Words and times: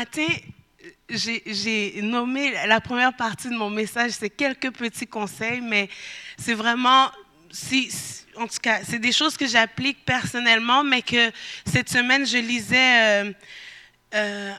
matin, 0.00 0.32
j'ai 1.10 2.00
nommé 2.00 2.52
la 2.66 2.80
première 2.80 3.14
partie 3.14 3.50
de 3.50 3.54
mon 3.54 3.68
message, 3.68 4.12
c'est 4.12 4.30
quelques 4.30 4.70
petits 4.70 5.06
conseils, 5.06 5.60
mais 5.60 5.90
c'est 6.38 6.54
vraiment, 6.54 7.10
en 8.38 8.46
tout 8.46 8.60
cas, 8.62 8.80
c'est 8.82 8.98
des 8.98 9.12
choses 9.12 9.36
que 9.36 9.46
j'applique 9.46 10.02
personnellement, 10.06 10.82
mais 10.82 11.02
que 11.02 11.30
cette 11.66 11.90
semaine, 11.90 12.26
je 12.26 12.38
lisais 12.38 13.24
euh, 13.26 13.32
euh, 14.14 14.54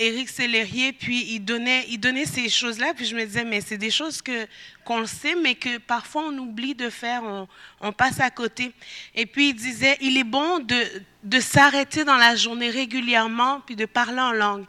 Éric 0.00 0.30
Sellerier, 0.30 0.92
puis 0.92 1.26
il 1.34 1.40
donnait, 1.40 1.84
il 1.88 1.98
donnait 1.98 2.24
ces 2.24 2.48
choses-là, 2.48 2.94
puis 2.94 3.04
je 3.04 3.14
me 3.14 3.24
disais, 3.24 3.44
mais 3.44 3.60
c'est 3.60 3.76
des 3.76 3.90
choses 3.90 4.22
que 4.22 4.46
qu'on 4.84 5.06
sait, 5.06 5.34
mais 5.34 5.54
que 5.54 5.76
parfois 5.78 6.24
on 6.28 6.38
oublie 6.38 6.74
de 6.74 6.88
faire, 6.88 7.22
on, 7.22 7.46
on 7.80 7.92
passe 7.92 8.18
à 8.18 8.30
côté. 8.30 8.72
Et 9.14 9.26
puis 9.26 9.50
il 9.50 9.54
disait, 9.54 9.98
il 10.00 10.16
est 10.16 10.24
bon 10.24 10.58
de, 10.60 10.82
de 11.22 11.38
s'arrêter 11.38 12.04
dans 12.04 12.16
la 12.16 12.34
journée 12.34 12.70
régulièrement, 12.70 13.60
puis 13.66 13.76
de 13.76 13.84
parler 13.84 14.20
en 14.20 14.32
langue 14.32 14.64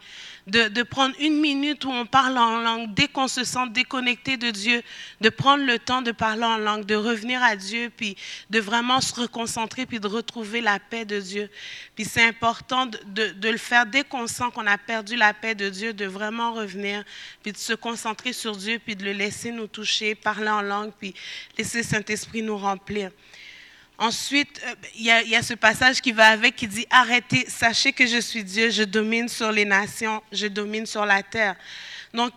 de, 0.47 0.83
prendre 0.83 1.15
une 1.19 1.39
minute 1.39 1.85
où 1.85 1.91
on 1.91 2.05
parle 2.05 2.37
en 2.37 2.59
langue, 2.61 2.93
dès 2.93 3.07
qu'on 3.07 3.27
se 3.27 3.43
sent 3.43 3.69
déconnecté 3.69 4.37
de 4.37 4.49
Dieu, 4.49 4.81
de 5.21 5.29
prendre 5.29 5.63
le 5.63 5.77
temps 5.79 6.01
de 6.01 6.11
parler 6.11 6.43
en 6.43 6.57
langue, 6.57 6.85
de 6.85 6.95
revenir 6.95 7.41
à 7.43 7.55
Dieu, 7.55 7.91
puis 7.95 8.17
de 8.49 8.59
vraiment 8.59 9.01
se 9.01 9.13
reconcentrer, 9.13 9.85
puis 9.85 9.99
de 9.99 10.07
retrouver 10.07 10.61
la 10.61 10.79
paix 10.79 11.05
de 11.05 11.19
Dieu. 11.19 11.49
Puis 11.95 12.05
c'est 12.05 12.23
important 12.25 12.85
de, 12.85 13.49
le 13.49 13.57
faire 13.57 13.85
dès 13.85 14.03
qu'on 14.03 14.27
sent 14.27 14.45
qu'on 14.53 14.67
a 14.67 14.77
perdu 14.77 15.15
la 15.15 15.33
paix 15.33 15.55
de 15.55 15.69
Dieu, 15.69 15.93
de 15.93 16.05
vraiment 16.05 16.53
revenir, 16.53 17.03
puis 17.43 17.51
de 17.51 17.57
se 17.57 17.73
concentrer 17.73 18.33
sur 18.33 18.55
Dieu, 18.55 18.79
puis 18.83 18.95
de 18.95 19.03
le 19.03 19.13
laisser 19.13 19.51
nous 19.51 19.67
toucher, 19.67 20.15
parler 20.15 20.49
en 20.49 20.61
langue, 20.61 20.91
puis 20.97 21.13
laisser 21.57 21.83
Saint-Esprit 21.83 22.41
nous 22.41 22.57
remplir. 22.57 23.11
Ensuite, 24.01 24.59
euh, 24.65 24.73
il 24.95 25.03
y, 25.05 25.35
a, 25.35 25.43
ce 25.43 25.53
passage 25.53 26.01
qui 26.01 26.11
va 26.11 26.29
avec 26.29 26.55
qui 26.55 26.67
dit 26.67 26.87
Arrêtez, 26.89 27.45
sachez 27.47 27.93
que 27.93 28.07
je 28.07 28.17
suis 28.17 28.43
Dieu, 28.43 28.71
je 28.71 28.81
domine 28.81 29.29
sur 29.29 29.51
les 29.51 29.63
nations, 29.63 30.23
je 30.31 30.47
domine 30.47 30.87
sur 30.87 31.05
la 31.05 31.21
terre. 31.21 31.55
Donc, 32.11 32.33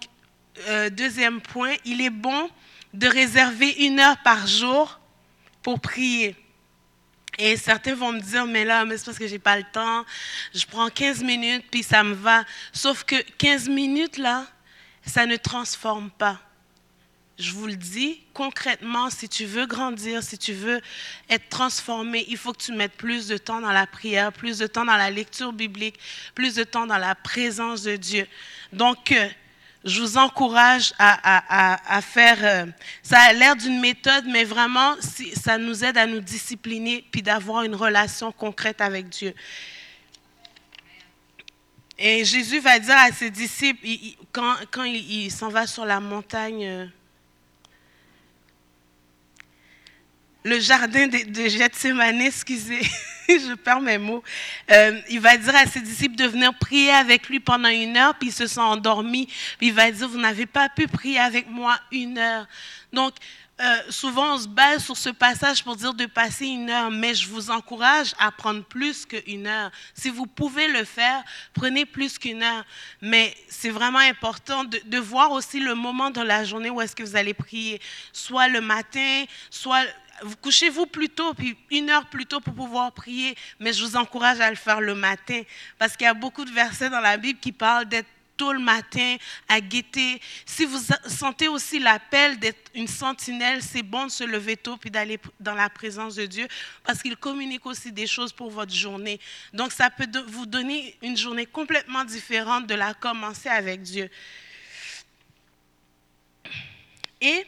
euh, 0.68 0.90
deuxième 0.90 1.40
point, 1.40 1.72
il 1.86 2.02
est 2.02 2.10
bon 2.10 2.50
de 2.92 3.08
réserver 3.08 3.70
une 3.78 3.98
heure 3.98 4.18
par 4.22 4.46
jour 4.46 5.00
pour 5.62 5.80
prier. 5.80 6.36
Et 7.38 7.56
certains 7.56 7.94
vont 7.94 8.12
me 8.12 8.20
dire, 8.20 8.44
mais 8.44 8.66
là, 8.66 8.84
mais 8.84 8.98
c'est 8.98 9.06
parce 9.06 9.18
que 9.18 9.26
j'ai 9.26 9.38
pas 9.38 9.56
le 9.56 9.64
temps, 9.72 10.04
je 10.54 10.66
prends 10.66 10.90
15 10.90 11.22
minutes, 11.22 11.64
puis 11.70 11.82
ça 11.82 12.04
me 12.04 12.12
va. 12.12 12.44
Sauf 12.74 13.04
que 13.04 13.16
15 13.38 13.70
minutes, 13.70 14.18
là, 14.18 14.46
ça 15.06 15.24
ne 15.24 15.36
transforme 15.36 16.10
pas 16.10 16.38
je 17.38 17.50
vous 17.50 17.66
le 17.66 17.76
dis, 17.76 18.20
concrètement, 18.32 19.10
si 19.10 19.28
tu 19.28 19.44
veux 19.44 19.66
grandir, 19.66 20.22
si 20.22 20.38
tu 20.38 20.52
veux 20.52 20.80
être 21.28 21.48
transformé, 21.48 22.24
il 22.28 22.36
faut 22.36 22.52
que 22.52 22.62
tu 22.62 22.72
mettes 22.72 22.92
plus 22.92 23.26
de 23.26 23.36
temps 23.36 23.60
dans 23.60 23.72
la 23.72 23.86
prière, 23.86 24.32
plus 24.32 24.58
de 24.58 24.66
temps 24.66 24.84
dans 24.84 24.96
la 24.96 25.10
lecture 25.10 25.52
biblique, 25.52 25.98
plus 26.34 26.54
de 26.54 26.62
temps 26.62 26.86
dans 26.86 26.98
la 26.98 27.14
présence 27.14 27.82
de 27.82 27.96
Dieu. 27.96 28.26
Donc, 28.72 29.10
euh, 29.10 29.28
je 29.84 30.00
vous 30.00 30.16
encourage 30.16 30.94
à, 30.98 32.00
faire, 32.00 32.38
euh, 32.42 32.66
ça 33.02 33.18
a 33.18 33.32
l'air 33.32 33.56
d'une 33.56 33.80
méthode, 33.80 34.24
mais 34.26 34.44
vraiment, 34.44 34.94
ça 35.36 35.58
nous 35.58 35.84
aide 35.84 35.98
à 35.98 36.06
nous 36.06 36.20
discipliner, 36.20 37.04
puis 37.10 37.20
d'avoir 37.20 37.64
une 37.64 37.74
relation 37.74 38.32
concrète 38.32 38.80
avec 38.80 39.08
Dieu. 39.08 39.34
Et 41.98 42.24
Jésus 42.24 42.60
va 42.60 42.78
dire 42.78 42.96
à 42.96 43.12
ses 43.12 43.30
disciples, 43.30 43.86
quand, 44.32 44.84
il, 44.84 45.30
s'en 45.30 45.48
va 45.48 45.66
sur 45.66 45.84
la 45.84 46.00
montagne, 46.00 46.66
euh, 46.66 46.86
le 50.44 50.60
jardin 50.60 51.06
de, 51.06 51.30
de 51.30 51.48
Gethsemane, 51.48 52.20
excusez, 52.20 52.82
je 53.28 53.54
perds 53.54 53.80
mes 53.80 53.96
mots. 53.96 54.22
Euh, 54.70 55.00
il 55.08 55.20
va 55.20 55.36
dire 55.38 55.56
à 55.56 55.66
ses 55.66 55.80
disciples 55.80 56.16
de 56.16 56.26
venir 56.26 56.52
prier 56.58 56.90
avec 56.90 57.28
lui 57.28 57.40
pendant 57.40 57.70
une 57.70 57.96
heure, 57.96 58.14
puis 58.14 58.28
ils 58.28 58.32
se 58.32 58.46
sont 58.46 58.60
endormis. 58.60 59.26
Puis 59.58 59.68
il 59.68 59.72
va 59.72 59.90
dire, 59.90 60.06
vous 60.06 60.20
n'avez 60.20 60.46
pas 60.46 60.68
pu 60.68 60.86
prier 60.86 61.18
avec 61.18 61.48
moi 61.48 61.78
une 61.90 62.18
heure. 62.18 62.46
Donc, 62.92 63.14
euh, 63.60 63.76
souvent, 63.88 64.34
on 64.34 64.38
se 64.38 64.48
base 64.48 64.84
sur 64.84 64.96
ce 64.96 65.10
passage 65.10 65.62
pour 65.62 65.76
dire 65.76 65.94
de 65.94 66.06
passer 66.06 66.46
une 66.46 66.68
heure, 66.68 66.90
mais 66.90 67.14
je 67.14 67.28
vous 67.28 67.50
encourage 67.50 68.12
à 68.18 68.32
prendre 68.32 68.64
plus 68.64 69.06
qu'une 69.06 69.46
heure. 69.46 69.70
Si 69.94 70.10
vous 70.10 70.26
pouvez 70.26 70.66
le 70.66 70.84
faire, 70.84 71.22
prenez 71.54 71.86
plus 71.86 72.18
qu'une 72.18 72.42
heure. 72.42 72.64
Mais 73.00 73.32
c'est 73.48 73.70
vraiment 73.70 74.00
important 74.00 74.64
de, 74.64 74.80
de, 74.84 74.98
voir 74.98 75.30
aussi 75.30 75.60
le 75.60 75.76
moment 75.76 76.10
dans 76.10 76.24
la 76.24 76.44
journée 76.44 76.68
où 76.68 76.80
est-ce 76.80 76.96
que 76.96 77.04
vous 77.04 77.14
allez 77.14 77.32
prier, 77.32 77.80
soit 78.12 78.48
le 78.48 78.60
matin, 78.60 79.24
soit 79.50 79.84
couchez-vous 80.40 80.86
plus 80.86 81.08
tôt, 81.08 81.34
puis 81.34 81.56
une 81.70 81.90
heure 81.90 82.06
plus 82.06 82.26
tôt 82.26 82.40
pour 82.40 82.54
pouvoir 82.54 82.92
prier, 82.92 83.36
mais 83.60 83.72
je 83.72 83.84
vous 83.84 83.96
encourage 83.96 84.40
à 84.40 84.50
le 84.50 84.56
faire 84.56 84.80
le 84.80 84.94
matin, 84.94 85.42
parce 85.78 85.96
qu'il 85.96 86.04
y 86.04 86.08
a 86.08 86.14
beaucoup 86.14 86.44
de 86.44 86.50
versets 86.50 86.90
dans 86.90 87.00
la 87.00 87.16
Bible 87.16 87.38
qui 87.38 87.52
parlent 87.52 87.86
d'être 87.86 88.08
tôt 88.36 88.52
le 88.52 88.58
matin, 88.58 89.16
à 89.48 89.60
guetter. 89.60 90.20
Si 90.44 90.64
vous 90.64 90.80
sentez 91.06 91.48
aussi 91.48 91.78
l'appel 91.78 92.38
d'être 92.38 92.70
une 92.74 92.88
sentinelle, 92.88 93.62
c'est 93.62 93.82
bon 93.82 94.06
de 94.06 94.10
se 94.10 94.24
lever 94.24 94.56
tôt 94.56 94.76
puis 94.76 94.90
d'aller 94.90 95.18
dans 95.40 95.54
la 95.54 95.70
présence 95.70 96.16
de 96.16 96.26
Dieu 96.26 96.48
parce 96.82 97.00
qu'il 97.00 97.16
communique 97.16 97.64
aussi 97.66 97.92
des 97.92 98.06
choses 98.06 98.32
pour 98.32 98.50
votre 98.50 98.74
journée. 98.74 99.20
Donc, 99.52 99.72
ça 99.72 99.90
peut 99.90 100.08
vous 100.26 100.46
donner 100.46 100.96
une 101.02 101.16
journée 101.16 101.46
complètement 101.46 102.04
différente 102.04 102.66
de 102.66 102.74
la 102.74 102.94
commencer 102.94 103.48
avec 103.48 103.82
Dieu. 103.82 104.10
Et 107.20 107.46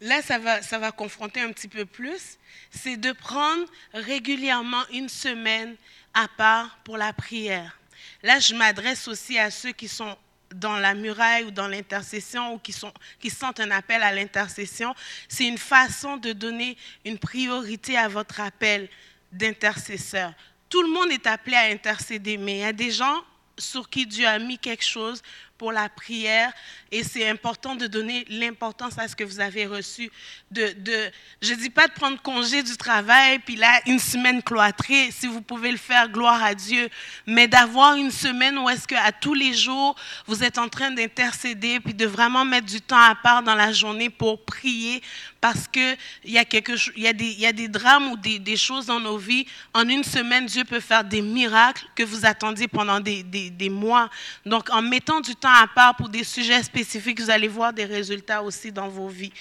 là, 0.00 0.22
ça 0.22 0.38
va, 0.38 0.62
ça 0.62 0.78
va 0.78 0.92
confronter 0.92 1.40
un 1.40 1.52
petit 1.52 1.68
peu 1.68 1.84
plus, 1.84 2.38
c'est 2.70 2.96
de 2.96 3.12
prendre 3.12 3.64
régulièrement 3.92 4.82
une 4.92 5.08
semaine 5.08 5.76
à 6.14 6.28
part 6.28 6.78
pour 6.84 6.96
la 6.96 7.12
prière. 7.12 7.78
Là, 8.22 8.38
je 8.38 8.54
m'adresse 8.54 9.08
aussi 9.08 9.38
à 9.38 9.50
ceux 9.50 9.72
qui 9.72 9.88
sont 9.88 10.16
dans 10.54 10.78
la 10.78 10.94
muraille 10.94 11.44
ou 11.44 11.50
dans 11.50 11.68
l'intercession 11.68 12.54
ou 12.54 12.58
qui, 12.58 12.72
sont, 12.72 12.92
qui 13.20 13.30
sentent 13.30 13.60
un 13.60 13.70
appel 13.70 14.02
à 14.02 14.12
l'intercession. 14.12 14.94
C'est 15.28 15.46
une 15.46 15.58
façon 15.58 16.16
de 16.16 16.32
donner 16.32 16.76
une 17.04 17.18
priorité 17.18 17.96
à 17.96 18.08
votre 18.08 18.40
appel 18.40 18.88
d'intercesseur. 19.32 20.32
Tout 20.68 20.82
le 20.82 20.88
monde 20.88 21.10
est 21.10 21.26
appelé 21.26 21.56
à 21.56 21.64
intercéder, 21.64 22.36
mais 22.36 22.54
il 22.54 22.60
y 22.60 22.64
a 22.64 22.72
des 22.72 22.90
gens 22.90 23.22
sur 23.58 23.88
qui 23.88 24.06
Dieu 24.06 24.26
a 24.26 24.38
mis 24.38 24.58
quelque 24.58 24.84
chose 24.84 25.22
pour 25.58 25.72
la 25.72 25.88
prière 25.88 26.52
et 26.92 27.02
c'est 27.02 27.28
important 27.28 27.74
de 27.74 27.86
donner 27.86 28.24
l'importance 28.28 28.98
à 28.98 29.08
ce 29.08 29.16
que 29.16 29.24
vous 29.24 29.40
avez 29.40 29.66
reçu. 29.66 30.10
De, 30.50 30.72
de 30.78 31.10
je 31.42 31.52
ne 31.52 31.58
dis 31.58 31.70
pas 31.70 31.88
de 31.88 31.92
prendre 31.92 32.20
congé 32.22 32.62
du 32.62 32.76
travail, 32.76 33.40
puis 33.40 33.56
là, 33.56 33.80
une 33.86 33.98
semaine 33.98 34.42
cloîtrée, 34.42 35.10
si 35.10 35.26
vous 35.26 35.40
pouvez 35.40 35.72
le 35.72 35.76
faire, 35.78 36.08
gloire 36.08 36.42
à 36.42 36.54
Dieu, 36.54 36.88
mais 37.26 37.48
d'avoir 37.48 37.96
une 37.96 38.10
semaine 38.10 38.56
où 38.58 38.68
est-ce 38.68 38.86
qu'à 38.86 39.10
tous 39.12 39.34
les 39.34 39.52
jours, 39.52 39.96
vous 40.26 40.44
êtes 40.44 40.58
en 40.58 40.68
train 40.68 40.90
d'intercéder, 40.90 41.80
puis 41.80 41.94
de 41.94 42.06
vraiment 42.06 42.44
mettre 42.44 42.66
du 42.66 42.80
temps 42.80 43.02
à 43.02 43.14
part 43.14 43.42
dans 43.42 43.54
la 43.54 43.72
journée 43.72 44.10
pour 44.10 44.44
prier, 44.44 45.02
parce 45.40 45.68
qu'il 45.68 45.96
y, 46.24 46.38
a 46.38 46.42
y, 46.42 47.14
des, 47.14 47.32
y 47.32 47.46
a 47.46 47.52
des 47.52 47.68
drames 47.68 48.08
ou 48.12 48.16
des, 48.16 48.38
des, 48.38 48.56
choses 48.56 48.86
dans 48.86 48.98
nos 48.98 49.18
vies. 49.18 49.46
En 49.74 49.88
une 49.88 50.02
semaine, 50.02 50.46
Dieu 50.46 50.64
peut 50.64 50.80
faire 50.80 51.04
des 51.04 51.22
miracles 51.22 51.84
que 51.94 52.02
vous 52.02 52.26
attendiez 52.26 52.68
pendant 52.68 53.00
des, 53.00 53.22
des, 53.22 53.50
des 53.50 53.68
mois. 53.68 54.08
Donc, 54.44 54.70
en 54.70 54.82
mettant 54.82 55.20
du 55.20 55.36
temps 55.36 55.45
à 55.50 55.66
part 55.66 55.96
pour 55.96 56.08
des 56.08 56.24
sujets 56.24 56.62
spécifiques, 56.62 57.20
vous 57.20 57.30
allez 57.30 57.48
voir 57.48 57.72
des 57.72 57.84
résultats 57.84 58.42
aussi 58.42 58.72
dans 58.72 58.88
vos 58.88 59.08
vies. 59.08 59.32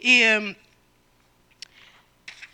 Et 0.00 0.26
euh, 0.26 0.52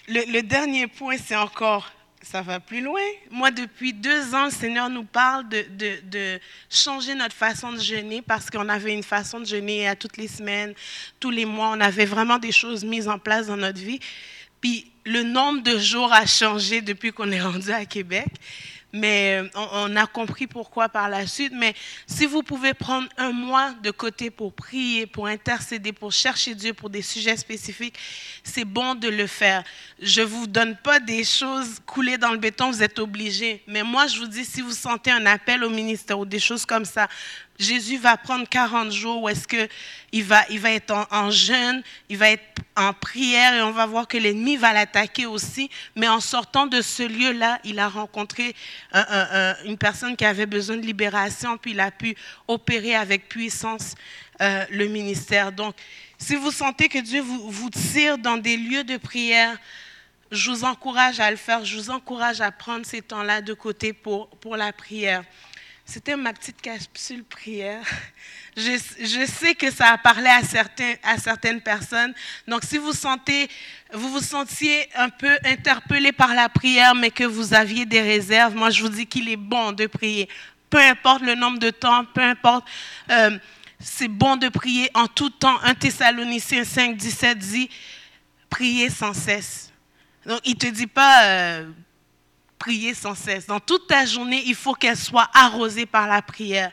le, 0.08 0.40
dernier 0.42 0.86
point, 0.86 1.16
c'est 1.16 1.36
encore, 1.36 1.90
ça 2.22 2.42
va 2.42 2.60
plus 2.60 2.80
loin. 2.80 3.00
Moi, 3.30 3.50
depuis 3.50 3.92
deux 3.92 4.34
ans, 4.34 4.46
le 4.46 4.50
Seigneur 4.50 4.88
nous 4.88 5.04
parle 5.04 5.48
de, 5.48 5.64
de 6.04 6.40
changer 6.70 7.14
notre 7.14 7.34
façon 7.34 7.72
de 7.72 7.80
jeûner 7.80 8.22
parce 8.22 8.50
qu'on 8.50 8.68
avait 8.68 8.92
une 8.94 9.02
façon 9.02 9.40
de 9.40 9.46
jeûner 9.46 9.88
à 9.88 9.96
toutes 9.96 10.16
les 10.16 10.28
semaines, 10.28 10.74
tous 11.20 11.30
les 11.30 11.44
mois. 11.44 11.70
On 11.70 11.80
avait 11.80 12.06
vraiment 12.06 12.38
des 12.38 12.52
choses 12.52 12.84
mises 12.84 13.08
en 13.08 13.18
place 13.18 13.46
dans 13.46 13.56
notre 13.56 13.80
vie. 13.80 14.00
Puis 14.60 14.90
le 15.04 15.22
nombre 15.22 15.62
de 15.62 15.78
jours 15.78 16.12
a 16.12 16.26
changé 16.26 16.80
depuis 16.80 17.12
qu'on 17.12 17.30
est 17.30 17.40
rendu 17.42 17.70
à 17.70 17.84
Québec 17.84 18.28
mais 18.92 19.42
euh, 19.42 19.48
on, 19.54 19.94
a 19.96 20.06
compris 20.06 20.46
pourquoi 20.46 20.88
par 20.88 21.08
la 21.08 21.26
suite. 21.26 21.52
Mais 21.54 21.74
si 22.06 22.26
vous 22.26 22.42
pouvez 22.42 22.74
prendre 22.74 23.08
un 23.16 23.32
mois 23.32 23.72
de 23.82 23.90
côté 23.90 24.30
pour 24.30 24.52
prier, 24.52 25.06
pour 25.06 25.26
intercéder, 25.26 25.92
pour 25.92 26.12
chercher 26.12 26.54
Dieu 26.54 26.72
pour 26.72 26.90
des 26.90 27.02
sujets 27.02 27.36
spécifiques, 27.36 27.98
c'est 28.42 28.64
bon 28.64 28.94
de 28.94 29.08
le 29.08 29.26
faire. 29.26 29.64
Je 30.00 30.20
ne 30.20 30.26
vous 30.26 30.46
donne 30.46 30.76
pas 30.76 31.00
des 31.00 31.24
choses 31.24 31.80
coulées 31.84 32.18
dans 32.18 32.32
le 32.32 32.38
béton, 32.38 32.70
vous 32.70 32.82
êtes 32.82 32.98
obligés. 32.98 33.62
Mais 33.66 33.82
moi, 33.82 34.06
je 34.06 34.18
vous 34.18 34.26
dis, 34.26 34.44
si 34.44 34.60
vous 34.60 34.72
sentez 34.72 35.10
un 35.10 35.26
appel 35.26 35.64
au 35.64 35.70
ministère 35.70 36.18
ou 36.18 36.24
des 36.24 36.40
choses 36.40 36.64
comme 36.64 36.84
ça, 36.84 37.08
Jésus 37.58 37.98
va 37.98 38.16
prendre 38.16 38.48
40 38.48 38.92
jours 38.92 39.22
où 39.22 39.28
est-ce 39.28 39.46
qu'il 39.48 40.24
va, 40.24 40.44
il 40.50 40.60
va 40.60 40.72
être 40.72 41.06
en, 41.10 41.30
jeûne, 41.30 41.82
il 42.08 42.18
va 42.18 42.30
être 42.30 42.44
en 42.76 42.92
prière 42.92 43.54
et 43.54 43.62
on 43.62 43.72
va 43.72 43.86
voir 43.86 44.06
que 44.06 44.18
l'ennemi 44.18 44.56
va 44.56 44.72
l'attaquer 44.72 45.26
aussi. 45.26 45.70
Mais 45.94 46.08
en 46.08 46.20
sortant 46.20 46.66
de 46.66 46.80
ce 46.82 47.02
lieu-là, 47.02 47.58
il 47.64 47.78
a 47.78 47.88
rencontré 47.88 48.54
une 49.64 49.78
personne 49.78 50.16
qui 50.16 50.24
avait 50.24 50.46
besoin 50.46 50.76
de 50.76 50.86
libération, 50.86 51.56
puis 51.56 51.70
il 51.70 51.80
a 51.80 51.90
pu 51.90 52.14
opérer 52.46 52.94
avec 52.94 53.28
puissance 53.28 53.94
euh, 54.42 54.64
le 54.70 54.86
ministère. 54.86 55.50
Donc, 55.50 55.74
si 56.18 56.34
vous 56.34 56.50
sentez 56.50 56.90
que 56.90 56.98
Dieu 56.98 57.22
vous, 57.22 57.50
vous 57.50 57.70
tire 57.70 58.18
dans 58.18 58.36
des 58.36 58.58
lieux 58.58 58.84
de 58.84 58.98
prière, 58.98 59.56
je 60.30 60.50
vous 60.50 60.64
encourage 60.64 61.20
à 61.20 61.30
le 61.30 61.38
faire, 61.38 61.64
je 61.64 61.76
vous 61.78 61.88
encourage 61.88 62.42
à 62.42 62.50
prendre 62.50 62.84
ces 62.84 63.00
temps-là 63.00 63.40
de 63.40 63.54
côté 63.54 63.94
pour, 63.94 64.28
pour 64.28 64.58
la 64.58 64.74
prière. 64.74 65.24
C'était 65.86 66.16
ma 66.16 66.32
petite 66.32 66.60
capsule 66.60 67.22
prière. 67.22 67.80
Je, 68.56 69.26
sais 69.26 69.54
que 69.54 69.70
ça 69.70 69.92
a 69.92 69.98
parlé 69.98 70.28
à 70.28 71.18
certaines 71.18 71.60
personnes. 71.60 72.12
Donc, 72.48 72.64
si 72.64 72.76
vous 72.76 72.92
sentez, 72.92 73.48
vous 73.92 74.10
vous 74.10 74.20
sentiez 74.20 74.88
un 74.96 75.10
peu 75.10 75.38
interpellé 75.44 76.10
par 76.10 76.34
la 76.34 76.48
prière, 76.48 76.94
mais 76.94 77.10
que 77.10 77.22
vous 77.22 77.54
aviez 77.54 77.86
des 77.86 78.00
réserves, 78.00 78.56
moi, 78.56 78.70
je 78.70 78.82
vous 78.82 78.88
dis 78.88 79.06
qu'il 79.06 79.28
est 79.28 79.36
bon 79.36 79.72
de 79.72 79.86
prier. 79.86 80.28
Peu 80.68 80.78
importe 80.78 81.22
le 81.22 81.36
nombre 81.36 81.60
de 81.60 81.70
temps, 81.70 82.04
peu 82.06 82.22
importe, 82.22 82.66
euh, 83.10 83.38
c'est 83.78 84.08
bon 84.08 84.36
de 84.36 84.48
prier 84.48 84.90
en 84.94 85.06
tout 85.06 85.30
temps. 85.30 85.60
1 85.62 85.74
Thessaloniciens 85.74 86.64
5, 86.64 86.96
17 86.96 87.38
dit, 87.38 87.70
priez 88.50 88.90
sans 88.90 89.14
cesse. 89.14 89.70
Donc, 90.24 90.40
il 90.44 90.54
ne 90.54 90.58
te 90.58 90.66
dit 90.66 90.88
pas, 90.88 91.24
euh, 91.24 91.70
prier 92.58 92.94
sans 92.94 93.14
cesse. 93.14 93.46
Dans 93.46 93.60
toute 93.60 93.86
ta 93.86 94.04
journée, 94.06 94.42
il 94.46 94.54
faut 94.54 94.74
qu'elle 94.74 94.96
soit 94.96 95.28
arrosée 95.34 95.86
par 95.86 96.06
la 96.06 96.22
prière. 96.22 96.70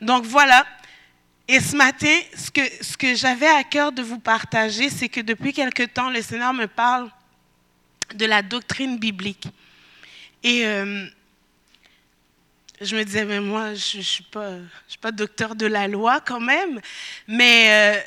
Donc 0.00 0.24
voilà. 0.24 0.66
Et 1.48 1.60
ce 1.60 1.76
matin, 1.76 2.16
ce 2.36 2.50
que, 2.50 2.60
ce 2.82 2.96
que 2.96 3.14
j'avais 3.14 3.48
à 3.48 3.64
cœur 3.64 3.92
de 3.92 4.02
vous 4.02 4.18
partager, 4.18 4.88
c'est 4.90 5.08
que 5.08 5.20
depuis 5.20 5.52
quelque 5.52 5.82
temps, 5.82 6.10
le 6.10 6.22
Seigneur 6.22 6.54
me 6.54 6.66
parle 6.66 7.10
de 8.14 8.26
la 8.26 8.42
doctrine 8.42 8.98
biblique. 8.98 9.46
Et 10.42 10.66
euh, 10.66 11.06
je 12.80 12.96
me 12.96 13.04
disais, 13.04 13.24
mais 13.24 13.40
moi, 13.40 13.74
je 13.74 13.98
ne 13.98 14.02
je 14.02 14.08
suis 14.08 14.98
pas 15.00 15.12
docteur 15.12 15.54
de 15.54 15.66
la 15.66 15.88
loi 15.88 16.20
quand 16.20 16.40
même, 16.40 16.80
mais 17.26 18.00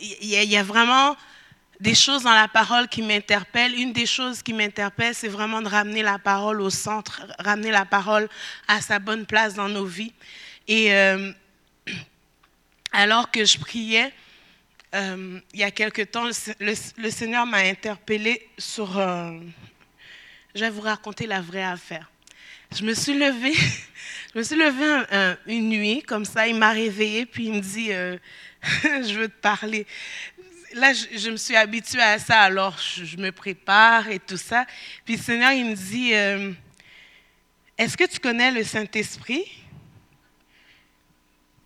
il 0.00 0.36
euh, 0.36 0.42
y, 0.42 0.46
y, 0.46 0.56
a 0.56 0.62
vraiment 0.62 1.16
des 1.84 1.94
choses 1.94 2.22
dans 2.22 2.32
la 2.32 2.48
parole 2.48 2.88
qui 2.88 3.02
m'interpellent. 3.02 3.74
Une 3.74 3.92
des 3.92 4.06
choses 4.06 4.42
qui 4.42 4.54
m'interpelle, 4.54 5.14
c'est 5.14 5.28
vraiment 5.28 5.60
de 5.60 5.68
ramener 5.68 6.02
la 6.02 6.18
parole 6.18 6.62
au 6.62 6.70
centre, 6.70 7.26
ramener 7.38 7.70
la 7.70 7.84
parole 7.84 8.26
à 8.66 8.80
sa 8.80 8.98
bonne 8.98 9.26
place 9.26 9.52
dans 9.52 9.68
nos 9.68 9.84
vies. 9.84 10.14
Et 10.66 10.94
euh, 10.94 11.30
alors 12.92 13.30
que 13.30 13.44
je 13.44 13.58
priais, 13.58 14.10
euh, 14.94 15.38
il 15.52 15.60
y 15.60 15.62
a 15.62 15.70
quelque 15.70 16.00
temps, 16.00 16.24
le, 16.58 17.10
Seigneur 17.10 17.44
m'a 17.44 17.58
interpellé 17.58 18.48
sur... 18.56 18.98
Euh, 18.98 19.38
je 20.54 20.60
vais 20.60 20.70
vous 20.70 20.80
raconter 20.80 21.26
la 21.26 21.42
vraie 21.42 21.64
affaire. 21.64 22.10
Je 22.74 22.82
me 22.82 22.94
suis 22.94 23.18
levée, 23.18 23.52
je 24.32 24.38
me 24.38 24.42
suis 24.42 24.56
levée 24.56 25.36
une 25.46 25.68
nuit, 25.68 26.02
comme 26.02 26.24
ça, 26.24 26.48
il 26.48 26.54
m'a 26.54 26.70
réveillée, 26.70 27.26
puis 27.26 27.48
il 27.48 27.52
me 27.52 27.60
dit, 27.60 27.88
je 28.82 29.18
veux 29.18 29.28
te 29.28 29.40
parler 29.40 29.86
là, 30.74 30.92
je, 30.92 31.30
me 31.30 31.36
suis 31.36 31.56
habituée 31.56 32.02
à 32.02 32.18
ça, 32.18 32.40
alors 32.42 32.76
je, 32.78 33.16
me 33.16 33.30
prépare 33.30 34.08
et 34.08 34.18
tout 34.18 34.36
ça. 34.36 34.66
Puis 35.04 35.16
le 35.16 35.22
Seigneur, 35.22 35.52
il 35.52 35.66
me 35.66 35.74
dit, 35.74 36.14
euh, 36.14 36.52
est-ce 37.78 37.96
que 37.96 38.04
tu 38.04 38.18
connais 38.18 38.50
le 38.50 38.62
Saint-Esprit? 38.64 39.44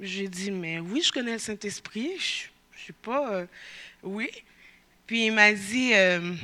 J'ai 0.00 0.28
dit, 0.28 0.50
mais 0.50 0.78
oui, 0.78 1.02
je 1.02 1.10
connais 1.10 1.32
le 1.32 1.38
Saint-Esprit. 1.38 2.12
Je 2.18 2.82
ne 2.82 2.86
sais 2.86 2.92
pas, 3.02 3.32
euh, 3.32 3.46
oui. 4.02 4.30
Puis 5.06 5.26
il 5.26 5.32
m'a 5.32 5.52
dit, 5.52 5.92
euh, 5.94 6.34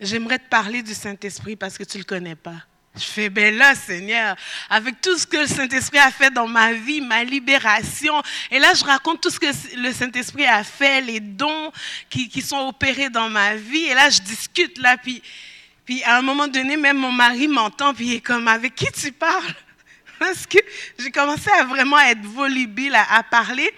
j'aimerais 0.00 0.38
te 0.38 0.48
parler 0.48 0.82
du 0.82 0.94
Saint-Esprit 0.94 1.56
parce 1.56 1.78
que 1.78 1.84
tu 1.84 1.98
ne 1.98 2.02
le 2.02 2.06
connais 2.06 2.36
pas. 2.36 2.64
Je 2.96 3.04
fais, 3.04 3.30
ben 3.30 3.56
là, 3.56 3.74
Seigneur, 3.76 4.34
avec 4.68 5.00
tout 5.00 5.16
ce 5.16 5.24
que 5.24 5.36
le 5.36 5.46
Saint-Esprit 5.46 5.98
a 5.98 6.10
fait 6.10 6.30
dans 6.30 6.48
ma 6.48 6.72
vie, 6.72 7.00
ma 7.00 7.22
libération, 7.22 8.20
et 8.50 8.58
là, 8.58 8.74
je 8.74 8.84
raconte 8.84 9.20
tout 9.20 9.30
ce 9.30 9.38
que 9.38 9.46
le 9.76 9.92
Saint-Esprit 9.92 10.44
a 10.46 10.64
fait, 10.64 11.00
les 11.00 11.20
dons 11.20 11.70
qui, 12.08 12.28
qui, 12.28 12.42
sont 12.42 12.66
opérés 12.66 13.08
dans 13.08 13.30
ma 13.30 13.54
vie, 13.54 13.84
et 13.84 13.94
là, 13.94 14.10
je 14.10 14.20
discute, 14.22 14.76
là, 14.78 14.96
puis, 14.96 15.22
puis 15.84 16.02
à 16.02 16.18
un 16.18 16.22
moment 16.22 16.48
donné, 16.48 16.76
même 16.76 16.96
mon 16.96 17.12
mari 17.12 17.46
m'entend, 17.46 17.94
puis 17.94 18.06
il 18.06 18.14
est 18.14 18.20
comme, 18.20 18.48
avec 18.48 18.74
qui 18.74 18.90
tu 18.90 19.12
parles? 19.12 19.54
Parce 20.18 20.44
que 20.44 20.58
j'ai 20.98 21.12
commencé 21.12 21.48
à 21.60 21.64
vraiment 21.64 22.00
être 22.00 22.22
volubile, 22.22 22.96
à, 22.96 23.18
à 23.18 23.22
parler. 23.22 23.72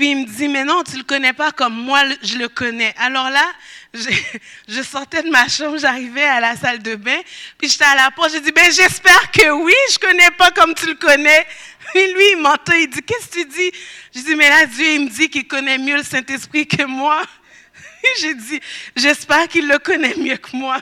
Puis 0.00 0.12
il 0.12 0.16
me 0.16 0.24
dit, 0.24 0.48
mais 0.48 0.64
non, 0.64 0.82
tu 0.82 0.96
le 0.96 1.02
connais 1.02 1.34
pas 1.34 1.52
comme 1.52 1.74
moi, 1.74 2.00
je 2.22 2.38
le 2.38 2.48
connais. 2.48 2.94
Alors 2.96 3.28
là, 3.28 3.44
je, 3.92 4.82
sortais 4.82 5.22
de 5.22 5.28
ma 5.28 5.46
chambre, 5.46 5.76
j'arrivais 5.76 6.24
à 6.24 6.40
la 6.40 6.56
salle 6.56 6.78
de 6.78 6.94
bain, 6.94 7.20
puis 7.58 7.68
j'étais 7.68 7.84
à 7.84 7.96
la 7.96 8.10
porte, 8.10 8.32
j'ai 8.32 8.40
dit, 8.40 8.50
ben 8.50 8.64
j'espère 8.72 9.30
que 9.30 9.50
oui, 9.50 9.74
je 9.92 9.98
connais 9.98 10.30
pas 10.38 10.52
comme 10.52 10.74
tu 10.74 10.86
le 10.86 10.94
connais. 10.94 11.46
Puis 11.92 12.14
lui, 12.14 12.30
il 12.30 12.38
m'entend, 12.38 12.72
il 12.72 12.88
dit, 12.88 13.02
qu'est-ce 13.02 13.28
que 13.28 13.42
tu 13.42 13.44
dis? 13.44 13.72
Je 14.14 14.20
dis, 14.22 14.36
mais 14.36 14.48
là, 14.48 14.64
Dieu, 14.64 14.86
il 14.86 15.04
me 15.04 15.10
dit 15.10 15.28
qu'il 15.28 15.46
connaît 15.46 15.76
mieux 15.76 15.98
le 15.98 16.02
Saint-Esprit 16.02 16.66
que 16.66 16.84
moi. 16.84 17.22
J'ai 18.22 18.32
dit, 18.32 18.58
j'espère 18.96 19.48
qu'il 19.48 19.68
le 19.68 19.78
connaît 19.80 20.14
mieux 20.16 20.38
que 20.38 20.56
moi. 20.56 20.78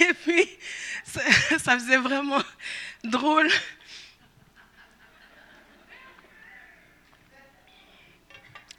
Et 0.00 0.12
puis, 0.14 0.48
ça 1.64 1.78
faisait 1.78 1.98
vraiment 1.98 2.42
drôle. 3.04 3.48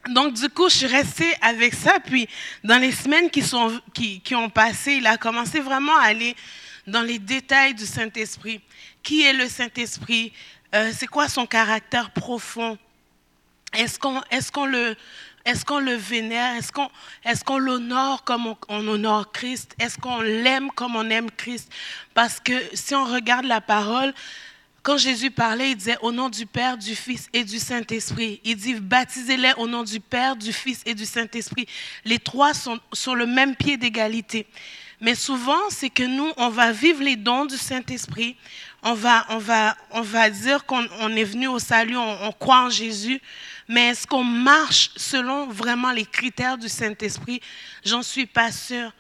Donc, 0.10 0.34
du 0.34 0.50
coup, 0.50 0.70
je 0.70 0.76
suis 0.78 0.88
restée 0.88 1.34
avec 1.42 1.74
ça. 1.74 2.00
Puis, 2.00 2.28
dans 2.64 2.78
les 2.78 2.92
semaines 2.92 3.30
qui, 3.30 3.42
sont, 3.42 3.80
qui, 3.94 4.20
qui 4.20 4.36
ont 4.36 4.50
passé, 4.50 4.96
il 4.96 5.08
a 5.08 5.18
commencé 5.18 5.60
vraiment 5.60 5.96
à 5.98 6.08
aller 6.08 6.36
dans 6.86 7.02
les 7.02 7.20
détails 7.20 7.74
du 7.74 7.86
Saint-Esprit. 7.86 8.60
Qui 9.02 9.24
est 9.24 9.34
le 9.34 9.48
Saint-Esprit? 9.48 10.34
Euh, 10.76 10.92
C'est 10.94 11.08
quoi 11.08 11.30
son 11.30 11.46
caractère 11.46 12.12
profond? 12.12 12.78
Est-ce 13.72 13.98
qu'on 13.98 14.22
est 14.30 14.52
qu'on 14.52 14.66
le, 14.66 14.96
est 15.46 15.64
qu'on 15.64 15.80
le 15.80 15.94
vénère? 15.94 16.56
Est-ce 16.58 16.72
qu'on 16.72 16.90
est 17.26 17.44
qu'on 17.44 17.58
l'honore 17.58 18.24
comme 18.24 18.54
on 18.68 18.88
honore 18.88 19.32
Christ? 19.32 19.74
Est-ce 19.80 19.98
qu'on 19.98 20.22
l'aime 20.22 20.70
comme 20.72 20.96
on 20.96 21.10
aime 21.10 21.32
Christ? 21.32 21.72
Parce 22.14 22.40
que 22.40 22.54
si 22.74 22.94
on 22.94 23.06
regarde 23.06 23.46
la 23.46 23.62
parole, 23.62 24.14
quand 24.84 24.98
Jésus 24.98 25.32
parlait, 25.32 25.72
il 25.72 25.78
disait 25.78 25.98
au 26.02 26.12
nom 26.12 26.30
du 26.30 26.46
Père, 26.46 26.78
du 26.78 26.94
Fils 26.94 27.30
et 27.32 27.46
du 27.46 27.58
Saint-Esprit. 27.58 28.42
Il 28.44 28.58
dit 28.58 28.76
baptisez-les 28.76 29.54
au 29.58 29.66
nom 29.66 29.84
du 29.84 30.02
Père, 30.02 30.36
du 30.36 30.52
Fils 30.52 30.82
et 30.86 30.94
du 30.94 31.06
Saint-Esprit. 31.06 31.66
Les 32.04 32.20
trois 32.20 32.54
sont 32.54 32.78
sur 32.92 33.16
le 33.16 33.26
même 33.26 33.56
pied 33.56 33.78
d'égalité. 33.78 34.46
Mais 35.00 35.16
souvent, 35.16 35.70
c'est 35.70 35.90
que 35.90 36.04
nous, 36.04 36.32
on 36.36 36.50
va 36.50 36.74
vivre 36.74 37.02
les 37.02 37.16
dons 37.16 37.46
du 37.46 37.58
Saint-Esprit. 37.58 38.36
On 38.84 38.94
va, 38.94 39.26
on, 39.30 39.38
va, 39.38 39.78
on 39.92 40.02
va 40.02 40.30
dire 40.30 40.66
qu'on 40.66 40.84
est 41.16 41.24
venu 41.24 41.48
au 41.48 41.60
salut, 41.60 41.96
on, 41.96 42.28
on 42.28 42.32
croit 42.34 42.66
en 42.66 42.70
Jésus. 42.70 43.22
Mais 43.70 43.90
est-ce 43.90 44.06
qu'on 44.06 44.26
marche 44.26 44.92
selon 44.98 45.48
vraiment 45.48 45.92
les 45.92 46.06
critères 46.06 46.58
du 46.58 46.68
Saint-Esprit? 46.68 47.40
J'en 47.86 48.04
suis 48.04 48.26
pas 48.26 48.52
sûre. 48.52 48.92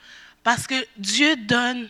Parce 0.44 0.66
que 0.66 0.76
Dieu 0.98 1.36
donne 1.36 1.90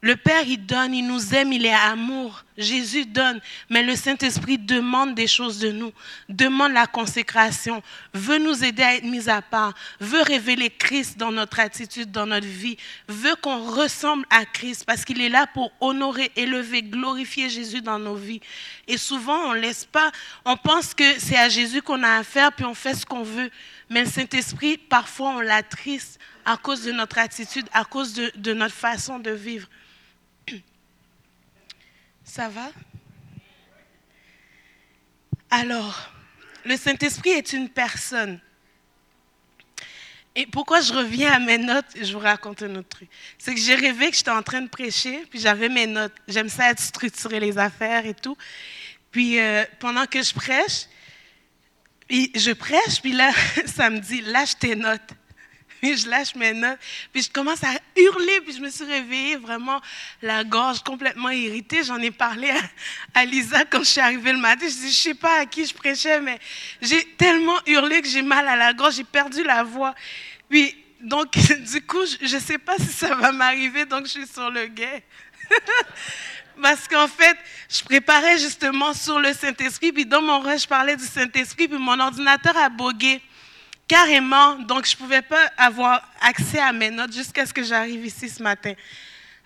le 0.00 0.16
Père, 0.16 0.44
il 0.46 0.64
donne, 0.64 0.94
il 0.94 1.06
nous 1.06 1.34
aime, 1.34 1.52
il 1.52 1.66
est 1.66 1.72
amour. 1.72 2.44
Jésus 2.60 3.06
donne, 3.06 3.40
mais 3.68 3.82
le 3.82 3.96
Saint-Esprit 3.96 4.58
demande 4.58 5.14
des 5.14 5.26
choses 5.26 5.58
de 5.58 5.70
nous, 5.70 5.92
demande 6.28 6.72
la 6.72 6.86
consécration, 6.86 7.82
veut 8.14 8.38
nous 8.38 8.64
aider 8.64 8.82
à 8.82 8.96
être 8.96 9.04
mis 9.04 9.28
à 9.28 9.42
part, 9.42 9.74
veut 10.00 10.22
révéler 10.22 10.70
Christ 10.70 11.18
dans 11.18 11.32
notre 11.32 11.60
attitude, 11.60 12.10
dans 12.10 12.26
notre 12.26 12.46
vie, 12.46 12.76
veut 13.08 13.36
qu'on 13.36 13.62
ressemble 13.62 14.24
à 14.30 14.44
Christ 14.44 14.84
parce 14.84 15.04
qu'il 15.04 15.20
est 15.20 15.28
là 15.28 15.46
pour 15.52 15.72
honorer, 15.80 16.30
élever, 16.36 16.82
glorifier 16.82 17.48
Jésus 17.48 17.80
dans 17.80 17.98
nos 17.98 18.14
vies. 18.14 18.40
Et 18.86 18.96
souvent, 18.96 19.50
on 19.50 19.52
laisse 19.52 19.84
pas, 19.84 20.10
on 20.44 20.56
pense 20.56 20.94
que 20.94 21.18
c'est 21.18 21.36
à 21.36 21.48
Jésus 21.48 21.82
qu'on 21.82 22.02
a 22.02 22.18
affaire, 22.18 22.52
puis 22.52 22.64
on 22.64 22.74
fait 22.74 22.94
ce 22.94 23.06
qu'on 23.06 23.22
veut. 23.22 23.50
Mais 23.88 24.04
le 24.04 24.10
Saint-Esprit, 24.10 24.78
parfois, 24.78 25.36
on 25.36 25.40
l'attriste 25.40 26.18
à 26.44 26.56
cause 26.56 26.84
de 26.84 26.92
notre 26.92 27.18
attitude, 27.18 27.66
à 27.72 27.84
cause 27.84 28.14
de, 28.14 28.32
de 28.36 28.52
notre 28.52 28.74
façon 28.74 29.18
de 29.18 29.30
vivre. 29.30 29.68
Ça 32.30 32.48
va? 32.48 32.70
Alors, 35.50 36.12
le 36.64 36.76
Saint-Esprit 36.76 37.30
est 37.30 37.52
une 37.52 37.68
personne. 37.68 38.38
Et 40.36 40.46
pourquoi 40.46 40.80
je 40.80 40.92
reviens 40.92 41.32
à 41.32 41.40
mes 41.40 41.58
notes, 41.58 41.86
je 42.00 42.12
vous 42.12 42.20
raconte 42.20 42.62
un 42.62 42.76
autre 42.76 42.88
truc. 42.88 43.08
C'est 43.36 43.52
que 43.52 43.60
j'ai 43.60 43.74
rêvé 43.74 44.12
que 44.12 44.16
j'étais 44.16 44.30
en 44.30 44.44
train 44.44 44.60
de 44.60 44.68
prêcher, 44.68 45.26
puis 45.28 45.40
j'avais 45.40 45.68
mes 45.68 45.88
notes. 45.88 46.14
J'aime 46.28 46.48
ça 46.48 46.70
être 46.70 46.78
structurer 46.78 47.40
les 47.40 47.58
affaires 47.58 48.06
et 48.06 48.14
tout. 48.14 48.36
Puis 49.10 49.40
euh, 49.40 49.64
pendant 49.80 50.06
que 50.06 50.22
je 50.22 50.32
prêche, 50.32 50.86
je 52.08 52.52
prêche, 52.52 53.02
puis 53.02 53.12
là, 53.12 53.32
ça 53.66 53.90
me 53.90 53.98
dit, 53.98 54.20
lâche 54.20 54.56
tes 54.56 54.76
notes. 54.76 55.14
Puis 55.80 55.96
je 55.96 56.08
lâche 56.08 56.34
mes 56.34 56.52
notes, 56.52 56.78
puis 57.12 57.22
je 57.22 57.30
commence 57.30 57.62
à 57.64 57.72
hurler, 57.96 58.40
puis 58.42 58.54
je 58.54 58.60
me 58.60 58.68
suis 58.68 58.84
réveillée 58.84 59.36
vraiment 59.36 59.80
la 60.22 60.44
gorge 60.44 60.82
complètement 60.82 61.30
irritée. 61.30 61.82
J'en 61.84 61.98
ai 61.98 62.10
parlé 62.10 62.52
à, 63.14 63.24
Lisa 63.24 63.64
quand 63.64 63.80
je 63.80 63.90
suis 63.90 64.00
arrivée 64.00 64.32
le 64.32 64.38
matin. 64.38 64.66
Je 64.66 64.74
dis, 64.74 64.92
je 64.92 65.00
sais 65.00 65.14
pas 65.14 65.40
à 65.40 65.46
qui 65.46 65.64
je 65.64 65.74
prêchais, 65.74 66.20
mais 66.20 66.38
j'ai 66.82 67.04
tellement 67.16 67.58
hurlé 67.66 68.02
que 68.02 68.08
j'ai 68.08 68.22
mal 68.22 68.46
à 68.46 68.56
la 68.56 68.72
gorge, 68.72 68.96
j'ai 68.96 69.04
perdu 69.04 69.42
la 69.42 69.62
voix. 69.62 69.94
Puis 70.48 70.74
donc, 71.00 71.32
du 71.72 71.82
coup, 71.82 72.04
je 72.20 72.36
ne 72.36 72.40
sais 72.40 72.58
pas 72.58 72.76
si 72.78 72.88
ça 72.88 73.14
va 73.14 73.32
m'arriver, 73.32 73.86
donc 73.86 74.04
je 74.04 74.10
suis 74.10 74.26
sur 74.26 74.50
le 74.50 74.66
guet. 74.66 75.02
Parce 76.62 76.86
qu'en 76.86 77.08
fait, 77.08 77.36
je 77.70 77.82
préparais 77.82 78.38
justement 78.38 78.92
sur 78.92 79.18
le 79.18 79.32
Saint-Esprit, 79.32 79.92
puis 79.92 80.04
dans 80.04 80.20
mon 80.20 80.40
rêve, 80.40 80.60
je 80.60 80.68
parlais 80.68 80.96
du 80.96 81.04
Saint-Esprit, 81.04 81.68
puis 81.68 81.78
mon 81.78 81.98
ordinateur 81.98 82.56
a 82.56 82.68
bogué. 82.68 83.22
Carrément. 83.90 84.54
Donc, 84.54 84.86
je 84.86 84.94
ne 84.94 84.98
pouvais 84.98 85.20
pas 85.20 85.50
avoir 85.56 86.08
accès 86.20 86.60
à 86.60 86.72
mes 86.72 86.92
notes 86.92 87.12
jusqu'à 87.12 87.44
ce 87.44 87.52
que 87.52 87.64
j'arrive 87.64 88.06
ici 88.06 88.28
ce 88.28 88.40
matin. 88.40 88.74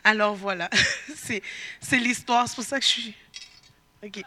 Alors 0.04 0.34
voilà, 0.34 0.68
c'est 1.80 1.98
l'histoire, 1.98 2.46
c'est 2.46 2.54
pour 2.54 2.64
ça 2.64 2.78
que 2.78 2.84
je 2.84 2.90
suis... 2.90 3.14
OK. 4.04 4.22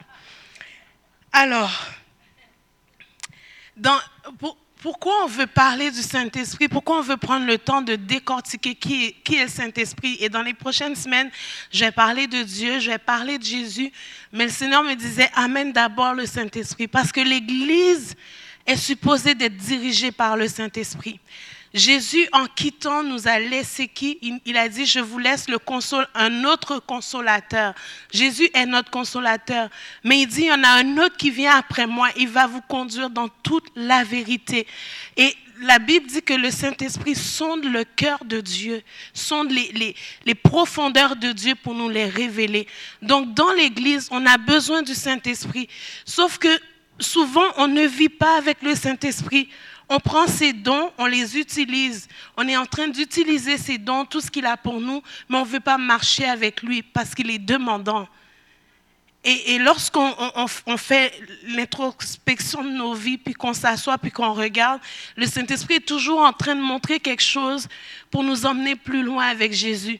Alors, 1.31 1.71
pourquoi 4.81 5.25
on 5.25 5.27
veut 5.27 5.45
parler 5.45 5.91
du 5.91 6.01
Saint-Esprit? 6.01 6.67
Pourquoi 6.67 6.97
on 6.97 7.03
veut 7.03 7.17
prendre 7.17 7.45
le 7.45 7.59
temps 7.59 7.83
de 7.83 7.95
décortiquer 7.95 8.73
qui 8.73 9.05
est, 9.05 9.11
qui 9.23 9.35
est 9.35 9.43
le 9.43 9.49
Saint-Esprit? 9.49 10.17
Et 10.19 10.29
dans 10.29 10.41
les 10.41 10.55
prochaines 10.55 10.95
semaines, 10.95 11.29
je 11.71 11.85
vais 11.85 11.91
parler 11.91 12.25
de 12.25 12.41
Dieu, 12.41 12.79
je 12.79 12.89
vais 12.89 12.97
parler 12.97 13.37
de 13.37 13.43
Jésus, 13.43 13.91
mais 14.31 14.45
le 14.45 14.51
Seigneur 14.51 14.81
me 14.81 14.95
disait, 14.95 15.29
amène 15.35 15.73
d'abord 15.73 16.15
le 16.15 16.25
Saint-Esprit, 16.25 16.87
parce 16.87 17.11
que 17.11 17.21
l'Église 17.21 18.15
est 18.67 18.75
supposée 18.75 19.33
d'être 19.33 19.57
dirigée 19.57 20.11
par 20.11 20.37
le 20.37 20.47
Saint-Esprit. 20.47 21.19
Jésus, 21.73 22.27
en 22.31 22.45
quittant, 22.45 23.03
nous 23.03 23.27
a 23.27 23.39
laissé 23.39 23.87
qui? 23.87 24.19
Il, 24.45 24.57
a 24.57 24.69
dit, 24.69 24.85
je 24.85 24.99
vous 24.99 25.19
laisse 25.19 25.49
le 25.49 25.59
console, 25.59 26.07
un 26.15 26.43
autre 26.45 26.79
consolateur. 26.79 27.73
Jésus 28.11 28.49
est 28.53 28.65
notre 28.65 28.89
consolateur. 28.89 29.69
Mais 30.03 30.21
il 30.21 30.27
dit, 30.27 30.41
il 30.41 30.47
y 30.47 30.51
en 30.51 30.63
a 30.63 30.69
un 30.69 30.97
autre 30.97 31.17
qui 31.17 31.29
vient 31.29 31.55
après 31.55 31.85
moi. 31.85 32.09
Il 32.17 32.29
va 32.29 32.47
vous 32.47 32.61
conduire 32.61 33.09
dans 33.09 33.27
toute 33.27 33.67
la 33.75 34.03
vérité. 34.03 34.65
Et 35.17 35.35
la 35.61 35.79
Bible 35.79 36.07
dit 36.07 36.21
que 36.21 36.33
le 36.33 36.51
Saint-Esprit 36.51 37.15
sonde 37.15 37.65
le 37.65 37.83
cœur 37.83 38.23
de 38.23 38.39
Dieu, 38.39 38.81
sonde 39.13 39.51
les, 39.51 39.95
les, 40.25 40.35
profondeurs 40.35 41.15
de 41.15 41.31
Dieu 41.31 41.55
pour 41.55 41.73
nous 41.73 41.89
les 41.89 42.05
révéler. 42.05 42.67
Donc, 43.01 43.33
dans 43.33 43.51
l'Église, 43.53 44.07
on 44.11 44.25
a 44.25 44.37
besoin 44.37 44.83
du 44.83 44.95
Saint-Esprit. 44.95 45.67
Sauf 46.05 46.37
que 46.37 46.59
souvent, 46.99 47.45
on 47.57 47.67
ne 47.67 47.85
vit 47.85 48.09
pas 48.09 48.37
avec 48.37 48.61
le 48.61 48.75
Saint-Esprit. 48.75 49.49
On 49.89 49.99
prend 49.99 50.27
ces 50.27 50.53
dons, 50.53 50.91
on 50.97 51.05
les 51.05 51.37
utilise. 51.37 52.07
On 52.35 52.47
est 52.47 52.57
en 52.57 52.65
train 52.65 52.87
d'utiliser 52.87 53.57
ces 53.57 53.77
dons, 53.77 54.05
tout 54.05 54.19
ce 54.19 54.29
qu'il 54.29 54.45
a 54.45 54.57
pour 54.57 54.81
nous, 54.81 55.01
mais 55.29 55.37
on 55.37 55.45
ne 55.45 55.49
veut 55.49 55.59
pas 55.59 55.77
marcher 55.77 56.25
avec 56.25 56.61
lui 56.61 56.81
parce 56.81 57.15
qu'il 57.15 57.31
est 57.31 57.39
demandant. 57.39 58.07
Et, 59.23 59.57
lorsqu'on 59.57 60.77
fait 60.77 61.13
l'introspection 61.47 62.63
de 62.63 62.69
nos 62.69 62.93
vies, 62.93 63.17
puis 63.17 63.33
qu'on 63.33 63.53
s'assoit, 63.53 63.97
puis 63.97 64.11
qu'on 64.11 64.31
regarde, 64.31 64.79
le 65.17 65.25
Saint-Esprit 65.25 65.75
est 65.75 65.85
toujours 65.85 66.21
en 66.21 66.31
train 66.31 66.55
de 66.55 66.61
montrer 66.61 67.01
quelque 67.01 67.23
chose 67.23 67.67
pour 68.09 68.23
nous 68.23 68.45
emmener 68.45 68.77
plus 68.77 69.03
loin 69.03 69.25
avec 69.25 69.51
Jésus. 69.51 69.99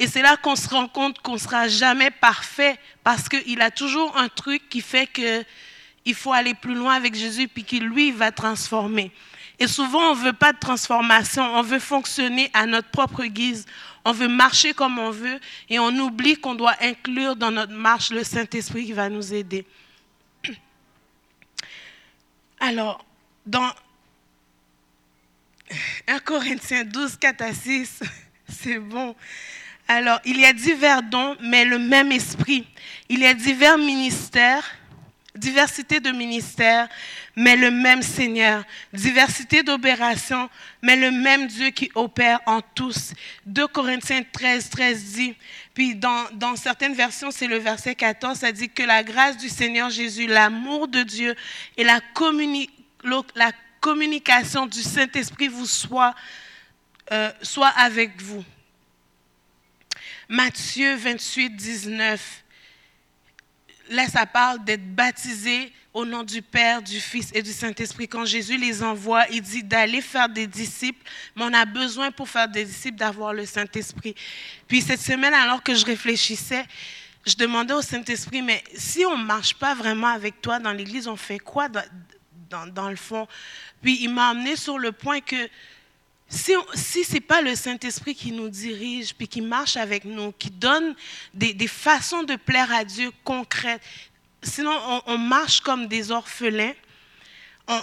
Et 0.00 0.08
c'est 0.08 0.20
là 0.20 0.36
qu'on 0.36 0.56
se 0.56 0.68
rend 0.68 0.88
compte 0.88 1.20
qu'on 1.20 1.34
ne 1.34 1.38
sera 1.38 1.68
jamais 1.68 2.10
parfait 2.10 2.76
parce 3.04 3.28
qu'il 3.28 3.60
a 3.62 3.70
toujours 3.70 4.16
un 4.16 4.28
truc 4.28 4.68
qui 4.68 4.80
fait 4.80 5.06
que 5.06 5.44
il 6.06 6.14
faut 6.14 6.32
aller 6.32 6.54
plus 6.54 6.74
loin 6.74 6.94
avec 6.94 7.14
Jésus, 7.14 7.48
puis 7.48 7.64
qu'il, 7.64 7.84
lui, 7.84 8.12
va 8.12 8.30
transformer. 8.30 9.10
Et 9.58 9.66
souvent, 9.66 10.12
on 10.12 10.14
ne 10.14 10.20
veut 10.20 10.32
pas 10.32 10.52
de 10.52 10.58
transformation, 10.58 11.42
on 11.42 11.62
veut 11.62 11.80
fonctionner 11.80 12.48
à 12.54 12.64
notre 12.64 12.88
propre 12.90 13.24
guise, 13.24 13.66
on 14.04 14.12
veut 14.12 14.28
marcher 14.28 14.72
comme 14.72 14.98
on 15.00 15.10
veut, 15.10 15.40
et 15.68 15.80
on 15.80 15.88
oublie 15.98 16.36
qu'on 16.36 16.54
doit 16.54 16.76
inclure 16.80 17.34
dans 17.34 17.50
notre 17.50 17.72
marche 17.72 18.10
le 18.10 18.22
Saint-Esprit 18.22 18.86
qui 18.86 18.92
va 18.92 19.08
nous 19.08 19.34
aider. 19.34 19.66
Alors, 22.60 23.04
dans 23.44 23.70
1 26.06 26.20
Corinthiens 26.20 26.84
12, 26.84 27.16
4 27.16 27.42
à 27.42 27.52
6, 27.52 28.00
c'est 28.48 28.78
bon. 28.78 29.16
Alors, 29.88 30.20
il 30.24 30.38
y 30.38 30.44
a 30.44 30.52
divers 30.52 31.02
dons, 31.02 31.36
mais 31.40 31.64
le 31.64 31.78
même 31.80 32.12
esprit. 32.12 32.64
Il 33.08 33.20
y 33.20 33.26
a 33.26 33.34
divers 33.34 33.78
ministères 33.78 34.64
diversité 35.36 36.00
de 36.00 36.10
ministères, 36.10 36.88
mais 37.34 37.56
le 37.56 37.70
même 37.70 38.02
Seigneur, 38.02 38.64
diversité 38.92 39.62
d'opérations, 39.62 40.48
mais 40.82 40.96
le 40.96 41.10
même 41.10 41.46
Dieu 41.46 41.70
qui 41.70 41.90
opère 41.94 42.40
en 42.46 42.60
tous. 42.60 43.12
2 43.46 43.66
Corinthiens 43.68 44.22
13, 44.32 44.70
13 44.70 45.04
dit, 45.04 45.34
puis 45.74 45.94
dans, 45.94 46.56
certaines 46.56 46.94
versions, 46.94 47.30
c'est 47.30 47.46
le 47.46 47.58
verset 47.58 47.94
14, 47.94 48.38
ça 48.38 48.52
dit 48.52 48.68
que 48.68 48.82
la 48.82 49.02
grâce 49.02 49.36
du 49.36 49.48
Seigneur 49.48 49.90
Jésus, 49.90 50.26
l'amour 50.26 50.88
de 50.88 51.02
Dieu 51.02 51.34
et 51.76 51.84
la, 51.84 52.00
la 53.34 53.52
communication 53.80 54.66
du 54.66 54.82
Saint-Esprit 54.82 55.48
vous 55.48 55.66
soit, 55.66 56.14
euh, 57.12 57.30
soit 57.42 57.68
avec 57.68 58.20
vous. 58.22 58.44
Matthieu 60.28 60.96
28, 60.96 61.50
19 61.50 62.44
là, 63.90 64.06
ça 64.08 64.26
parle 64.26 64.64
d'être 64.64 64.94
baptisé 64.94 65.72
au 65.92 66.04
nom 66.04 66.22
du 66.22 66.42
Père, 66.42 66.82
du 66.82 67.00
Fils 67.00 67.30
et 67.32 67.42
du 67.42 67.52
Saint-Esprit. 67.52 68.06
Quand 68.06 68.26
Jésus 68.26 68.58
les 68.58 68.82
envoie, 68.82 69.24
il 69.30 69.40
dit 69.40 69.62
d'aller 69.62 70.02
faire 70.02 70.28
des 70.28 70.46
disciples, 70.46 71.02
mais 71.34 71.44
on 71.44 71.54
a 71.54 71.64
besoin 71.64 72.10
pour 72.10 72.28
faire 72.28 72.48
des 72.48 72.64
disciples 72.64 72.98
d'avoir 72.98 73.32
le 73.32 73.46
Saint-Esprit. 73.46 74.14
Puis 74.68 74.82
cette 74.82 75.00
semaine, 75.00 75.32
alors 75.32 75.62
que 75.62 75.74
je 75.74 75.86
réfléchissais, 75.86 76.66
je 77.26 77.34
demandais 77.34 77.72
au 77.72 77.82
Saint-Esprit, 77.82 78.42
mais 78.42 78.62
si 78.74 79.04
on 79.06 79.16
ne 79.16 79.24
marche 79.24 79.54
pas 79.54 79.74
vraiment 79.74 80.08
avec 80.08 80.40
toi 80.42 80.58
dans 80.58 80.72
l'Église, 80.72 81.08
on 81.08 81.16
fait 81.16 81.38
quoi 81.38 81.68
dans, 81.68 82.66
dans 82.66 82.90
le 82.90 82.96
fond? 82.96 83.26
Puis 83.82 83.98
il 84.02 84.12
m'a 84.12 84.28
amené 84.28 84.54
sur 84.56 84.78
le 84.78 84.92
point 84.92 85.20
que 85.20 85.48
si, 86.28 86.54
si 86.74 87.04
ce 87.04 87.14
n'est 87.14 87.20
pas 87.20 87.40
le 87.40 87.54
Saint-Esprit 87.54 88.14
qui 88.14 88.32
nous 88.32 88.48
dirige, 88.48 89.14
puis 89.14 89.28
qui 89.28 89.40
marche 89.40 89.76
avec 89.76 90.04
nous, 90.04 90.32
qui 90.32 90.50
donne 90.50 90.94
des, 91.32 91.68
façons 91.68 92.24
de 92.24 92.36
plaire 92.36 92.72
à 92.72 92.84
Dieu 92.84 93.12
concrètes, 93.22 93.82
sinon 94.42 94.72
on, 95.06 95.18
marche 95.18 95.60
comme 95.60 95.86
des 95.86 96.10
orphelins. 96.10 96.74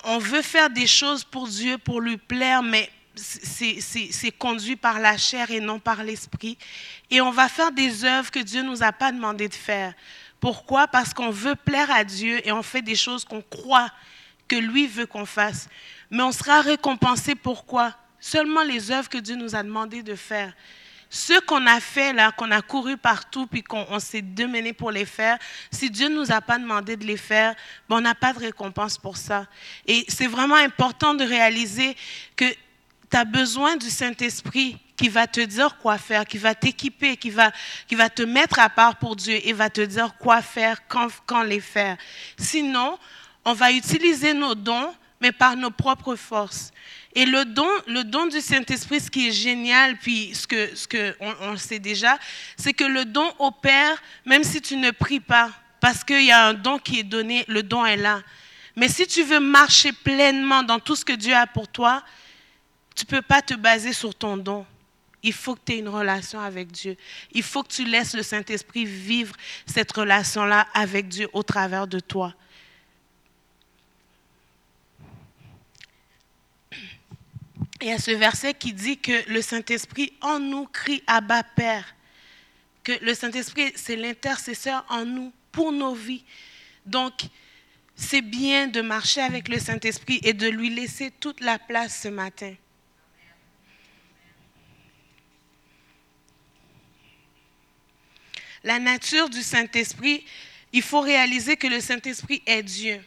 On, 0.05 0.17
veut 0.17 0.41
faire 0.41 0.69
des 0.69 0.87
choses 0.87 1.23
pour 1.23 1.47
Dieu, 1.47 1.77
pour 1.77 2.01
lui 2.01 2.17
plaire, 2.17 2.63
mais 2.63 2.89
c'est 3.15 4.31
conduit 4.37 4.75
par 4.75 4.99
la 4.99 5.17
chair 5.17 5.49
et 5.51 5.59
non 5.59 5.79
par 5.79 6.03
l'esprit. 6.03 6.57
Et 7.09 7.21
on 7.21 7.31
va 7.31 7.47
faire 7.47 7.71
des 7.71 8.03
œuvres 8.03 8.31
que 8.31 8.39
Dieu 8.39 8.61
ne 8.61 8.69
nous 8.69 8.83
a 8.83 8.91
pas 8.91 9.11
demandé 9.11 9.47
de 9.47 9.53
faire. 9.53 9.93
Pourquoi? 10.39 10.87
Parce 10.87 11.13
qu'on 11.13 11.29
veut 11.29 11.55
plaire 11.55 11.91
à 11.91 12.03
Dieu 12.03 12.45
et 12.45 12.51
on 12.51 12.63
fait 12.63 12.81
des 12.81 12.95
choses 12.95 13.23
qu'on 13.23 13.41
croit 13.41 13.89
que 14.49 14.55
lui 14.57 14.87
veut 14.87 15.05
qu'on 15.05 15.25
fasse. 15.25 15.69
Mais 16.09 16.23
on 16.23 16.33
sera 16.33 16.61
récompensé 16.61 17.35
pourquoi? 17.35 17.95
Seulement 18.23 18.63
les 18.63 18.89
œuvres 18.89 19.09
que 19.09 19.17
Dieu 19.17 19.35
nous 19.35 19.53
a 19.53 19.61
demandé 19.61 20.01
de 20.01 20.15
faire. 20.15 20.53
Ce 21.09 21.41
qu'on 21.41 21.67
a 21.67 21.81
fait 21.81 22.13
là, 22.13 22.31
qu'on 22.31 22.51
a 22.51 22.61
couru 22.61 22.95
partout, 22.95 23.47
puis 23.47 23.61
qu'on 23.61 23.99
s'est 23.99 24.21
démené 24.21 24.71
pour 24.71 24.91
les 24.91 25.05
faire, 25.05 25.37
si 25.69 25.91
Dieu 25.91 26.07
ne 26.07 26.15
nous 26.15 26.31
a 26.31 26.39
pas 26.39 26.57
demandé 26.57 26.95
de 26.95 27.05
les 27.05 27.17
faire, 27.17 27.53
ben, 27.89 27.97
on 27.97 28.01
n'a 28.01 28.15
pas 28.15 28.31
de 28.31 28.39
récompense 28.39 28.97
pour 28.97 29.17
ça. 29.17 29.45
Et 29.85 30.05
c'est 30.07 30.27
vraiment 30.27 30.55
important 30.55 31.13
de 31.13 31.25
réaliser 31.25 31.97
que 32.37 32.45
tu 33.11 33.17
as 33.17 33.25
besoin 33.25 33.75
du 33.75 33.89
Saint-Esprit 33.89 34.77
qui 34.95 35.09
va 35.09 35.27
te 35.27 35.41
dire 35.41 35.77
quoi 35.77 35.97
faire, 35.97 36.25
qui 36.25 36.37
va 36.37 36.55
t'équiper, 36.55 37.17
qui 37.17 37.29
va, 37.29 37.51
qui 37.87 37.95
va 37.95 38.09
te 38.09 38.23
mettre 38.23 38.57
à 38.57 38.69
part 38.69 38.95
pour 38.95 39.17
Dieu 39.17 39.37
et 39.43 39.51
va 39.51 39.69
te 39.69 39.81
dire 39.81 40.15
quoi 40.17 40.41
faire, 40.41 40.87
quand, 40.87 41.09
quand 41.25 41.43
les 41.43 41.59
faire. 41.59 41.97
Sinon, 42.37 42.97
on 43.43 43.53
va 43.53 43.73
utiliser 43.73 44.33
nos 44.33 44.55
dons, 44.55 44.95
mais 45.23 45.31
par 45.31 45.55
nos 45.55 45.71
propres 45.71 46.17
forces. 46.17 46.73
Et 47.15 47.25
le 47.25 47.45
don, 47.45 47.69
le 47.87 48.03
don 48.03 48.25
du 48.25 48.41
Saint-Esprit, 48.41 48.99
ce 48.99 49.09
qui 49.09 49.29
est 49.29 49.31
génial, 49.31 49.95
puis 49.95 50.35
ce 50.35 50.45
que, 50.45 50.75
ce 50.75 50.85
que 50.85 51.15
on, 51.21 51.51
le 51.51 51.57
sait 51.57 51.79
déjà, 51.79 52.19
c'est 52.57 52.73
que 52.73 52.83
le 52.83 53.05
don 53.05 53.33
opère 53.39 54.03
même 54.25 54.43
si 54.43 54.61
tu 54.61 54.75
ne 54.75 54.91
pries 54.91 55.21
pas, 55.21 55.49
parce 55.79 56.03
qu'il 56.03 56.25
y 56.25 56.31
a 56.31 56.47
un 56.47 56.53
don 56.53 56.77
qui 56.77 56.99
est 56.99 57.03
donné, 57.03 57.45
le 57.47 57.63
don 57.63 57.85
est 57.85 57.95
là. 57.95 58.21
Mais 58.75 58.89
si 58.89 59.07
tu 59.07 59.23
veux 59.23 59.39
marcher 59.39 59.93
pleinement 59.93 60.61
dans 60.61 60.79
tout 60.79 60.97
ce 60.97 61.05
que 61.05 61.13
Dieu 61.13 61.33
a 61.33 61.47
pour 61.47 61.69
toi, 61.69 62.03
tu 62.93 63.05
ne 63.05 63.09
peux 63.09 63.21
pas 63.21 63.41
te 63.41 63.53
baser 63.53 63.93
sur 63.93 64.13
ton 64.13 64.35
don. 64.35 64.65
Il 65.21 65.31
faut 65.31 65.55
que 65.55 65.61
tu 65.65 65.71
aies 65.71 65.79
une 65.79 65.87
relation 65.87 66.41
avec 66.41 66.69
Dieu. 66.69 66.97
Il 67.31 67.43
faut 67.43 67.63
que 67.63 67.71
tu 67.71 67.85
laisses 67.85 68.13
le 68.13 68.23
Saint-Esprit 68.23 68.83
vivre 68.83 69.33
cette 69.65 69.91
relation-là 69.93 70.67
avec 70.73 71.07
Dieu 71.07 71.29
au 71.31 71.43
travers 71.43 71.87
de 71.87 72.01
toi. 72.01 72.33
Il 77.83 77.89
y 77.89 77.91
a 77.91 77.99
ce 77.99 78.11
verset 78.11 78.53
qui 78.53 78.71
dit 78.71 78.97
que 78.97 79.29
le 79.29 79.41
Saint-Esprit 79.41 80.13
en 80.21 80.39
nous 80.39 80.65
crie 80.67 81.03
Abba 81.05 81.43
Père. 81.43 81.95
Que 82.81 82.93
le 83.03 83.13
Saint-Esprit, 83.13 83.73
c'est 83.75 83.97
l'intercesseur 83.97 84.85
en 84.87 85.05
nous 85.05 85.33
pour 85.51 85.73
nos 85.73 85.93
vies. 85.93 86.23
Donc, 86.85 87.13
c'est 87.95 88.21
bien 88.21 88.67
de 88.67 88.79
marcher 88.79 89.19
avec 89.19 89.49
le 89.49 89.59
Saint-Esprit 89.59 90.21
et 90.23 90.31
de 90.31 90.47
lui 90.47 90.69
laisser 90.69 91.11
toute 91.11 91.41
la 91.41 91.59
place 91.59 92.01
ce 92.03 92.07
matin. 92.07 92.55
La 98.63 98.79
nature 98.79 99.29
du 99.29 99.41
Saint-Esprit, 99.41 100.25
il 100.71 100.81
faut 100.81 101.01
réaliser 101.01 101.57
que 101.57 101.67
le 101.67 101.81
Saint-Esprit 101.81 102.41
est 102.45 102.63
Dieu. 102.63 103.03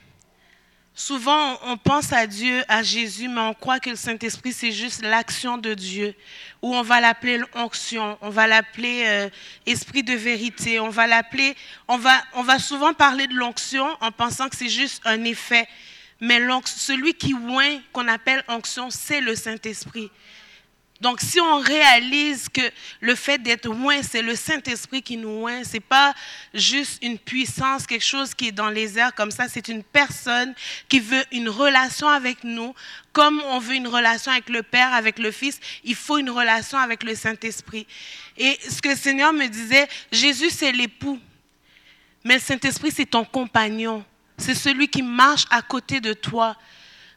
Souvent, 0.99 1.59
on 1.65 1.77
pense 1.77 2.11
à 2.15 2.27
Dieu, 2.27 2.65
à 2.69 2.83
Jésus, 2.83 3.29
mais 3.29 3.43
on 3.43 3.53
croit 3.53 3.81
que 3.81 3.91
le 3.91 3.97
Saint-Esprit, 3.97 4.55
c'est 4.55 4.73
juste 4.73 5.03
l'action 5.03 5.59
de 5.59 5.75
Dieu, 5.75 6.15
ou 6.63 6.75
on 6.75 6.81
va 6.81 7.03
l'appeler 7.03 7.39
l'onction, 7.55 8.17
on 8.23 8.31
va 8.31 8.47
l'appeler 8.47 9.03
euh, 9.05 9.29
esprit 9.67 10.03
de 10.03 10.15
vérité, 10.15 10.81
on 10.81 10.89
va 10.89 11.07
l'appeler, 11.07 11.55
on 11.87 11.99
va, 11.99 12.25
on 12.33 12.43
va 12.43 12.59
souvent 12.59 12.95
parler 12.95 13.27
de 13.27 13.35
l'onction 13.35 13.87
en 14.01 14.11
pensant 14.11 14.49
que 14.49 14.57
c'est 14.57 14.71
juste 14.71 15.03
un 15.05 15.23
effet. 15.25 15.69
Mais 16.19 16.41
celui 16.65 17.13
qui 17.13 17.35
oint, 17.35 17.79
qu'on 17.93 18.09
appelle 18.09 18.43
onction, 18.49 18.89
c'est 18.89 19.21
le 19.21 19.35
Saint-Esprit. 19.35 20.11
Donc, 21.01 21.21
si 21.21 21.41
on 21.41 21.59
réalise 21.59 22.49
que 22.49 22.63
le 23.01 23.15
fait 23.15 23.39
d'être 23.39 23.67
loin, 23.69 24.03
c'est 24.03 24.23
le 24.23 24.35
Saint-Esprit 24.35 25.03
qui 25.03 25.19
nous 25.19 25.45
oint, 25.45 25.63
c'est 25.63 25.81
pas 25.81 26.15
juste 26.55 27.03
une 27.03 27.19
puissance, 27.19 27.87
quelque 27.87 28.05
chose 28.05 28.35
qui 28.35 28.49
est 28.49 28.53
dans 28.53 28.71
les 28.71 28.99
airs 28.99 29.15
comme 29.15 29.31
ça, 29.31 29.47
c'est 29.49 29.69
une 29.69 29.83
personne 29.83 30.55
qui 30.89 31.01
veut 31.01 31.25
une 31.33 31.51
relation 31.51 32.09
avec 32.09 32.45
nous, 32.45 32.75
comme 33.13 33.43
on 33.47 33.59
veut 33.59 33.75
une 33.75 33.89
relation 33.89 34.33
avec 34.33 34.49
le 34.49 34.63
Père, 34.63 34.95
avec 34.95 35.19
le 35.19 35.31
Fils, 35.31 35.61
il 35.85 35.95
faut 35.95 36.17
une 36.17 36.31
relation 36.31 36.79
avec 36.79 37.03
le 37.03 37.15
Saint-Esprit. 37.15 37.87
Et 38.39 38.59
ce 38.67 38.81
que 38.81 38.89
le 38.91 38.97
Seigneur 38.97 39.35
me 39.35 39.47
disait, 39.49 39.89
Jésus 40.11 40.51
c'est 40.51 40.73
l'époux, 40.73 41.19
mais 42.25 42.35
le 42.35 42.41
Saint-Esprit 42.41 42.91
c'est 42.91 43.07
ton 43.07 43.25
compagnon, 43.25 44.03
c'est 44.39 44.55
celui 44.55 44.89
qui 44.89 45.03
marche 45.03 45.45
à 45.51 45.61
côté 45.61 46.01
de 46.01 46.15
toi. 46.15 46.57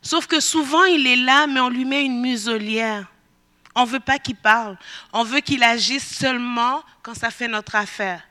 Sauf 0.01 0.27
que 0.27 0.39
souvent 0.39 0.83
il 0.83 1.07
est 1.07 1.17
là, 1.17 1.47
mais 1.47 1.59
on 1.61 1.69
lui 1.69 1.85
met 1.85 2.03
une 2.03 2.21
muselière. 2.21 3.05
On 3.79 3.85
ne 3.85 3.91
veut 3.91 3.99
pas 3.99 4.19
qu'il 4.19 4.35
parle. 4.35 4.77
On 5.13 5.23
veut 5.23 5.39
qu'il 5.39 5.63
agisse 5.63 6.17
seulement 6.17 6.83
quand 7.01 7.15
ça 7.15 7.31
fait 7.31 7.47
notre 7.47 7.75
affaire. 7.75 8.21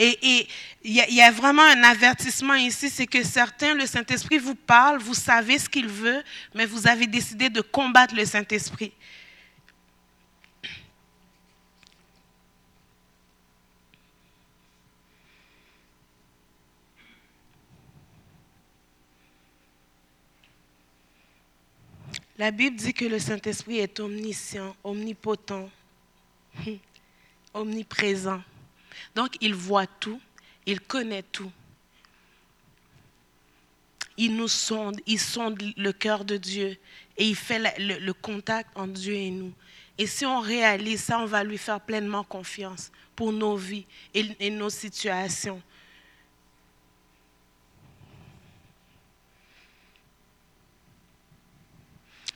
Et 0.00 0.48
il 0.84 0.94
y, 0.94 1.20
a 1.20 1.30
vraiment 1.32 1.62
un 1.62 1.82
avertissement 1.82 2.54
ici, 2.54 2.88
c'est 2.88 3.08
que 3.08 3.24
certains, 3.24 3.74
le 3.74 3.84
Saint-Esprit 3.84 4.38
vous 4.38 4.54
parle, 4.54 4.98
vous 4.98 5.14
savez 5.14 5.58
ce 5.58 5.68
qu'il 5.68 5.88
veut, 5.88 6.22
mais 6.54 6.66
vous 6.66 6.86
avez 6.86 7.08
décidé 7.08 7.50
de 7.50 7.60
combattre 7.60 8.14
le 8.14 8.24
Saint-Esprit. 8.24 8.92
La 22.38 22.52
Bible 22.52 22.76
dit 22.76 22.94
que 22.94 23.04
le 23.04 23.18
Saint-Esprit 23.18 23.78
est 23.78 23.98
omniscient, 23.98 24.76
omnipotent, 24.84 25.68
omniprésent. 27.54 28.40
Donc, 29.16 29.36
il 29.40 29.54
voit 29.54 29.88
tout, 29.88 30.20
il 30.64 30.80
connaît 30.80 31.24
tout. 31.24 31.50
Il 34.16 34.36
nous 34.36 34.46
sonde, 34.46 35.00
il 35.06 35.18
sonde 35.18 35.60
le 35.76 35.92
cœur 35.92 36.24
de 36.24 36.36
Dieu 36.36 36.76
et 37.16 37.28
il 37.28 37.34
fait 37.34 37.74
le, 37.78 38.12
contact 38.12 38.70
entre 38.76 38.92
Dieu 38.92 39.14
et 39.14 39.30
nous. 39.30 39.52
Et 39.96 40.06
si 40.06 40.24
on 40.24 40.38
réalise 40.38 41.02
ça, 41.02 41.18
on 41.18 41.26
va 41.26 41.42
lui 41.42 41.58
faire 41.58 41.80
pleinement 41.80 42.22
confiance 42.22 42.92
pour 43.16 43.32
nos 43.32 43.56
vies 43.56 43.86
et 44.14 44.50
nos 44.50 44.70
situations. 44.70 45.60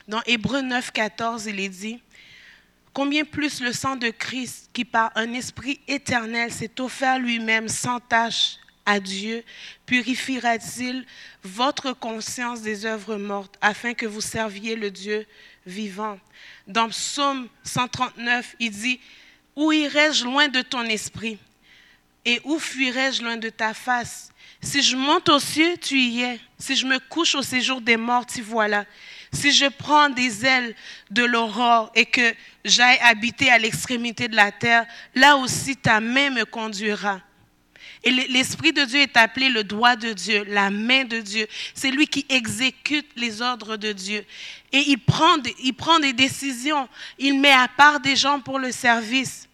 Dans 0.07 0.21
Hébreu 0.25 0.61
9, 0.61 0.91
14, 0.91 1.45
il 1.45 1.59
est 1.59 1.69
dit, 1.69 2.01
Combien 2.93 3.23
plus 3.23 3.61
le 3.61 3.73
sang 3.73 3.95
de 3.95 4.09
Christ, 4.09 4.69
qui 4.73 4.85
par 4.85 5.11
un 5.15 5.33
esprit 5.33 5.79
éternel 5.87 6.51
s'est 6.51 6.79
offert 6.79 7.17
lui-même 7.17 7.67
sans 7.67 7.99
tâche 7.99 8.57
à 8.85 8.99
Dieu, 8.99 9.43
purifiera-t-il 9.85 11.05
votre 11.41 11.93
conscience 11.93 12.61
des 12.61 12.85
œuvres 12.85 13.15
mortes, 13.15 13.55
afin 13.61 13.93
que 13.93 14.05
vous 14.05 14.21
serviez 14.21 14.75
le 14.75 14.91
Dieu 14.91 15.25
vivant? 15.65 16.19
Dans 16.67 16.89
Psaume 16.89 17.47
139, 17.63 18.57
il 18.59 18.71
dit, 18.71 18.99
Où 19.55 19.71
irai-je 19.71 20.25
loin 20.25 20.49
de 20.49 20.61
ton 20.61 20.83
esprit? 20.83 21.39
Et 22.25 22.41
où 22.43 22.59
fuirai-je 22.59 23.23
loin 23.23 23.37
de 23.37 23.49
ta 23.49 23.73
face? 23.73 24.31
Si 24.61 24.81
je 24.81 24.95
monte 24.95 25.29
aux 25.29 25.39
cieux, 25.39 25.75
tu 25.81 25.97
y 25.97 26.21
es. 26.21 26.39
Si 26.57 26.75
je 26.75 26.85
me 26.85 26.99
couche 26.99 27.35
au 27.35 27.41
séjour 27.41 27.81
des 27.81 27.97
morts, 27.97 28.25
tu 28.25 28.41
voilà. 28.41 28.85
Si 29.33 29.51
je 29.51 29.65
prends 29.65 30.09
des 30.09 30.45
ailes 30.45 30.75
de 31.09 31.23
l'aurore 31.23 31.91
et 31.95 32.05
que 32.05 32.33
j'aille 32.63 32.99
habiter 33.01 33.49
à 33.49 33.57
l'extrémité 33.57 34.27
de 34.27 34.35
la 34.35 34.51
terre, 34.51 34.85
là 35.15 35.37
aussi 35.37 35.75
ta 35.75 35.99
main 35.99 36.29
me 36.29 36.45
conduira. 36.45 37.19
Et 38.03 38.11
l'Esprit 38.11 38.73
de 38.73 38.83
Dieu 38.83 38.99
est 38.99 39.15
appelé 39.15 39.49
le 39.49 39.63
doigt 39.63 39.95
de 39.95 40.11
Dieu, 40.11 40.43
la 40.49 40.69
main 40.69 41.05
de 41.05 41.21
Dieu. 41.21 41.47
C'est 41.73 41.89
lui 41.89 42.05
qui 42.05 42.25
exécute 42.27 43.07
les 43.15 43.41
ordres 43.41 43.77
de 43.77 43.93
Dieu. 43.93 44.25
Et 44.73 44.83
il 44.87 44.97
prend, 44.97 45.37
il 45.63 45.73
prend 45.73 45.99
des 45.99 46.11
décisions. 46.11 46.89
Il 47.17 47.39
met 47.39 47.53
à 47.53 47.69
part 47.69 48.01
des 48.01 48.17
gens 48.17 48.41
pour 48.41 48.59
le 48.59 48.73
service. 48.73 49.47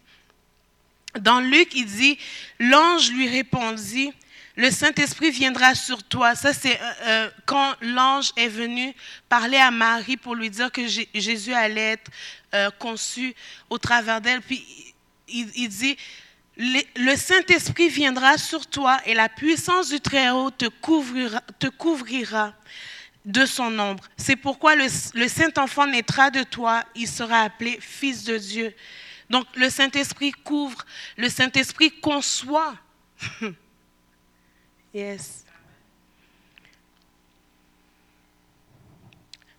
Dans 1.20 1.40
Luc, 1.40 1.74
il 1.74 1.86
dit, 1.86 2.18
l'ange 2.58 3.12
lui 3.12 3.28
répondit, 3.28 4.12
le 4.56 4.70
Saint-Esprit 4.70 5.30
viendra 5.30 5.74
sur 5.74 6.02
toi. 6.02 6.34
Ça, 6.34 6.52
c'est 6.52 6.80
euh, 6.80 6.92
euh, 7.02 7.30
quand 7.46 7.74
l'ange 7.80 8.32
est 8.36 8.48
venu 8.48 8.94
parler 9.28 9.56
à 9.56 9.70
Marie 9.70 10.16
pour 10.16 10.34
lui 10.34 10.50
dire 10.50 10.72
que 10.72 10.82
Jésus 10.86 11.54
allait 11.54 11.92
être 11.92 12.10
euh, 12.54 12.70
conçu 12.78 13.34
au 13.68 13.78
travers 13.78 14.20
d'elle. 14.20 14.42
Puis 14.42 14.64
il, 15.28 15.68
dit, 15.68 15.96
le 16.56 17.16
Saint-Esprit 17.16 17.88
viendra 17.88 18.36
sur 18.38 18.66
toi 18.66 19.00
et 19.06 19.14
la 19.14 19.28
puissance 19.28 19.90
du 19.90 20.00
Très-Haut 20.00 20.50
te 20.50 20.66
couvrira, 20.66 22.52
de 23.24 23.46
son 23.46 23.78
ombre. 23.78 24.04
C'est 24.16 24.36
pourquoi 24.36 24.74
le 24.74 25.28
Saint-Enfant 25.28 25.86
naîtra 25.86 26.30
de 26.30 26.42
toi, 26.42 26.82
il 26.96 27.06
sera 27.06 27.42
appelé 27.42 27.78
Fils 27.80 28.24
de 28.24 28.36
Dieu. 28.36 28.74
Donc 29.28 29.46
le 29.54 29.70
Saint-Esprit 29.70 30.32
couvre, 30.32 30.84
le 31.16 31.28
Saint-Esprit 31.28 31.92
conçoit. 32.00 32.74
Yes. 34.92 35.44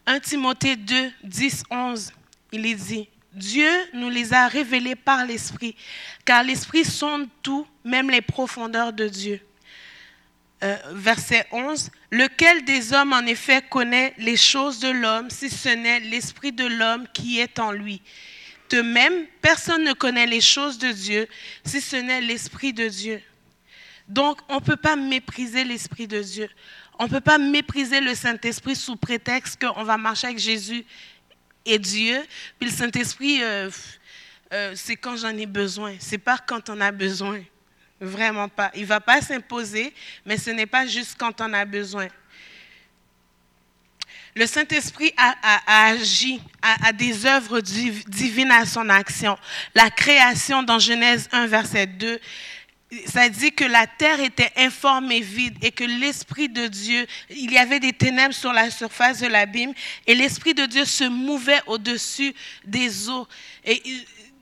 1 0.06 0.20
Timothée 0.20 0.76
2, 0.76 1.12
10, 1.24 1.64
11, 1.70 2.12
il 2.52 2.66
est 2.66 2.76
dit, 2.76 3.08
Dieu 3.32 3.70
nous 3.94 4.10
les 4.10 4.34
a 4.34 4.48
révélés 4.48 4.96
par 4.96 5.26
l'Esprit, 5.26 5.76
car 6.26 6.44
l'Esprit 6.44 6.84
sonde 6.84 7.30
tout, 7.42 7.66
même 7.86 8.10
les 8.10 8.22
profondeurs 8.22 8.92
de 8.92 9.08
Dieu. 9.08 9.40
Euh, 10.64 10.78
verset 10.92 11.48
11, 11.52 11.92
lequel 12.12 12.66
des 12.66 12.94
hommes 12.94 13.14
en 13.14 13.26
effet 13.26 13.64
connaît 13.70 14.14
les 14.18 14.38
choses 14.38 14.80
de 14.80 14.90
l'homme, 14.90 15.30
si 15.30 15.50
ce 15.50 15.70
n'est 15.70 16.02
l'Esprit 16.02 16.52
de 16.52 16.66
l'homme 16.66 17.08
qui 17.14 17.40
est 17.40 17.58
en 17.58 17.72
lui? 17.72 18.02
De 18.70 18.82
même, 18.82 19.26
personne 19.42 19.84
ne 19.84 19.94
connaît 19.94 20.28
les 20.28 20.42
choses 20.42 20.78
de 20.78 20.92
Dieu, 20.92 21.28
si 21.66 21.80
ce 21.80 21.96
n'est 21.96 22.22
l'Esprit 22.22 22.74
de 22.74 22.88
Dieu. 22.88 23.22
Donc, 24.08 24.40
on 24.50 24.56
ne 24.56 24.60
peut 24.60 24.76
pas 24.76 24.96
mépriser 24.96 25.64
l'Esprit 25.64 26.08
de 26.08 26.22
Dieu. 26.22 26.50
On 27.00 27.06
ne 27.06 27.10
peut 27.10 27.22
pas 27.22 27.38
mépriser 27.38 28.00
le 28.02 28.14
Saint-Esprit 28.14 28.76
sous 28.76 28.96
prétexte 28.96 29.62
qu'on 29.62 29.84
va 29.84 29.98
marcher 29.98 30.28
avec 30.28 30.40
Jésus 30.40 30.86
et 31.66 31.80
Dieu. 31.80 32.22
Puis 32.60 32.70
le 32.70 32.76
Saint-Esprit, 32.76 33.42
euh, 33.42 33.70
euh, 34.54 34.74
c'est 34.76 34.96
quand 34.98 35.16
j'en 35.16 35.36
ai 35.38 35.46
besoin. 35.46 35.96
C'est 36.00 36.18
pas 36.18 36.38
quand 36.38 36.70
on 36.70 36.80
a 36.82 36.92
besoin. 36.92 37.42
Vraiment 38.00 38.50
pas. 38.50 38.72
Il 38.76 38.82
ne 38.82 38.88
va 38.88 39.00
pas 39.00 39.22
s'imposer, 39.22 39.94
mais 40.26 40.38
ce 40.38 40.50
n'est 40.50 40.66
pas 40.66 40.86
juste 40.86 41.16
quand 41.18 41.40
on 41.42 41.54
a 41.54 41.66
besoin. 41.66 42.08
Le 44.34 44.48
Saint-Esprit 44.48 45.14
a, 45.18 45.90
agi, 45.90 46.42
a, 46.62 46.88
a, 46.88 46.94
des 46.94 47.26
œuvres 47.26 47.60
divines 47.60 48.52
à 48.52 48.66
son 48.66 48.88
action. 48.90 49.38
La 49.76 49.90
création 49.90 50.64
dans 50.64 50.80
Genèse 50.80 51.28
1, 51.34 51.48
verset 51.48 51.86
2, 51.86 52.20
ça 53.06 53.30
dit 53.30 53.52
que 53.52 53.64
la 53.64 53.88
terre 53.88 54.20
était 54.20 54.52
informe 54.58 55.12
et 55.12 55.22
vide 55.22 55.58
et 55.62 55.72
que 55.72 55.84
l'Esprit 55.84 56.50
de 56.50 56.68
Dieu, 56.68 57.08
il 57.30 57.52
y 57.52 57.58
avait 57.58 57.80
des 57.80 57.94
ténèbres 57.94 58.34
sur 58.34 58.52
la 58.52 58.70
surface 58.70 59.20
de 59.20 59.28
l'abîme 59.28 59.74
et 60.08 60.14
l'Esprit 60.14 60.54
de 60.54 60.66
Dieu 60.66 60.84
se 60.84 61.06
mouvait 61.06 61.62
au-dessus 61.68 62.34
des 62.66 63.10
eaux. 63.10 63.28
Et 63.64 63.82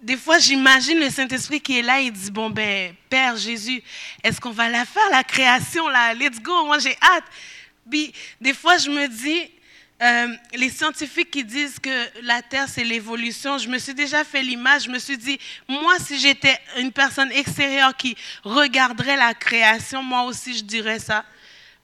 des 0.02 0.18
fois, 0.18 0.40
j'imagine 0.40 1.00
le 1.00 1.10
Saint-Esprit 1.10 1.62
qui 1.62 1.80
est 1.80 1.84
là, 1.84 2.00
il 2.00 2.12
dit, 2.12 2.32
bon 2.32 2.50
ben, 2.50 2.96
Père 3.10 3.38
Jésus, 3.38 3.84
est-ce 4.24 4.42
qu'on 4.42 4.52
va 4.52 4.70
la 4.70 4.86
faire, 4.86 5.10
la 5.12 5.24
création, 5.24 5.88
là? 5.88 6.14
Let's 6.14 6.40
go, 6.40 6.66
moi 6.66 6.80
j'ai 6.80 6.98
hâte. 7.02 7.26
Puis, 7.90 8.14
des 8.40 8.54
fois, 8.54 8.78
je 8.78 8.90
me 8.90 9.08
dis, 9.08 9.52
euh, 10.02 10.28
les 10.54 10.70
scientifiques 10.70 11.30
qui 11.30 11.44
disent 11.44 11.78
que 11.78 12.22
la 12.22 12.42
Terre, 12.42 12.70
c'est 12.70 12.86
l'évolution, 12.86 13.58
je 13.58 13.68
me 13.68 13.78
suis 13.78 13.94
déjà 13.94 14.24
fait 14.24 14.42
l'image, 14.42 14.84
je 14.84 14.90
me 14.90 15.00
suis 15.00 15.18
dit, 15.18 15.38
moi, 15.68 16.00
si 16.00 16.18
j'étais 16.18 16.58
une 16.78 16.92
personne 16.92 17.32
extérieure 17.34 17.96
qui 17.98 18.16
regarderait 18.44 19.18
la 19.18 19.34
création, 19.34 20.02
moi 20.02 20.24
aussi, 20.24 20.58
je 20.58 20.64
dirais 20.64 21.00
ça. 21.00 21.26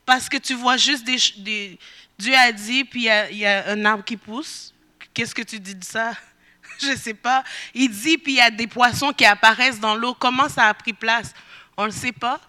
Parce 0.05 0.29
que 0.29 0.37
tu 0.37 0.53
vois 0.53 0.77
juste 0.77 1.03
des... 1.03 1.77
Dieu 2.17 2.33
a 2.35 2.53
dit, 2.53 2.85
puis 2.85 3.09
il 3.31 3.37
y, 3.37 3.45
a 3.45 3.69
un 3.69 3.83
arbre 3.83 4.05
qui 4.05 4.15
pousse. 4.15 4.73
Qu'est-ce 5.13 5.35
que 5.35 5.41
tu 5.41 5.59
dis 5.59 5.75
de 5.75 5.83
ça? 5.83 6.13
Je 6.81 6.91
ne 6.91 6.95
sais 6.95 7.13
pas. 7.13 7.43
Il 7.73 7.89
dit, 7.89 8.17
puis 8.17 8.33
il 8.33 8.37
y 8.37 8.41
a 8.41 8.51
des 8.51 8.67
poissons 8.67 9.11
qui 9.11 9.25
apparaissent 9.25 9.79
dans 9.79 9.95
l'eau. 9.95 10.13
Comment 10.13 10.47
ça 10.47 10.67
a 10.67 10.73
pris 10.73 10.93
place? 10.93 11.33
On 11.75 11.83
ne 11.83 11.87
le 11.87 11.93
sait 11.93 12.13
pas. 12.13 12.39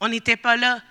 On 0.00 0.08
n'était 0.08 0.36
pas 0.36 0.56
là. 0.56 0.82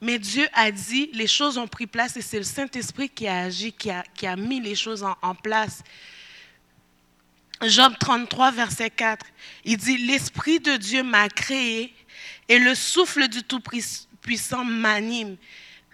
Mais 0.00 0.18
Dieu 0.18 0.46
a 0.52 0.70
dit, 0.70 1.10
les 1.12 1.26
choses 1.26 1.58
ont 1.58 1.66
pris 1.66 1.86
place 1.86 2.16
et 2.16 2.22
c'est 2.22 2.38
le 2.38 2.44
Saint-Esprit 2.44 3.08
qui 3.08 3.26
a 3.26 3.40
agi, 3.42 3.72
qui 3.72 3.90
a, 3.90 4.36
mis 4.36 4.60
les 4.60 4.76
choses 4.76 5.04
en, 5.22 5.34
place. 5.34 5.82
Job 7.62 7.94
33, 7.98 8.52
verset 8.52 8.90
4, 8.90 9.26
il 9.64 9.76
dit, 9.76 9.96
l'Esprit 9.96 10.60
de 10.60 10.76
Dieu 10.76 11.02
m'a 11.02 11.28
créé 11.28 11.92
et 12.48 12.60
le 12.60 12.76
souffle 12.76 13.26
du 13.26 13.42
Tout-Puissant 13.42 14.64
m'anime. 14.64 15.36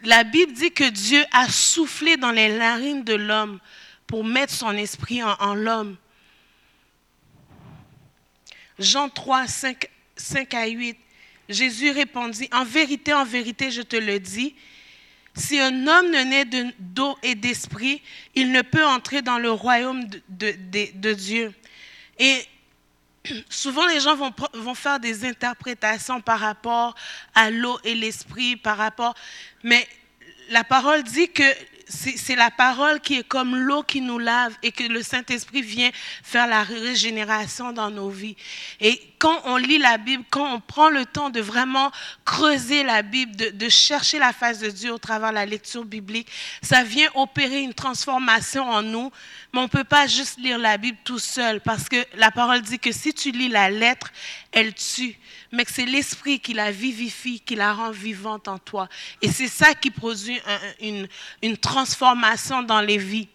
La 0.02 0.22
Bible 0.22 0.52
dit 0.52 0.70
que 0.70 0.88
Dieu 0.90 1.24
a 1.32 1.48
soufflé 1.48 2.18
dans 2.18 2.30
les 2.30 2.58
narines 2.58 3.04
de 3.04 3.14
l'homme 3.14 3.58
pour 4.06 4.22
mettre 4.22 4.52
son 4.52 4.72
esprit 4.76 5.22
en, 5.22 5.54
l'homme. 5.54 5.96
Jean 8.78 9.08
3, 9.08 9.46
5, 9.46 9.88
5 10.16 10.54
à 10.54 10.66
8. 10.66 10.98
Jésus 11.48 11.90
répondit, 11.90 12.48
En 12.52 12.64
vérité, 12.64 13.12
en 13.12 13.24
vérité, 13.24 13.70
je 13.70 13.82
te 13.82 13.96
le 13.96 14.18
dis, 14.18 14.54
si 15.36 15.58
un 15.58 15.86
homme 15.86 16.10
ne 16.10 16.22
naît 16.22 16.72
d'eau 16.78 17.18
et 17.22 17.34
d'esprit, 17.34 18.00
il 18.34 18.52
ne 18.52 18.62
peut 18.62 18.84
entrer 18.84 19.20
dans 19.20 19.38
le 19.38 19.50
royaume 19.50 20.04
de, 20.28 21.12
Dieu. 21.12 21.52
Et 22.18 22.44
souvent 23.48 23.86
les 23.86 24.00
gens 24.00 24.14
vont, 24.14 24.32
vont, 24.54 24.74
faire 24.74 25.00
des 25.00 25.24
interprétations 25.24 26.20
par 26.20 26.38
rapport 26.38 26.94
à 27.34 27.50
l'eau 27.50 27.78
et 27.84 27.94
l'esprit, 27.94 28.56
par 28.56 28.76
rapport... 28.76 29.14
Mais 29.64 29.86
la 30.50 30.62
parole 30.62 31.02
dit 31.02 31.30
que 31.30 31.42
c'est 31.88 32.36
la 32.36 32.50
parole 32.50 33.00
qui 33.00 33.18
est 33.18 33.28
comme 33.28 33.56
l'eau 33.56 33.82
qui 33.82 34.00
nous 34.00 34.18
lave 34.18 34.54
et 34.62 34.72
que 34.72 34.84
le 34.84 35.02
Saint-Esprit 35.02 35.62
vient 35.62 35.90
faire 36.22 36.46
la 36.46 36.62
régénération 36.62 37.72
dans 37.72 37.90
nos 37.90 38.08
vies. 38.08 38.36
Et 38.80 39.00
quand 39.24 39.40
on 39.46 39.56
lit 39.56 39.78
la 39.78 39.96
Bible, 39.96 40.22
quand 40.28 40.52
on 40.52 40.60
prend 40.60 40.90
le 40.90 41.06
temps 41.06 41.30
de 41.30 41.40
vraiment 41.40 41.90
creuser 42.26 42.82
la 42.82 43.00
Bible, 43.00 43.34
de, 43.34 43.68
chercher 43.70 44.18
la 44.18 44.34
face 44.34 44.58
de 44.58 44.68
Dieu 44.68 44.92
au 44.92 44.98
travers 44.98 45.30
de 45.30 45.36
la 45.36 45.46
lecture 45.46 45.86
biblique, 45.86 46.28
ça 46.60 46.82
vient 46.84 47.08
opérer 47.14 47.62
une 47.62 47.72
transformation 47.72 48.68
en 48.68 48.82
nous. 48.82 49.10
Mais 49.54 49.60
on 49.60 49.62
ne 49.62 49.68
peut 49.68 49.82
pas 49.82 50.06
juste 50.06 50.38
lire 50.38 50.58
la 50.58 50.76
Bible 50.76 50.98
tout 51.04 51.18
seul 51.18 51.62
parce 51.62 51.88
que 51.88 52.04
la 52.16 52.30
parole 52.30 52.60
dit 52.60 52.78
que 52.78 52.92
si 52.92 53.14
tu 53.14 53.30
lis 53.30 53.48
la 53.48 53.70
lettre, 53.70 54.12
elle 54.52 54.74
tue 54.74 55.18
mais 55.52 55.64
que 55.64 55.72
c'est 55.72 55.86
l'esprit 55.86 56.40
qui 56.40 56.52
la 56.52 56.70
vivifie, 56.70 57.40
qui 57.40 57.54
la 57.54 57.72
rend 57.72 57.92
vivante 57.92 58.48
en 58.48 58.58
toi. 58.58 58.88
Et 59.22 59.30
c'est 59.30 59.48
ça 59.48 59.72
qui 59.72 59.90
produit 59.90 60.38
une, 60.80 61.08
une 61.42 61.56
transformation 61.56 62.62
dans 62.62 62.80
les 62.80 62.98
vies. 62.98 63.28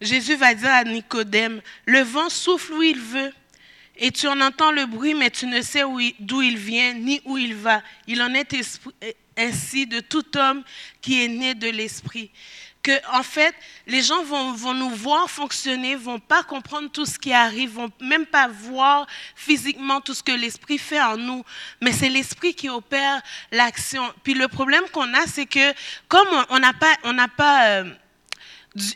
Jésus 0.00 0.36
va 0.36 0.54
dire 0.54 0.72
à 0.72 0.84
Nicodème, 0.84 1.60
le 1.84 2.00
vent 2.00 2.28
souffle 2.28 2.72
où 2.72 2.82
il 2.82 3.00
veut, 3.00 3.32
et 3.96 4.10
tu 4.10 4.28
en 4.28 4.40
entends 4.40 4.72
le 4.72 4.86
bruit, 4.86 5.14
mais 5.14 5.30
tu 5.30 5.46
ne 5.46 5.62
sais 5.62 5.82
d'où 6.20 6.42
il 6.42 6.58
vient 6.58 6.92
ni 6.94 7.20
où 7.24 7.38
il 7.38 7.54
va. 7.54 7.82
Il 8.06 8.20
en 8.20 8.34
est 8.34 8.54
ainsi 9.38 9.86
de 9.86 10.00
tout 10.00 10.36
homme 10.36 10.62
qui 11.00 11.24
est 11.24 11.28
né 11.28 11.54
de 11.54 11.68
l'Esprit 11.68 12.30
que 12.86 13.16
en 13.16 13.24
fait, 13.24 13.52
les 13.88 14.00
gens 14.00 14.22
vont, 14.22 14.74
nous 14.74 14.90
voir 14.90 15.28
fonctionner, 15.28 15.96
vont 15.96 16.20
pas 16.20 16.44
comprendre 16.44 16.88
tout 16.88 17.04
ce 17.04 17.18
qui 17.18 17.32
arrive, 17.32 17.70
vont 17.70 17.90
même 18.00 18.26
pas 18.26 18.46
voir 18.46 19.08
physiquement 19.34 20.00
tout 20.00 20.14
ce 20.14 20.22
que 20.22 20.30
l'esprit 20.30 20.78
fait 20.78 21.00
en 21.00 21.16
nous, 21.16 21.44
mais 21.82 21.90
c'est 21.90 22.08
l'esprit 22.08 22.54
qui 22.54 22.68
opère 22.68 23.20
l'action. 23.50 24.04
Puis 24.22 24.34
le 24.34 24.46
problème 24.46 24.84
qu'on 24.92 25.12
a, 25.14 25.26
c'est 25.26 25.46
que 25.46 25.74
comme 26.06 26.28
on 26.48 26.60
n'a 26.60 26.72
pas, 26.74 26.94
on 27.02 27.12
n'a 27.12 27.26
pas 27.26 27.66
euh, 27.70 27.92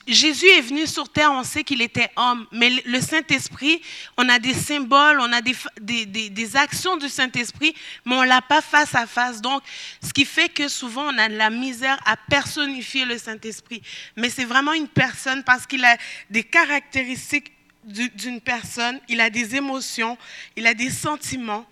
Jésus 0.07 0.47
est 0.47 0.61
venu 0.61 0.87
sur 0.87 1.09
terre, 1.09 1.33
on 1.33 1.43
sait 1.43 1.65
qu'il 1.65 1.81
était 1.81 2.11
homme, 2.17 2.47
mais 2.53 2.71
le 2.85 3.01
Saint-Esprit, 3.01 3.81
on 4.17 4.29
a 4.29 4.39
des 4.39 4.53
symboles, 4.53 5.21
on 5.21 5.33
a 5.33 5.41
des, 5.41 6.07
des, 6.07 6.57
actions 6.57 6.97
du 6.97 7.09
Saint-Esprit, 7.09 7.75
mais 8.05 8.15
on 8.17 8.23
ne 8.23 8.29
l'a 8.29 8.43
pas 8.43 8.61
face 8.61 8.95
à 8.95 9.07
face. 9.07 9.41
Donc, 9.41 9.63
ce 10.03 10.13
qui 10.13 10.25
fait 10.25 10.49
que 10.49 10.69
souvent, 10.69 11.13
on 11.13 11.19
a 11.19 11.29
de 11.29 11.37
la 11.37 11.51
misère 11.51 11.99
à 12.05 12.17
personnifier 12.17 13.05
le 13.05 13.17
Saint-Esprit. 13.17 13.83
Mais 14.17 14.29
c'est 14.29 14.45
vraiment 14.45 14.73
une 14.73 14.89
personne 14.89 15.43
parce 15.45 15.67
qu'il 15.67 15.85
a 15.85 15.97
des 16.29 16.45
caractéristiques 16.45 17.53
d'une 17.85 18.41
personne, 18.41 19.01
il 19.09 19.21
a 19.21 19.31
des 19.31 19.57
émotions, 19.57 20.19
il 20.57 20.67
a 20.67 20.75
des 20.75 20.91
sentiments, 20.91 21.67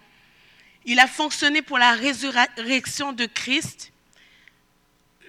il 0.86 0.98
a 0.98 1.06
fonctionné 1.06 1.60
pour 1.60 1.78
la 1.78 1.92
résurrection 1.92 3.12
de 3.12 3.26
Christ 3.26 3.92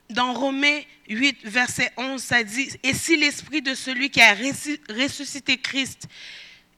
dans 0.10 0.34
Romains 0.34 0.82
8, 1.08 1.39
verset 1.43 1.91
11, 1.98 2.22
ça 2.22 2.43
dit, 2.43 2.69
Et 2.84 2.93
si 2.93 3.15
l'esprit 3.15 3.62
de 3.62 3.76
celui 3.76 4.10
qui 4.10 4.22
a 4.22 4.34
ressuscité 4.34 5.58
Christ 5.58 6.08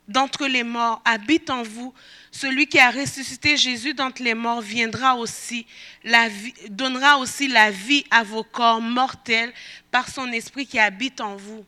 d'entre 0.07 0.47
les 0.47 0.63
morts 0.63 1.01
habite 1.05 1.49
en 1.49 1.63
vous, 1.63 1.93
celui 2.31 2.67
qui 2.67 2.79
a 2.79 2.91
ressuscité 2.91 3.57
Jésus 3.57 3.93
d'entre 3.93 4.23
les 4.23 4.33
morts 4.33 4.61
viendra 4.61 5.15
aussi, 5.15 5.65
donnera 6.69 7.17
aussi 7.17 7.47
la 7.47 7.71
vie 7.71 8.05
à 8.11 8.23
vos 8.23 8.43
corps 8.43 8.81
mortels 8.81 9.53
par 9.91 10.09
son 10.09 10.31
esprit 10.31 10.65
qui 10.65 10.79
habite 10.79 11.21
en 11.21 11.35
vous. 11.35 11.65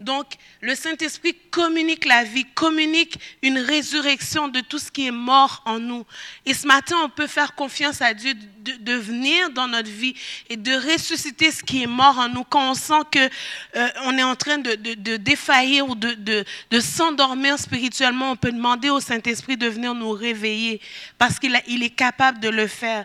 Donc, 0.00 0.26
le 0.60 0.76
Saint-Esprit 0.76 1.34
communique 1.50 2.04
la 2.04 2.22
vie, 2.22 2.44
communique 2.54 3.18
une 3.42 3.58
résurrection 3.58 4.46
de 4.46 4.60
tout 4.60 4.78
ce 4.78 4.92
qui 4.92 5.08
est 5.08 5.12
mort 5.12 5.60
en 5.64 5.80
nous. 5.80 6.06
Et 6.46 6.54
ce 6.54 6.68
matin, 6.68 6.94
on 7.02 7.08
peut 7.08 7.26
faire 7.26 7.56
confiance 7.56 8.00
à 8.00 8.14
Dieu 8.14 8.32
de, 8.34 8.92
venir 8.92 9.50
dans 9.50 9.66
notre 9.66 9.90
vie 9.90 10.14
et 10.48 10.56
de 10.56 10.72
ressusciter 10.72 11.50
ce 11.50 11.64
qui 11.64 11.82
est 11.82 11.88
mort 11.88 12.16
en 12.16 12.28
nous. 12.28 12.44
Quand 12.44 12.70
on 12.70 12.74
sent 12.74 13.02
que 13.10 13.28
euh, 13.76 14.12
est 14.12 14.22
en 14.22 14.36
train 14.36 14.58
de, 14.58 15.16
défaillir 15.16 15.88
ou 15.88 15.96
de, 15.96 16.44
s'endormir 16.80 17.58
spirituellement, 17.58 18.30
on 18.32 18.36
peut 18.36 18.52
demander 18.52 18.90
au 18.90 19.00
Saint-Esprit 19.00 19.56
de 19.56 19.66
venir 19.66 19.94
nous 19.94 20.12
réveiller 20.12 20.80
parce 21.18 21.40
qu'il 21.40 21.60
il 21.66 21.82
est 21.82 21.90
capable 21.90 22.38
de 22.38 22.48
le 22.50 22.68
faire. 22.68 23.04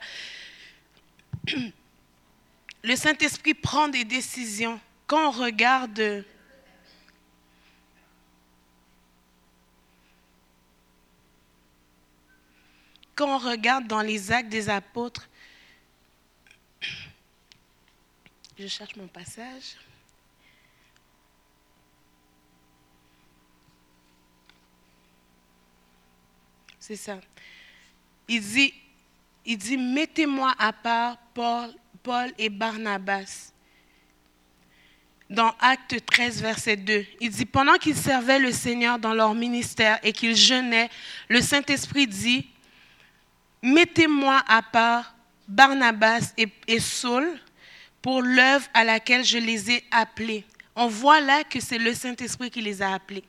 Le 2.86 2.98
Saint-Esprit 2.98 3.54
prend 3.54 3.88
des 3.88 4.04
décisions. 4.04 4.78
Quand 5.08 5.30
on 5.30 5.32
regarde 5.32 6.26
quand 13.16 13.36
on 13.36 13.38
regarde 13.38 13.88
dans 13.88 14.02
les 14.02 14.32
actes 14.32 14.50
des 14.50 14.70
apôtres, 14.70 15.28
je 18.58 18.68
cherche 18.68 18.96
mon 18.96 19.08
passage. 19.08 19.78
C'est 26.80 26.96
ça. 26.96 27.20
Il 28.28 28.42
dit, 28.42 29.78
mettez-moi 29.78 30.54
à 30.60 30.74
part 30.74 31.18
Paul, 31.34 31.74
Paul 32.04 32.34
et 32.38 32.50
Barnabas. 32.50 33.54
Dans 35.30 35.56
Acte 35.60 36.06
13, 36.06 36.42
verset 36.42 36.76
2, 36.76 37.06
il 37.22 37.30
dit, 37.32 37.46
pendant 37.46 37.76
qu'ils 37.76 37.96
servaient 37.96 38.40
le 38.40 38.52
Seigneur 38.52 39.00
dans 39.00 39.14
leur 39.14 39.34
ministère 39.34 39.98
et 40.04 40.12
qu'ils 40.14 40.36
jeûnaient, 40.36 40.90
le 41.30 41.42
Saint-Esprit 41.42 42.06
dit, 42.06 42.48
Mettez-moi 43.64 44.44
à 44.46 44.62
part 44.62 45.16
Barnabas 45.48 46.34
et, 46.38 46.80
Saul 46.82 47.40
pour 48.02 48.22
l'œuvre 48.22 48.68
à 48.74 48.84
laquelle 48.84 49.24
je 49.24 49.38
les 49.38 49.72
ai 49.72 49.84
appelés. 49.90 50.44
On 50.76 50.88
voit 50.88 51.22
là 51.22 51.46
que 51.46 51.62
c'est 51.62 51.78
le 51.78 51.94
Saint-Esprit 51.94 52.52
qui 52.52 52.62
les 52.62 52.82
a 52.82 52.94
appelés. 52.94 53.24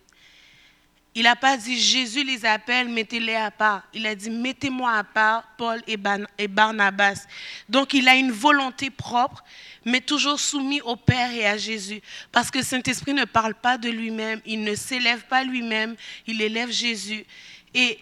Il 1.14 1.22
n'a 1.22 1.36
pas 1.36 1.56
dit 1.56 1.78
Jésus 1.78 2.24
les 2.24 2.44
appelle, 2.44 2.88
mettez-les 2.88 3.36
à 3.36 3.52
part. 3.52 3.84
Il 3.94 4.04
a 4.08 4.16
dit 4.16 4.30
mettez-moi 4.30 4.90
à 4.90 5.04
part 5.04 5.44
Paul 5.56 5.80
et, 5.86 6.48
Barnabas. 6.48 7.26
Donc 7.68 7.94
il 7.94 8.08
a 8.08 8.16
une 8.16 8.32
volonté 8.32 8.90
propre, 8.90 9.44
mais 9.84 10.00
toujours 10.00 10.40
soumis 10.40 10.80
au 10.80 10.96
Père 10.96 11.32
et 11.32 11.46
à 11.46 11.56
Jésus. 11.56 12.00
Parce 12.32 12.50
que 12.50 12.60
Saint-Esprit 12.60 13.14
ne 13.14 13.24
parle 13.24 13.54
pas 13.54 13.78
de 13.78 13.88
lui-même, 13.88 14.40
il 14.44 14.64
ne 14.64 14.74
s'élève 14.74 15.24
pas 15.26 15.44
lui-même, 15.44 15.94
il 16.26 16.42
élève 16.42 16.72
Jésus. 16.72 17.24
Et 17.72 18.00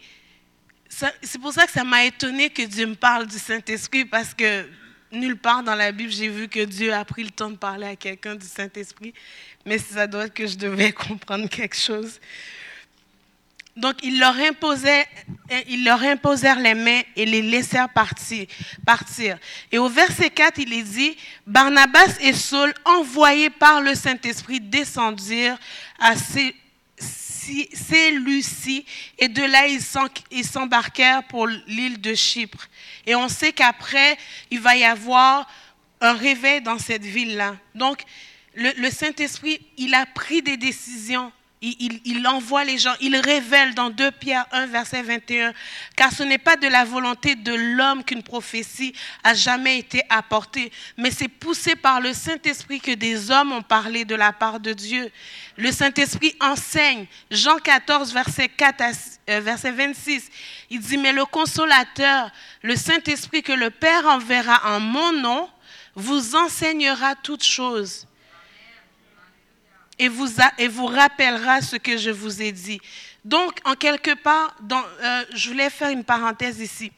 c'est 1.22 1.40
pour 1.40 1.52
ça 1.52 1.66
que 1.66 1.72
ça 1.72 1.85
m'a 1.85 2.05
étonné 2.05 2.50
que 2.50 2.62
Dieu 2.62 2.87
me 2.87 2.94
parle 2.94 3.26
du 3.26 3.38
Saint-Esprit, 3.38 4.05
parce 4.05 4.35
que 4.35 4.66
nulle 5.11 5.37
part 5.37 5.62
dans 5.62 5.74
la 5.74 5.90
Bible, 5.92 6.11
j'ai 6.11 6.28
vu 6.28 6.48
que 6.48 6.64
Dieu 6.64 6.92
a 6.92 7.05
pris 7.05 7.24
le 7.24 7.31
temps 7.31 7.50
de 7.50 7.57
parler 7.57 7.87
à 7.87 7.96
quelqu'un 7.96 8.35
du 8.35 8.46
Saint-Esprit. 8.46 9.14
Mais 9.64 9.78
ça 9.78 10.07
doit 10.07 10.26
être 10.26 10.35
que 10.35 10.46
je 10.46 10.57
devais 10.57 10.92
comprendre 11.09 11.48
quelque 11.48 11.76
chose. 11.76 12.20
Donc, 13.74 13.96
ils 14.02 14.18
leur, 14.18 14.37
imposaient, 14.37 15.07
ils 15.66 15.83
leur 15.83 16.02
imposèrent 16.02 16.61
les 16.61 16.74
mains 16.74 17.00
et 17.16 17.24
les 17.24 17.40
laissèrent 17.40 17.88
partir, 17.88 18.46
partir. 18.85 19.38
Et 19.70 19.78
au 19.78 19.88
verset 19.88 20.28
4, 20.28 20.59
il 20.59 20.74
est 20.74 20.83
dit, 20.83 21.16
Barnabas 21.46 22.18
et 22.20 22.35
Saul, 22.35 22.74
envoyés 22.85 23.48
par 23.48 23.81
le 23.81 23.94
Saint-Esprit, 23.94 24.61
descendirent 24.61 25.57
à 25.98 26.16
ces 26.16 26.55
Lucie, 28.11 28.85
et 29.18 29.28
de 29.28 29.42
là, 29.42 29.66
ils 30.31 30.44
s'embarquèrent 30.44 31.24
pour 31.24 31.46
l'île 31.46 32.00
de 32.00 32.14
Chypre. 32.14 32.68
Et 33.07 33.14
on 33.14 33.28
sait 33.28 33.52
qu'après, 33.52 34.16
il 34.50 34.61
va 34.61 34.76
y 34.76 34.85
avoir 34.85 35.48
un 36.00 36.12
réveil 36.12 36.61
dans 36.61 36.78
cette 36.78 37.05
ville-là. 37.05 37.57
Donc, 37.74 38.02
le 38.55 38.90
Saint-Esprit, 38.90 39.61
il 39.76 39.94
a 39.94 40.05
pris 40.07 40.42
des 40.42 40.57
décisions 40.57 41.33
il, 41.62 42.27
envoie 42.27 42.64
les 42.64 42.77
gens, 42.77 42.94
il 43.01 43.16
révèle 43.16 43.75
dans 43.75 43.88
2 43.88 44.11
Pierre 44.11 44.46
1, 44.51 44.66
verset 44.66 45.03
21, 45.03 45.53
car 45.94 46.12
ce 46.12 46.25
n'est 46.25 46.38
pas 46.38 46.57
de 46.57 46.66
la 46.66 46.85
volonté 46.85 47.37
de 47.37 47.55
l'homme 47.55 48.03
qu'une 48.03 48.25
prophétie 48.25 48.92
a 49.22 49.35
jamais 49.35 49.79
été 49.79 50.03
apportée, 50.09 50.72
mais 50.96 51.12
c'est 51.12 51.29
poussé 51.29 51.77
par 51.77 52.01
le 52.01 52.12
Saint-Esprit 52.12 52.81
que 52.81 52.92
des 52.92 53.31
hommes 53.31 53.53
ont 53.53 53.62
parlé 53.62 54.05
de 54.05 54.16
la 54.16 54.33
part 54.33 54.59
de 54.59 54.72
Dieu. 54.72 55.11
Le 55.57 55.70
Saint-Esprit 55.70 56.35
enseigne. 56.40 57.07
Jean 57.31 57.59
14, 57.59 58.12
verset 58.12 58.48
4 58.48 58.83
euh, 59.31 59.40
verset 59.40 59.70
26. 59.70 60.29
Il 60.70 60.81
dit, 60.81 60.96
mais 60.96 61.12
le 61.12 61.25
consolateur, 61.25 62.31
le 62.62 62.75
Saint-Esprit 62.75 63.42
que 63.42 63.53
le 63.53 63.70
Père 63.70 64.07
enverra 64.07 64.75
en 64.75 64.81
mon 64.81 65.12
nom, 65.12 65.48
vous 65.94 66.35
enseignera 66.35 67.14
toutes 67.14 67.44
choses 67.44 68.07
et 70.04 70.68
vous, 70.68 70.86
rappellera 70.86 71.60
ce 71.60 71.76
que 71.76 71.96
je 71.96 72.10
vous 72.10 72.42
ai 72.42 72.52
dit. 72.52 72.80
Donc, 73.24 73.58
en 73.64 73.74
quelque 73.74 74.14
part, 74.14 74.54
euh, 74.70 75.24
je 75.34 75.48
voulais 75.48 75.70
faire 75.70 75.90
une 75.90 76.04
parenthèse 76.04 76.60
ici. 76.60 76.92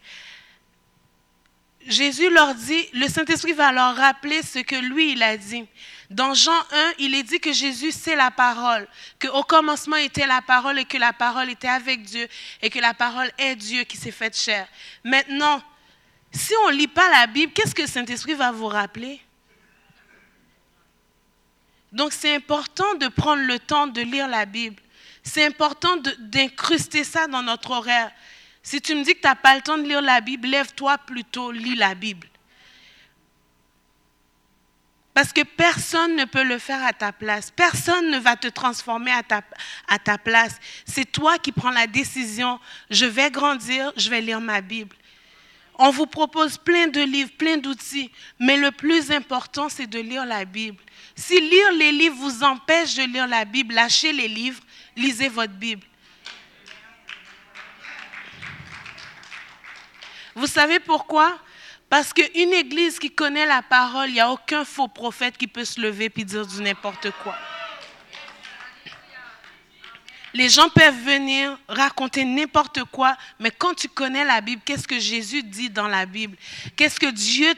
Jésus 1.87 2.31
leur 2.31 2.55
dit, 2.55 2.89
le 2.95 3.09
Saint-Esprit 3.09 3.53
va 3.53 3.71
leur 3.71 3.95
rappeler 3.95 4.43
ce 4.43 4.61
que 4.61 4.77
lui, 4.77 5.13
il 5.13 5.23
a 5.23 5.37
dit. 5.37 5.67
Dans 6.09 6.33
Jean 6.33 6.59
1, 6.73 6.93
il 6.99 7.15
est 7.15 7.23
dit 7.23 7.41
que 7.41 7.53
Jésus, 7.53 7.93
c'est 7.93 8.17
la 8.17 8.31
parole, 8.31 8.89
qu'au 9.21 9.43
commencement 9.43 9.97
était 9.97 10.27
la 10.27 10.41
parole 10.41 10.79
et 10.79 10.85
que 10.85 10.97
la 10.97 11.13
parole 11.13 11.51
était 11.51 11.69
avec 11.69 12.03
Dieu 12.03 12.27
et 12.63 12.71
que 12.71 12.79
la 12.79 12.95
parole 12.95 13.31
est 13.39 13.57
Dieu 13.57 13.85
qui 13.85 13.97
s'est 13.97 14.11
faite 14.11 14.39
chair. 14.39 14.67
Maintenant, 15.03 15.63
si 16.33 16.53
on 16.65 16.71
ne 16.71 16.77
lit 16.77 16.89
pas 16.89 17.09
la 17.11 17.27
Bible, 17.27 17.53
qu'est-ce 17.53 17.75
que 17.75 17.83
le 17.83 17.89
Saint-Esprit 17.89 18.35
va 18.35 18.51
vous 18.51 18.67
rappeler? 18.67 19.21
Donc 21.95 22.13
c'est 22.13 22.35
important 22.35 22.97
de 22.97 23.07
prendre 23.07 23.43
le 23.43 23.59
temps 23.61 23.87
de 23.87 24.01
lire 24.01 24.27
la 24.27 24.47
Bible. 24.47 24.83
C'est 25.23 25.47
important 25.47 25.97
d'incruster 26.19 27.05
ça 27.05 27.29
dans 27.29 27.43
notre 27.43 27.71
horaire. 27.71 28.11
Si 28.65 28.81
tu 28.81 28.97
me 28.97 29.05
dis 29.05 29.15
que 29.15 29.21
tu 29.21 29.29
n'as 29.29 29.37
pas 29.37 29.55
le 29.55 29.63
temps 29.63 29.79
de 29.79 29.85
lire 29.85 30.03
la 30.03 30.21
Bible, 30.21 30.49
lève-toi 30.49 30.99
plutôt, 30.99 31.53
lis 31.53 31.77
la 31.77 31.95
Bible. 31.95 32.29
Parce 35.15 35.33
que 35.33 35.43
personne 35.43 36.17
ne 36.17 36.25
peut 36.25 36.43
le 36.43 36.59
faire 36.59 36.83
à 36.83 36.93
ta 36.93 37.13
place. 37.13 37.53
Personne 37.53 38.11
ne 38.11 38.19
va 38.19 38.35
te 38.35 38.49
transformer 38.49 39.13
à 39.13 39.23
ta, 39.23 39.43
à 39.87 40.01
ta 40.01 40.19
place. 40.19 40.57
C'est 40.85 41.11
toi 41.11 41.39
qui 41.39 41.53
prends 41.53 41.71
la 41.71 41.87
décision. 41.87 42.59
Je 42.91 43.07
vais 43.07 43.31
grandir, 43.31 43.93
je 43.97 44.11
vais 44.11 44.21
lire 44.21 44.41
ma 44.41 44.61
Bible. 44.61 44.97
On 45.77 45.91
vous 45.91 46.07
propose 46.07 46.57
plein 46.57 46.87
de 46.87 47.01
livres, 47.01 47.33
plein 47.37 47.57
d'outils, 47.57 48.11
mais 48.39 48.57
le 48.57 48.71
plus 48.71 49.11
important, 49.11 49.69
c'est 49.69 49.89
de 49.89 49.99
lire 49.99 50.25
la 50.25 50.45
Bible. 50.45 50.83
Si 51.17 51.41
lire 51.41 51.73
les 51.73 51.91
livres 51.91 52.17
vous 52.17 52.45
empêche 52.45 52.95
de 52.95 53.03
lire 53.03 53.27
la 53.27 53.45
Bible, 53.45 53.75
lâchez 53.75 54.13
les 54.13 54.29
livres, 54.29 54.61
lisez 54.97 55.29
votre 55.29 55.53
Bible. 55.53 55.83
Vous 60.35 60.47
savez 60.47 60.81
pourquoi? 60.81 61.39
Parce 61.89 62.13
qu'une 62.13 62.53
église 62.53 62.99
qui 62.99 63.11
connaît 63.11 63.47
la 63.47 63.63
parole, 63.63 64.09
il 64.09 64.15
n'y 64.15 64.21
a 64.21 64.31
aucun 64.31 64.65
faux 64.65 64.89
prophète 64.89 65.37
qui 65.37 65.47
peut 65.47 65.65
se 65.65 65.81
lever 65.81 66.11
et 66.17 66.25
dire 66.25 66.47
du 66.47 66.61
n'importe 66.63 67.11
quoi. 67.23 67.37
Les 70.35 70.49
gens 70.49 70.69
peuvent 70.69 71.05
venir 71.05 71.57
raconter 71.69 72.25
n'importe 72.25 72.83
quoi, 72.91 73.17
mais 73.39 73.53
quand 73.53 73.73
tu 73.73 73.87
connais 73.87 74.25
la 74.25 74.41
Bible, 74.41 74.61
qu'est-ce 74.65 74.89
que 74.89 74.99
Jésus 74.99 75.45
dit 75.45 75.71
dans 75.71 75.87
la 75.87 76.07
Bible? 76.07 76.37
Qu'est-ce 76.75 76.99
que 76.99 77.11
Dieu 77.11 77.55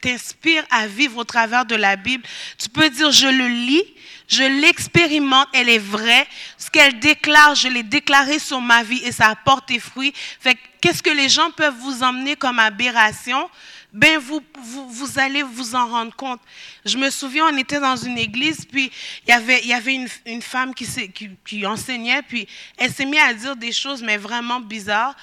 t'inspire 0.00 0.64
à 0.68 0.88
vivre 0.88 1.18
au 1.18 1.24
travers 1.24 1.64
de 1.64 1.76
la 1.76 1.94
Bible? 1.94 2.24
Tu 2.58 2.68
peux 2.68 2.90
dire, 2.90 3.12
je 3.12 3.28
le 3.28 3.46
lis, 3.46 3.84
je 4.26 4.42
l'expérimente, 4.42 5.46
elle 5.52 5.68
est 5.68 5.78
vraie. 5.78 6.26
Ce 6.58 6.68
qu'elle 6.68 6.98
déclare, 6.98 7.54
je 7.54 7.68
l'ai 7.68 7.84
déclaré 7.84 8.40
sur 8.40 8.60
ma 8.60 8.82
vie 8.82 9.00
et 9.04 9.12
ça 9.12 9.28
apporte 9.28 9.68
des 9.68 9.78
fruits. 9.78 10.12
Fait 10.40 10.58
qu'est-ce 10.80 11.04
que 11.04 11.10
les 11.10 11.28
gens 11.28 11.52
peuvent 11.52 11.78
vous 11.78 12.02
emmener 12.02 12.34
comme 12.34 12.58
aberration? 12.58 13.48
Ben 13.92 14.18
vous, 14.18 14.42
vous, 14.88 15.18
allez 15.18 15.42
vous 15.42 15.74
en 15.74 15.86
rendre 15.86 16.14
compte. 16.14 16.40
Je 16.84 16.98
me 16.98 17.08
souviens, 17.10 17.46
on 17.46 17.56
était 17.56 17.80
dans 17.80 17.96
une 17.96 18.18
église, 18.18 18.66
puis 18.66 18.90
il 19.26 19.30
y 19.30 19.32
avait, 19.32 19.60
il 19.62 19.68
y 19.68 19.72
avait 19.72 19.94
une, 20.26 20.42
femme 20.42 20.74
qui, 20.74 21.66
enseignait, 21.66 22.22
puis 22.22 22.46
elle 22.76 22.92
s'est 22.92 23.06
mise 23.06 23.20
à 23.20 23.32
dire 23.32 23.56
des 23.56 23.72
choses, 23.72 24.02
mais 24.02 24.18
vraiment 24.18 24.60
bizarres. 24.60 25.16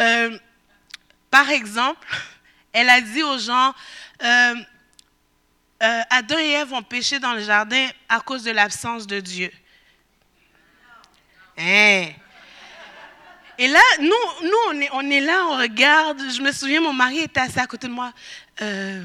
Euh, 0.00 0.38
par 1.30 1.50
exemple, 1.50 2.06
elle 2.72 2.88
a 2.88 3.00
dit 3.00 3.22
aux 3.22 3.38
gens, 3.38 3.74
euh, 4.22 4.54
euh, 5.82 6.00
Adam 6.10 6.38
et 6.38 6.50
Ève 6.50 6.72
ont 6.72 6.82
péché 6.82 7.18
dans 7.18 7.34
le 7.34 7.42
jardin 7.42 7.88
à 8.08 8.20
cause 8.20 8.42
de 8.42 8.50
l'absence 8.50 9.06
de 9.06 9.20
Dieu. 9.20 9.50
Hein? 11.58 12.08
Et 13.58 13.66
là, 13.66 13.80
nous, 14.00 14.48
nous 14.48 14.56
on, 14.68 14.80
est, 14.80 14.88
on 14.92 15.10
est 15.10 15.20
là, 15.20 15.46
on 15.50 15.58
regarde. 15.58 16.20
Je 16.30 16.40
me 16.40 16.52
souviens, 16.52 16.80
mon 16.80 16.92
mari 16.92 17.18
était 17.18 17.40
assis 17.40 17.58
à 17.58 17.66
côté 17.66 17.88
de 17.88 17.92
moi. 17.92 18.12
Euh, 18.62 19.02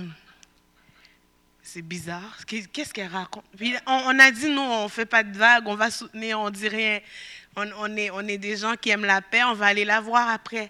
c'est 1.63 1.81
bizarre. 1.81 2.37
Qu'est-ce 2.45 2.93
qu'elle 2.93 3.07
raconte? 3.07 3.43
on, 3.87 4.19
a 4.19 4.29
dit, 4.29 4.49
non, 4.49 4.81
on 4.81 4.83
ne 4.83 4.89
fait 4.89 5.07
pas 5.07 5.23
de 5.23 5.35
vagues, 5.35 5.63
on 5.65 5.73
va 5.73 5.89
soutenir, 5.89 6.39
on 6.39 6.51
dit 6.51 6.67
rien. 6.67 6.99
On, 7.55 7.97
est, 7.97 8.11
on 8.11 8.19
est 8.27 8.37
des 8.37 8.57
gens 8.57 8.75
qui 8.75 8.91
aiment 8.91 9.05
la 9.05 9.21
paix, 9.21 9.43
on 9.43 9.53
va 9.53 9.67
aller 9.67 9.85
la 9.85 9.99
voir 9.99 10.29
après. 10.29 10.69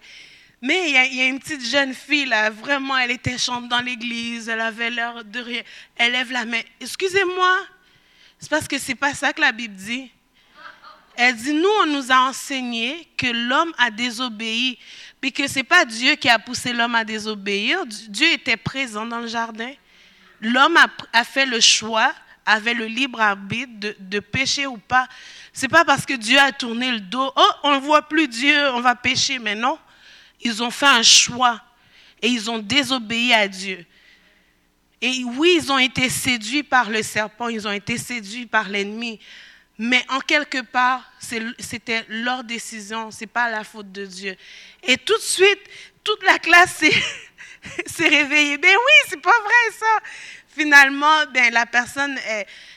Mais 0.61 0.89
il 0.89 1.15
y, 1.17 1.21
a, 1.21 1.25
une 1.25 1.39
petite 1.39 1.65
jeune 1.65 1.93
fille, 1.93 2.25
là, 2.25 2.49
vraiment, 2.49 2.97
elle 2.97 3.11
était 3.11 3.37
chante 3.37 3.67
dans 3.67 3.81
l'église, 3.81 4.47
elle 4.47 4.61
avait 4.61 4.91
l'air 4.91 5.25
de 5.25 5.39
rien. 5.39 5.61
Elle 5.97 6.13
lève 6.13 6.31
la 6.31 6.45
main. 6.45 6.61
Excusez-moi, 6.79 7.67
c'est 8.39 8.49
parce 8.49 8.69
que 8.69 8.79
c'est 8.79 8.95
pas 8.95 9.13
ça 9.13 9.33
que 9.33 9.41
la 9.41 9.51
Bible 9.51 9.75
dit. 9.75 10.09
Elle 11.15 11.35
dit, 11.35 11.53
nous, 11.53 11.69
on 11.83 11.85
nous 11.85 12.11
a 12.11 12.29
enseigné 12.29 13.07
que 13.17 13.27
l'homme 13.27 13.73
a 13.77 13.91
désobéi, 13.91 14.79
puis 15.21 15.31
que 15.31 15.47
ce 15.47 15.55
n'est 15.55 15.63
pas 15.63 15.85
Dieu 15.85 16.15
qui 16.15 16.29
a 16.29 16.39
poussé 16.39 16.73
l'homme 16.73 16.95
à 16.95 17.03
désobéir. 17.03 17.85
Dieu 17.85 18.31
était 18.33 18.57
présent 18.57 19.05
dans 19.05 19.19
le 19.19 19.27
jardin. 19.27 19.71
L'homme 20.41 20.77
a, 21.13 21.23
fait 21.23 21.45
le 21.45 21.59
choix, 21.59 22.11
avait 22.45 22.73
le 22.73 22.85
libre 22.85 23.21
arbitre 23.21 23.79
de, 23.79 23.95
de 23.99 24.19
pécher 24.19 24.65
ou 24.65 24.77
pas. 24.77 25.07
Ce 25.53 25.61
n'est 25.61 25.69
pas 25.69 25.85
parce 25.85 26.05
que 26.05 26.15
Dieu 26.15 26.37
a 26.39 26.51
tourné 26.51 26.91
le 26.91 26.99
dos, 26.99 27.31
oh, 27.35 27.51
on 27.63 27.75
ne 27.75 27.79
voit 27.79 28.07
plus 28.09 28.27
Dieu, 28.27 28.69
on 28.71 28.81
va 28.81 28.95
pécher. 28.95 29.39
Mais 29.39 29.55
non, 29.55 29.77
ils 30.41 30.61
ont 30.63 30.71
fait 30.71 30.87
un 30.87 31.03
choix 31.03 31.61
et 32.21 32.27
ils 32.27 32.49
ont 32.49 32.59
désobéi 32.59 33.33
à 33.33 33.47
Dieu. 33.47 33.85
Et 34.99 35.23
oui, 35.23 35.59
ils 35.61 35.71
ont 35.71 35.77
été 35.77 36.09
séduits 36.09 36.63
par 36.63 36.89
le 36.89 37.03
serpent, 37.03 37.49
ils 37.49 37.67
ont 37.67 37.71
été 37.71 37.97
séduits 37.97 38.45
par 38.45 38.69
l'ennemi. 38.69 39.19
Mais 39.77 40.05
en 40.09 40.19
quelque 40.19 40.61
part, 40.61 41.11
c'était 41.19 42.05
leur 42.07 42.43
décision, 42.43 43.09
ce 43.09 43.21
n'est 43.21 43.27
pas 43.27 43.49
la 43.49 43.63
faute 43.63 43.91
de 43.91 44.05
Dieu. 44.05 44.35
Et 44.83 44.97
tout 44.97 45.17
de 45.17 45.21
suite, 45.21 45.61
toute 46.03 46.23
la 46.23 46.37
classe 46.37 46.75
s'est 47.85 48.07
réveillée. 48.07 48.57
Ben 48.57 48.75
oui, 48.75 49.07
c'est 49.09 49.21
pas 49.21 49.31
vrai 49.31 49.77
ça. 49.77 49.99
Finalement, 50.55 51.25
ben, 51.33 51.51
la 51.51 51.65
personne, 51.65 52.15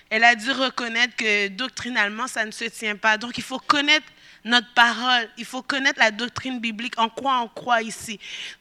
elle 0.09 0.25
a 0.25 0.35
dû 0.35 0.51
reconnaître 0.51 1.15
que 1.17 1.49
doctrinalement, 1.49 2.27
ça 2.27 2.45
ne 2.47 2.51
se 2.51 2.65
tient 2.65 2.97
pas. 2.97 3.19
Donc, 3.19 3.37
il 3.37 3.45
faut 3.45 3.59
connaître 3.59 4.07
notre 4.47 4.73
parole. 4.75 5.29
Il 5.37 5.45
faut 5.45 5.61
connaître 5.61 5.99
la 5.99 6.11
doctrine 6.11 6.61
biblique, 6.61 6.99
en 6.99 7.09
quoi 7.09 7.41
on 7.41 7.49
croit 7.49 7.83
ici? 7.83 8.19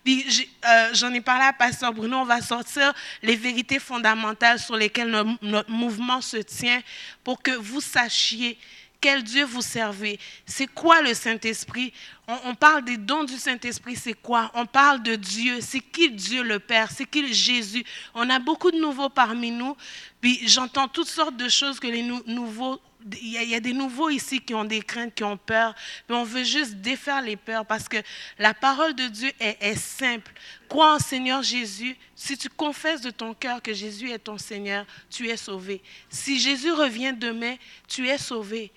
Euh, 0.07 0.89
j'en 0.93 1.13
ai 1.13 1.21
parlé 1.21 1.45
à 1.45 1.53
Pasteur 1.53 1.93
Bruno, 1.93 2.17
on 2.17 2.25
va 2.25 2.41
sortir 2.41 2.91
les 3.21 3.35
vérités 3.35 3.79
fondamentales 3.79 4.59
sur 4.59 4.75
lesquelles 4.75 5.09
notre, 5.09 5.69
mouvement 5.69 6.21
se 6.21 6.37
tient 6.37 6.81
pour 7.23 7.41
que 7.41 7.51
vous 7.51 7.81
sachiez 7.81 8.57
quel 8.99 9.23
Dieu 9.23 9.45
vous 9.45 9.61
servez. 9.61 10.19
C'est 10.47 10.65
quoi 10.65 11.01
le 11.03 11.13
Saint-Esprit? 11.13 11.93
On, 12.27 12.55
parle 12.55 12.83
des 12.83 12.97
dons 12.97 13.23
du 13.23 13.37
Saint-Esprit, 13.37 13.95
c'est 13.95 14.13
quoi? 14.13 14.49
On 14.55 14.65
parle 14.65 15.03
de 15.03 15.15
Dieu. 15.15 15.59
C'est 15.61 15.79
qui 15.79 16.09
Dieu 16.09 16.41
le 16.41 16.57
Père? 16.57 16.89
C'est 16.89 17.05
qui 17.05 17.31
Jésus? 17.31 17.83
On 18.15 18.27
a 18.31 18.39
beaucoup 18.39 18.71
de 18.71 18.79
nouveaux 18.79 19.09
parmi 19.09 19.51
nous. 19.51 19.77
Puis 20.21 20.47
j'entends 20.47 20.87
toutes 20.87 21.07
sortes 21.07 21.37
de 21.37 21.49
choses 21.49 21.79
que 21.79 21.85
les 21.85 22.01
nouveaux 22.25 22.81
il 23.21 23.49
y, 23.49 23.55
a, 23.55 23.59
des 23.59 23.73
nouveaux 23.73 24.09
ici 24.09 24.41
qui 24.41 24.55
ont 24.55 24.63
des 24.63 24.81
craintes, 24.81 25.13
qui 25.13 25.23
ont 25.23 25.37
peur, 25.37 25.75
mais 26.09 26.15
on 26.15 26.23
veut 26.23 26.43
juste 26.43 26.75
défaire 26.75 27.21
les 27.21 27.35
peurs 27.35 27.65
parce 27.65 27.87
que 27.87 27.97
la 28.39 28.53
parole 28.53 28.95
de 28.95 29.07
Dieu 29.07 29.31
est, 29.39 29.75
simple. 29.75 30.31
Crois 30.67 30.95
en 30.95 30.99
Seigneur 30.99 31.43
Jésus. 31.43 31.95
Si 32.15 32.37
tu 32.37 32.49
confesses 32.49 33.01
de 33.01 33.11
ton 33.11 33.33
cœur 33.33 33.61
que 33.61 33.73
Jésus 33.73 34.09
est 34.09 34.19
ton 34.19 34.37
Seigneur, 34.37 34.85
tu 35.09 35.29
es 35.29 35.37
sauvé. 35.37 35.83
Si 36.09 36.39
Jésus 36.39 36.71
revient 36.71 37.13
demain, 37.13 37.55
tu 37.87 38.07
es 38.07 38.17
sauvé. 38.17 38.71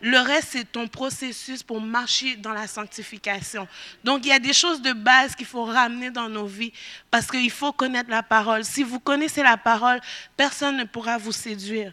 Le 0.00 0.18
reste, 0.18 0.48
c'est 0.52 0.72
ton 0.72 0.86
processus 0.86 1.62
pour 1.62 1.80
marcher 1.80 2.36
dans 2.36 2.52
la 2.52 2.68
sanctification. 2.68 3.66
Donc, 4.04 4.24
il 4.24 4.28
y 4.28 4.32
a 4.32 4.38
des 4.38 4.52
choses 4.52 4.80
de 4.80 4.92
base 4.92 5.34
qu'il 5.34 5.46
faut 5.46 5.64
ramener 5.64 6.10
dans 6.10 6.28
nos 6.28 6.46
vies 6.46 6.72
parce 7.10 7.26
qu'il 7.26 7.50
faut 7.50 7.72
connaître 7.72 8.10
la 8.10 8.22
parole. 8.22 8.64
Si 8.64 8.84
vous 8.84 9.00
connaissez 9.00 9.42
la 9.42 9.56
parole, 9.56 10.00
personne 10.36 10.76
ne 10.76 10.84
pourra 10.84 11.18
vous 11.18 11.32
séduire. 11.32 11.92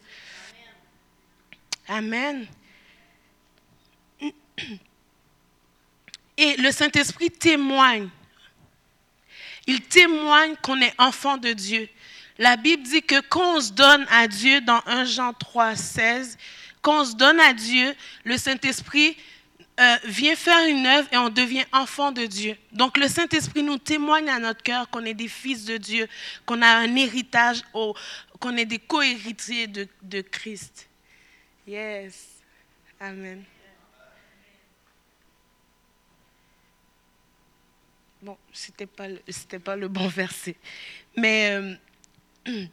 Amen. 1.88 2.48
Et 6.38 6.58
le 6.58 6.72
Saint-Esprit 6.72 7.32
témoigne. 7.32 8.10
Il 9.68 9.82
témoigne 9.82 10.56
qu'on 10.62 10.80
est 10.82 10.94
enfant 10.98 11.38
de 11.38 11.54
Dieu. 11.54 11.88
La 12.38 12.58
Bible 12.58 12.84
dit 12.84 13.02
que 13.02 13.22
quand 13.22 13.58
on 13.58 13.62
se 13.62 13.72
donne 13.72 14.06
à 14.10 14.28
Dieu 14.28 14.62
dans 14.62 14.82
1 14.86 15.06
Jean 15.06 15.34
3, 15.34 15.76
16, 15.76 16.38
quand 16.82 17.02
on 17.02 17.06
se 17.06 17.16
donne 17.16 17.40
à 17.40 17.54
Dieu, 17.54 17.96
le 18.26 18.38
Saint-Esprit 18.38 19.16
euh, 19.80 19.96
vient 20.04 20.36
faire 20.36 20.68
une 20.68 20.86
œuvre 20.86 21.08
et 21.12 21.18
on 21.18 21.30
devient 21.30 21.66
enfant 21.72 22.12
de 22.12 22.26
Dieu. 22.26 22.58
Donc 22.72 22.98
le 22.98 23.08
Saint-Esprit 23.08 23.64
nous 23.64 23.78
témoigne 23.78 24.30
à 24.30 24.40
notre 24.40 24.62
cœur 24.62 24.90
qu'on 24.90 25.06
est 25.06 25.14
des 25.14 25.28
fils 25.28 25.66
de 25.66 25.78
Dieu, 25.78 26.08
qu'on 26.46 26.62
a 26.62 26.68
un 26.68 26.96
héritage, 26.96 27.62
qu'on 28.40 28.58
est 28.58 28.66
des 28.66 28.80
co-héritiers 28.80 29.68
de, 29.68 29.88
de 30.02 30.22
Christ. 30.22 30.90
Yes. 31.68 32.42
Amen. 33.00 33.46
bon, 38.26 38.38
c'était 38.52 38.88
pas 38.88 39.08
pas 39.64 39.76
le 39.76 39.88
bon 39.88 40.08
verset, 40.22 40.56
mais 41.16 41.52
euh, 41.52 41.76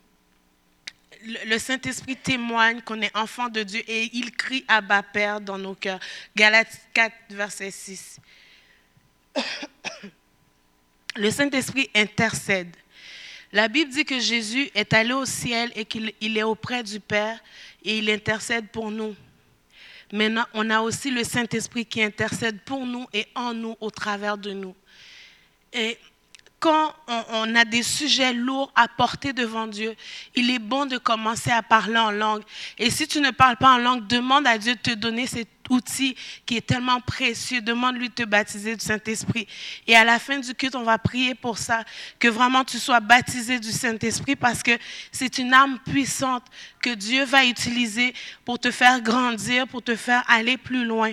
le 1.23 1.59
Saint-Esprit 1.59 2.17
témoigne 2.17 2.81
qu'on 2.81 3.01
est 3.03 3.15
enfant 3.17 3.49
de 3.49 3.63
Dieu 3.63 3.83
et 3.87 4.11
il 4.15 4.33
crie 4.33 4.65
à 4.67 4.81
bas 4.81 5.03
Père 5.03 5.41
dans 5.41 5.59
nos 5.59 5.75
cœurs. 5.75 6.01
Galates 6.35 6.81
4, 6.95 7.15
verset 7.31 7.71
6. 7.71 8.19
Le 11.15 11.31
Saint-Esprit 11.31 11.91
intercède. 11.95 12.75
La 13.53 13.69
Bible 13.69 13.91
dit 13.91 14.05
que 14.05 14.19
Jésus 14.19 14.71
est 14.75 14.95
allé 14.95 15.13
au 15.13 15.27
ciel 15.27 15.71
et 15.77 15.85
qu'il 15.85 16.39
est 16.39 16.43
auprès 16.43 16.83
du 16.83 17.01
Père 17.01 17.39
et 17.85 17.99
il 17.99 18.11
intercède 18.11 18.69
pour 18.69 18.91
nous. 18.91 19.15
Maintenant, 20.11 20.47
on 20.55 20.71
a 20.71 20.81
aussi 20.81 21.11
le 21.11 21.25
Saint-Esprit 21.25 21.87
qui 21.87 22.03
intercède 22.03 22.61
pour 22.63 22.87
nous 22.87 23.07
et 23.13 23.27
en 23.35 23.53
nous 23.55 23.77
au 23.81 23.91
travers 23.91 24.39
de 24.39 24.53
nous. 24.53 24.75
Et 25.73 25.99
quand 26.61 26.95
on, 27.33 27.55
a 27.57 27.65
des 27.65 27.83
sujets 27.83 28.33
lourds 28.33 28.71
à 28.77 28.87
porter 28.87 29.33
devant 29.33 29.67
Dieu, 29.67 29.97
il 30.37 30.49
est 30.51 30.61
bon 30.61 30.87
de 30.87 30.97
commencer 30.97 31.51
à 31.51 31.61
parler 31.63 31.99
en 31.99 32.13
langue. 32.13 32.43
Et 32.79 32.89
si 32.89 33.09
tu 33.09 33.21
ne 33.21 33.33
parles 33.33 33.57
pas 33.57 33.75
en 33.75 33.79
langue, 33.79 34.07
demande 34.07 34.47
à 34.47 34.59
Dieu 34.59 34.75
de 34.77 34.81
te 34.81 34.95
donner 34.95 35.27
cet 35.27 35.49
outil 35.71 36.17
qui 36.47 36.57
est 36.57 36.67
tellement 36.67 37.01
précieux. 37.01 37.61
Demande-lui 37.61 38.09
de 38.09 38.15
te 38.15 38.23
baptiser 38.23 38.77
du 38.77 38.85
Saint-Esprit. 38.85 39.47
Et 39.87 39.97
à 39.97 40.05
la 40.05 40.19
fin 40.19 40.39
du 40.39 40.55
culte, 40.55 40.75
on 40.75 40.83
va 40.83 40.99
prier 40.99 41.35
pour 41.35 41.59
ça, 41.59 41.85
que 42.19 42.29
vraiment 42.29 42.65
tu 42.65 42.79
sois 42.79 43.01
baptisé 43.01 43.59
du 43.59 43.71
Saint-Esprit 43.71 44.37
parce 44.37 44.63
que 44.63 44.73
c'est 45.11 45.39
une 45.39 45.53
arme 45.53 45.79
puissante 45.79 46.45
que 46.81 46.91
Dieu 46.91 47.25
va 47.25 47.45
utiliser 47.45 48.15
pour 48.45 48.59
te 48.59 48.71
faire 48.71 49.01
grandir, 49.01 49.69
pour 49.69 49.83
te 49.83 49.97
faire 49.97 50.25
aller 50.29 50.57
plus 50.57 50.85
loin. 50.85 51.13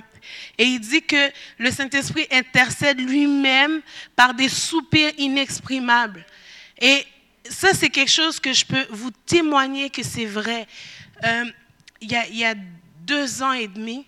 Et 0.58 0.66
il 0.66 0.80
dit 0.80 1.02
que 1.02 1.32
le 1.58 1.72
Saint-Esprit 1.72 2.28
intercède 2.32 3.00
lui-même 3.00 3.82
par 4.16 4.34
des 4.34 4.50
soupirs 4.50 5.12
inexprimables. 5.18 6.26
Et 6.82 7.06
ça, 7.50 7.74
c'est 7.74 7.90
quelque 7.90 8.12
chose 8.12 8.40
que 8.40 8.54
je 8.54 8.66
peux 8.66 8.86
vous 8.90 9.12
témoigner 9.26 9.90
que 9.90 10.04
c'est 10.04 10.26
vrai. 10.26 10.68
Euh, 11.26 11.46
il, 12.02 12.12
y 12.12 12.46
a, 12.46 12.56
deux 13.06 13.42
ans 13.42 13.54
et 13.54 13.68
demi, 13.68 14.06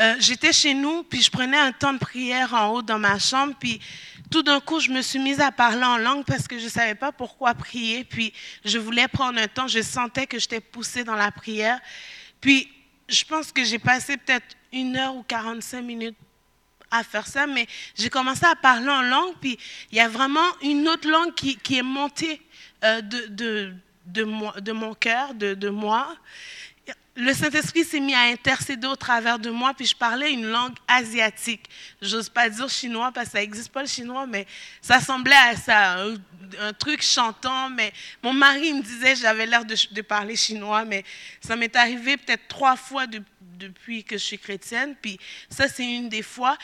euh, 0.00 0.16
j'étais 0.18 0.52
chez 0.52 0.74
nous, 0.74 1.04
puis 1.04 1.22
je 1.22 1.30
prenais 1.30 1.56
un 1.56 1.70
temps 1.70 1.92
de 1.92 1.98
prière 1.98 2.52
en 2.54 2.70
haut 2.70 2.82
dans 2.82 2.98
ma 2.98 3.18
chambre, 3.18 3.54
puis 3.58 3.80
tout 4.30 4.42
d'un 4.42 4.58
coup, 4.58 4.80
je 4.80 4.90
me 4.90 5.02
suis 5.02 5.20
mise 5.20 5.40
à 5.40 5.52
parler 5.52 5.84
en 5.84 5.98
langue 5.98 6.24
parce 6.24 6.48
que 6.48 6.58
je 6.58 6.64
ne 6.64 6.70
savais 6.70 6.96
pas 6.96 7.12
pourquoi 7.12 7.54
prier, 7.54 8.02
puis 8.02 8.32
je 8.64 8.78
voulais 8.78 9.06
prendre 9.06 9.38
un 9.38 9.46
temps, 9.46 9.68
je 9.68 9.80
sentais 9.82 10.26
que 10.26 10.38
j'étais 10.38 10.60
poussée 10.60 11.04
dans 11.04 11.14
la 11.14 11.30
prière. 11.30 11.78
Puis, 12.40 12.68
je 13.08 13.24
pense 13.24 13.52
que 13.52 13.62
j'ai 13.62 13.78
passé 13.78 14.16
peut-être 14.16 14.56
une 14.72 14.96
heure 14.96 15.14
ou 15.14 15.22
45 15.22 15.82
minutes 15.82 16.16
à 16.90 17.04
faire 17.04 17.26
ça, 17.26 17.46
mais 17.46 17.66
j'ai 17.94 18.08
commencé 18.08 18.44
à 18.44 18.56
parler 18.56 18.88
en 18.88 19.02
langue, 19.02 19.34
puis 19.40 19.58
il 19.92 19.98
y 19.98 20.00
a 20.00 20.08
vraiment 20.08 20.40
une 20.62 20.88
autre 20.88 21.08
langue 21.08 21.34
qui, 21.34 21.76
est 21.76 21.82
montée 21.82 22.40
euh, 22.82 23.00
de, 23.00 23.26
de, 23.28 23.74
de, 24.06 24.24
moi, 24.24 24.60
de 24.60 24.72
mon 24.72 24.94
cœur, 24.94 25.34
de, 25.34 25.54
de 25.54 25.68
moi 25.68 26.16
le 27.16 27.32
Saint-Esprit 27.32 27.84
s'est 27.84 28.00
mis 28.00 28.14
à 28.14 28.22
intercéder 28.22 28.88
au 28.88 28.96
travers 28.96 29.38
de 29.38 29.48
moi, 29.48 29.72
puis 29.72 29.86
je 29.86 29.94
parlais 29.94 30.32
une 30.32 30.46
langue 30.46 30.74
asiatique. 30.88 31.68
J'ose 32.02 32.28
pas 32.28 32.48
dire 32.48 32.68
chinois 32.68 33.12
parce 33.12 33.26
que 33.26 33.32
ça 33.32 33.38
n'existe 33.38 33.70
pas 33.70 33.82
le 33.82 33.88
chinois, 33.88 34.26
mais 34.26 34.46
ça 34.82 34.98
semblait 34.98 35.34
à 35.36 35.56
ça, 35.56 35.96
un, 36.60 36.72
truc 36.72 37.02
chantant. 37.02 37.70
Mais 37.70 37.92
mon 38.22 38.32
mari 38.32 38.72
me 38.72 38.82
disait 38.82 39.14
j'avais 39.14 39.46
l'air 39.46 39.64
de, 39.64 40.02
parler 40.02 40.34
chinois, 40.34 40.84
mais 40.84 41.04
ça 41.40 41.54
m'est 41.54 41.74
arrivé 41.76 42.16
peut-être 42.16 42.48
trois 42.48 42.74
fois 42.74 43.06
depuis 43.06 44.02
que 44.02 44.18
je 44.18 44.24
suis 44.24 44.38
chrétienne, 44.38 44.96
puis 45.00 45.18
ça 45.48 45.68
c'est 45.68 45.86
une 45.86 46.08
des 46.08 46.22
fois. 46.22 46.58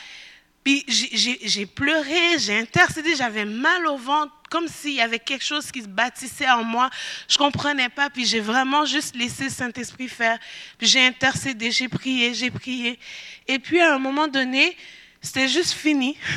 Puis 0.63 0.85
j'ai 0.87 1.65
pleuré, 1.65 2.37
j'ai 2.37 2.59
intercédé, 2.59 3.15
j'avais 3.15 3.45
mal 3.45 3.87
au 3.87 3.97
ventre, 3.97 4.31
comme 4.49 4.67
s'il 4.67 4.93
y 4.93 5.01
avait 5.01 5.17
quelque 5.17 5.43
chose 5.43 5.71
qui 5.71 5.81
se 5.81 5.87
bâtissait 5.87 6.49
en 6.49 6.63
moi. 6.63 6.89
Je 7.27 7.35
ne 7.35 7.39
comprenais 7.39 7.89
pas, 7.89 8.09
puis 8.09 8.25
j'ai 8.25 8.41
vraiment 8.41 8.85
juste 8.85 9.15
laissé 9.15 9.45
le 9.45 9.49
Saint-Esprit 9.49 10.07
faire. 10.07 10.37
Puis 10.77 10.87
j'ai 10.87 11.03
intercédé, 11.03 11.71
j'ai 11.71 11.89
prié, 11.89 12.33
j'ai 12.35 12.51
prié. 12.51 12.99
Et 13.47 13.57
puis 13.57 13.81
à 13.81 13.95
un 13.95 13.99
moment 13.99 14.27
donné, 14.27 14.77
c'était 15.19 15.47
juste 15.47 15.73
fini. 15.73 16.17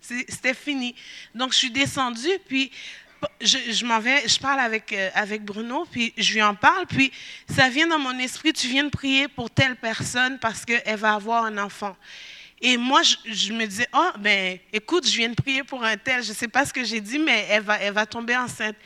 C'était 0.00 0.52
fini. 0.52 0.94
Donc 1.32 1.52
je 1.52 1.58
suis 1.58 1.70
descendue, 1.70 2.38
puis 2.48 2.72
je, 3.40 3.84
m'en 3.84 4.00
vais, 4.00 4.26
je 4.26 4.38
parle 4.38 4.60
avec, 4.60 4.92
euh, 4.92 5.10
avec 5.14 5.44
Bruno, 5.44 5.86
puis 5.90 6.12
je 6.16 6.34
lui 6.34 6.42
en 6.42 6.54
parle, 6.54 6.86
puis 6.86 7.12
ça 7.48 7.68
vient 7.68 7.86
dans 7.86 7.98
mon 7.98 8.18
esprit, 8.18 8.52
tu 8.52 8.66
viens 8.68 8.84
de 8.84 8.90
prier 8.90 9.28
pour 9.28 9.48
telle 9.48 9.76
personne 9.76 10.38
parce 10.38 10.64
qu'elle 10.64 10.96
va 10.96 11.14
avoir 11.14 11.44
un 11.44 11.56
enfant. 11.58 11.96
Et 12.64 12.76
moi, 12.76 13.02
je, 13.02 13.52
me 13.52 13.66
disais, 13.66 13.88
oh, 13.92 14.10
ben, 14.20 14.56
écoute, 14.72 15.04
je 15.04 15.16
viens 15.16 15.28
de 15.28 15.34
prier 15.34 15.64
pour 15.64 15.82
un 15.82 15.96
tel, 15.96 16.22
je 16.22 16.28
ne 16.28 16.34
sais 16.34 16.46
pas 16.46 16.64
ce 16.64 16.72
que 16.72 16.84
j'ai 16.84 17.00
dit, 17.00 17.18
mais 17.18 17.44
elle 17.50 17.64
va, 17.92 18.06
tomber 18.06 18.36
enceinte. 18.36 18.76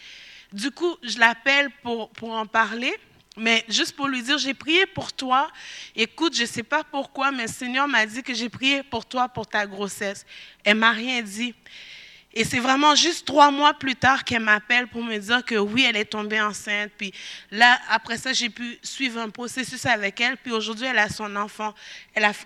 Du 0.51 0.71
coup, 0.71 0.97
je 1.03 1.19
l'appelle 1.19 1.69
pour, 1.83 2.09
pour 2.11 2.33
en 2.33 2.47
parler, 2.47 2.97
mais 3.37 3.67
juste 3.69 3.95
pour 3.95 4.09
lui 4.09 4.23
dire, 4.23 4.39
j'ai 4.39 4.55
prié 4.55 4.87
pour 4.87 5.13
toi. 5.13 5.51
Écoute, 5.95 6.35
je 6.35 6.43
ne 6.43 6.47
sais 6.47 6.63
pas 6.63 6.85
pourquoi, 6.85 7.31
mais 7.31 7.43
le 7.43 7.53
Seigneur 7.53 7.87
m'a 7.87 8.07
dit 8.07 8.23
que 8.23 8.33
j'ai 8.33 8.49
prié 8.49 8.83
pour 8.83 9.05
toi, 9.05 9.29
pour 9.29 9.47
ta 9.47 9.67
grossesse. 9.67 10.25
Elle 10.65 10.77
m'a 10.77 10.93
rien 10.93 11.21
dit. 11.21 11.55
Et 12.39 12.45
c'est 12.45 12.59
vraiment 12.59 12.95
juste 12.95 13.27
trois 13.27 13.51
mois 13.51 13.73
plus 13.73 13.97
tard 13.97 14.23
qu'elle 14.23 14.43
m'appelle 14.43 14.89
pour 14.89 15.03
me 15.03 15.17
dire 15.17 15.43
que 15.43 15.55
oui, 15.55 15.87
elle 15.89 15.97
est 15.97 16.05
tombée 16.05 16.39
enceinte. 16.39 16.93
Puis 16.99 17.11
là, 17.51 17.81
après 17.89 18.19
ça, 18.19 18.35
j'ai 18.35 18.51
pu 18.51 18.79
suivre 18.83 19.19
un 19.19 19.31
processus 19.31 19.87
avec 19.87 20.21
elle. 20.21 20.37
Puis 20.37 20.53
aujourd'hui, 20.53 20.85
elle 20.85 20.99
a 20.99 21.09
son 21.09 21.35
enfant 21.35 21.73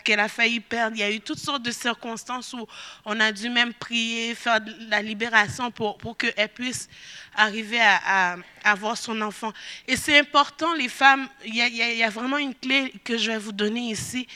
qu'elle 0.05 0.21
a, 0.21 0.25
a 0.25 0.29
failli 0.29 0.61
perdre. 0.61 0.97
Il 0.97 1.01
y 1.01 1.03
a 1.03 1.11
eu 1.11 1.19
toutes 1.19 1.41
sortes 1.41 1.65
de 1.65 1.73
circonstances 1.73 2.53
où 2.53 2.65
on 3.05 3.19
a 3.19 3.33
dû 3.33 3.51
même 3.51 3.75
prier, 3.75 4.37
faire 4.37 4.61
la 4.89 5.03
libération 5.03 5.73
pour, 5.73 5.99
pour 5.99 6.17
qu'elle 6.17 6.49
puisse 6.51 6.89
arriver 7.35 7.81
à, 7.81 8.37
avoir 8.63 8.97
son 8.97 9.21
enfant. 9.21 9.53
Et 9.89 9.97
c'est 9.97 10.21
important, 10.21 10.73
les 10.75 10.89
femmes, 10.89 11.27
il 11.45 11.57
y 11.57 12.03
a 12.05 12.11
vraiment 12.11 12.39
une 12.39 12.55
clé 12.55 12.93
que 13.03 13.19
je 13.19 13.33
vais 13.33 13.39
vous 13.39 13.53
donner 13.53 13.91
ici. 13.91 14.29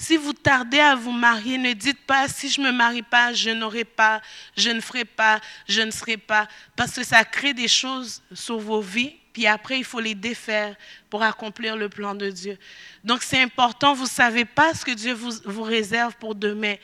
Si 0.00 0.16
vous 0.16 0.32
tardez 0.32 0.78
à 0.78 0.94
vous 0.94 1.10
marier, 1.10 1.58
ne 1.58 1.72
dites 1.72 1.98
pas 2.06 2.28
si 2.28 2.48
je 2.48 2.60
ne 2.60 2.66
me 2.66 2.72
marie 2.72 3.02
pas, 3.02 3.32
je 3.32 3.50
n'aurai 3.50 3.82
pas, 3.82 4.22
je 4.56 4.70
ne 4.70 4.80
ferai 4.80 5.04
pas, 5.04 5.40
je 5.68 5.80
ne 5.80 5.90
serai 5.90 6.16
pas, 6.16 6.46
parce 6.76 6.92
que 6.92 7.02
ça 7.02 7.24
crée 7.24 7.52
des 7.52 7.66
choses 7.66 8.22
sur 8.32 8.58
vos 8.60 8.80
vies, 8.80 9.16
puis 9.32 9.48
après 9.48 9.76
il 9.76 9.84
faut 9.84 9.98
les 9.98 10.14
défaire 10.14 10.76
pour 11.10 11.24
accomplir 11.24 11.76
le 11.76 11.88
plan 11.88 12.14
de 12.14 12.30
Dieu. 12.30 12.56
Donc 13.02 13.24
c'est 13.24 13.42
important, 13.42 13.92
vous 13.92 14.04
ne 14.04 14.08
savez 14.08 14.44
pas 14.44 14.72
ce 14.72 14.84
que 14.84 14.92
Dieu 14.92 15.14
vous, 15.14 15.32
vous, 15.44 15.64
réserve 15.64 16.14
pour 16.14 16.36
demain. 16.36 16.76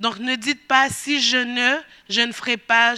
Donc 0.00 0.18
ne 0.18 0.34
dites 0.34 0.66
pas 0.66 0.88
si 0.88 1.20
je 1.20 1.36
ne, 1.36 1.78
je 2.08 2.22
ne 2.22 2.32
ferai 2.32 2.56
pas. 2.56 2.94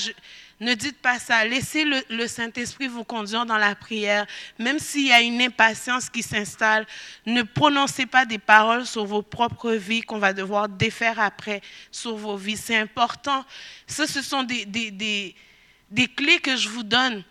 Ne 0.60 0.74
dites 0.74 0.98
pas 0.98 1.18
ça. 1.18 1.44
Laissez 1.44 1.84
le, 1.84 2.26
Saint-Esprit 2.26 2.86
vous 2.86 3.04
conduire 3.04 3.44
dans 3.44 3.58
la 3.58 3.74
prière. 3.74 4.26
Même 4.58 4.78
s'il 4.78 5.06
y 5.08 5.12
a 5.12 5.20
une 5.20 5.40
impatience 5.42 6.08
qui 6.08 6.22
s'installe, 6.22 6.86
ne 7.26 7.42
prononcez 7.42 8.06
pas 8.06 8.24
des 8.24 8.38
paroles 8.38 8.86
sur 8.86 9.04
vos 9.04 9.22
propres 9.22 9.72
vies 9.72 10.02
qu'on 10.02 10.18
va 10.18 10.32
devoir 10.32 10.68
défaire 10.68 11.18
après 11.18 11.60
sur 11.90 12.16
vos 12.16 12.36
vies. 12.36 12.56
C'est 12.56 12.76
important. 12.76 13.44
Ça, 13.86 14.06
ce 14.06 14.22
sont 14.22 14.44
des, 14.44 14.64
des, 14.64 15.34
des, 15.90 16.08
clés 16.08 16.38
que 16.38 16.56
je 16.56 16.68
vous 16.68 16.84
donne. 16.84 17.24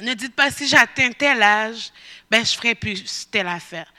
Ne 0.00 0.14
dites 0.14 0.34
pas 0.34 0.50
si 0.50 0.66
j'atteins 0.66 1.12
tel 1.12 1.42
âge, 1.42 1.90
ben 2.30 2.44
je 2.44 2.54
ferai 2.54 2.74
plus 2.74 3.28
telle 3.30 3.48
affaire. 3.48 3.90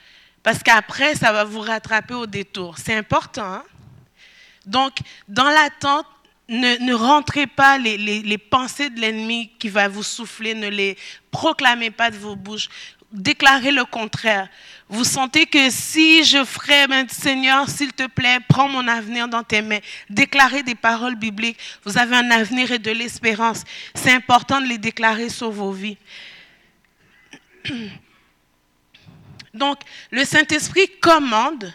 Parce 0.44 0.62
qu'après, 0.62 1.16
ça 1.16 1.32
va 1.32 1.44
vous 1.44 1.62
rattraper 1.62 2.14
au 2.14 2.28
détour. 2.28 2.78
C'est 2.78 2.96
important. 2.96 3.54
Hein? 3.54 3.64
Donc, 4.66 4.98
dans 5.28 5.50
l'attente, 5.50 6.06
ne, 6.50 6.94
rentrez 6.94 7.48
pas 7.48 7.78
les, 7.78 8.38
pensées 8.38 8.90
de 8.90 9.00
l'ennemi 9.00 9.52
qui 9.60 9.70
va 9.70 9.88
vous 9.88 10.04
souffler, 10.04 10.54
ne 10.54 10.70
les 10.70 10.98
proclamez 11.32 11.92
pas 11.92 12.10
de 12.10 12.18
vos 12.18 12.36
bouches. 12.36 12.70
Déclarez 13.12 13.72
le 13.72 13.86
contraire. 13.86 14.50
Vous 14.90 15.06
sentez 15.06 15.46
que 15.46 15.70
si 15.70 16.24
je 16.26 16.44
ferais, 16.44 16.88
ben, 16.88 17.08
Seigneur, 17.08 17.70
s'il 17.70 17.94
te 17.94 18.08
plaît, 18.08 18.40
prends 18.48 18.68
mon 18.68 18.86
avenir 18.88 19.28
dans 19.28 19.44
tes 19.44 19.62
mains. 19.62 19.80
Déclarez 20.10 20.64
des 20.64 20.76
paroles 20.76 21.16
bibliques. 21.16 21.58
Vous 21.86 21.98
avez 21.98 22.18
un 22.18 22.32
avenir 22.32 22.72
et 22.72 22.80
de 22.80 22.92
l'espérance. 22.92 23.64
C'est 23.96 24.12
important 24.12 24.60
de 24.60 24.68
les 24.68 24.78
déclarer 24.78 25.30
sur 25.30 25.52
vos 25.52 25.72
vies. 25.72 25.98
Donc, 29.54 29.80
le 30.12 30.24
Saint-Esprit 30.24 30.88
commande 31.02 31.74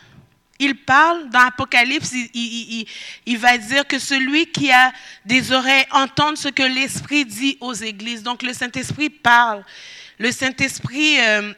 il 0.62 0.76
parle 0.76 1.28
dans 1.30 1.40
Apocalypse, 1.40 2.12
il, 2.34 3.38
va 3.38 3.58
dire 3.58 3.84
que 3.84 3.98
celui 3.98 4.46
qui 4.46 4.70
a 4.70 4.92
des 5.24 5.50
oreilles 5.50 5.86
entende 5.90 6.36
ce 6.36 6.48
que 6.48 6.62
l'Esprit 6.62 7.24
dit 7.24 7.58
aux 7.60 7.74
églises. 7.74 8.22
Donc 8.22 8.44
le 8.44 8.52
Saint-Esprit 8.52 9.10
parle. 9.10 9.64
Le 10.18 10.30
Saint-Esprit 10.30 11.18
euh, 11.18 11.52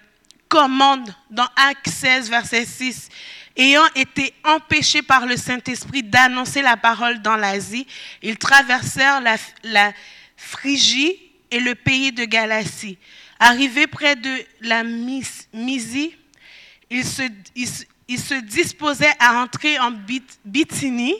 commande 0.49 1.15
dans 1.31 1.47
Actes 1.55 1.89
16, 1.89 2.31
verset 2.31 2.65
6. 2.65 3.11
Ayant 3.57 3.87
été 3.95 4.33
empêchés 4.43 5.03
par 5.03 5.27
le 5.27 5.37
Saint-Esprit 5.37 6.03
d'annoncer 6.03 6.63
la 6.63 6.79
parole 6.79 7.21
dans 7.21 7.37
l'Asie, 7.37 7.87
ils 8.23 8.39
traversèrent 8.39 9.21
la, 9.21 9.93
Phrygie 10.37 11.15
et 11.51 11.61
le 11.61 11.75
pays 11.75 12.11
de 12.11 12.25
Galatie. 12.25 12.97
Arrivés 13.39 13.87
près 13.87 14.17
de 14.17 14.31
la 14.63 14.83
Mysie, 14.83 16.15
ils 16.91 17.05
se, 17.05 17.23
ils 17.55 17.69
se 18.09 18.35
disposaient 18.35 19.15
à 19.19 19.43
entrer 19.43 19.79
en 19.79 19.93
Bithynie, 20.45 21.17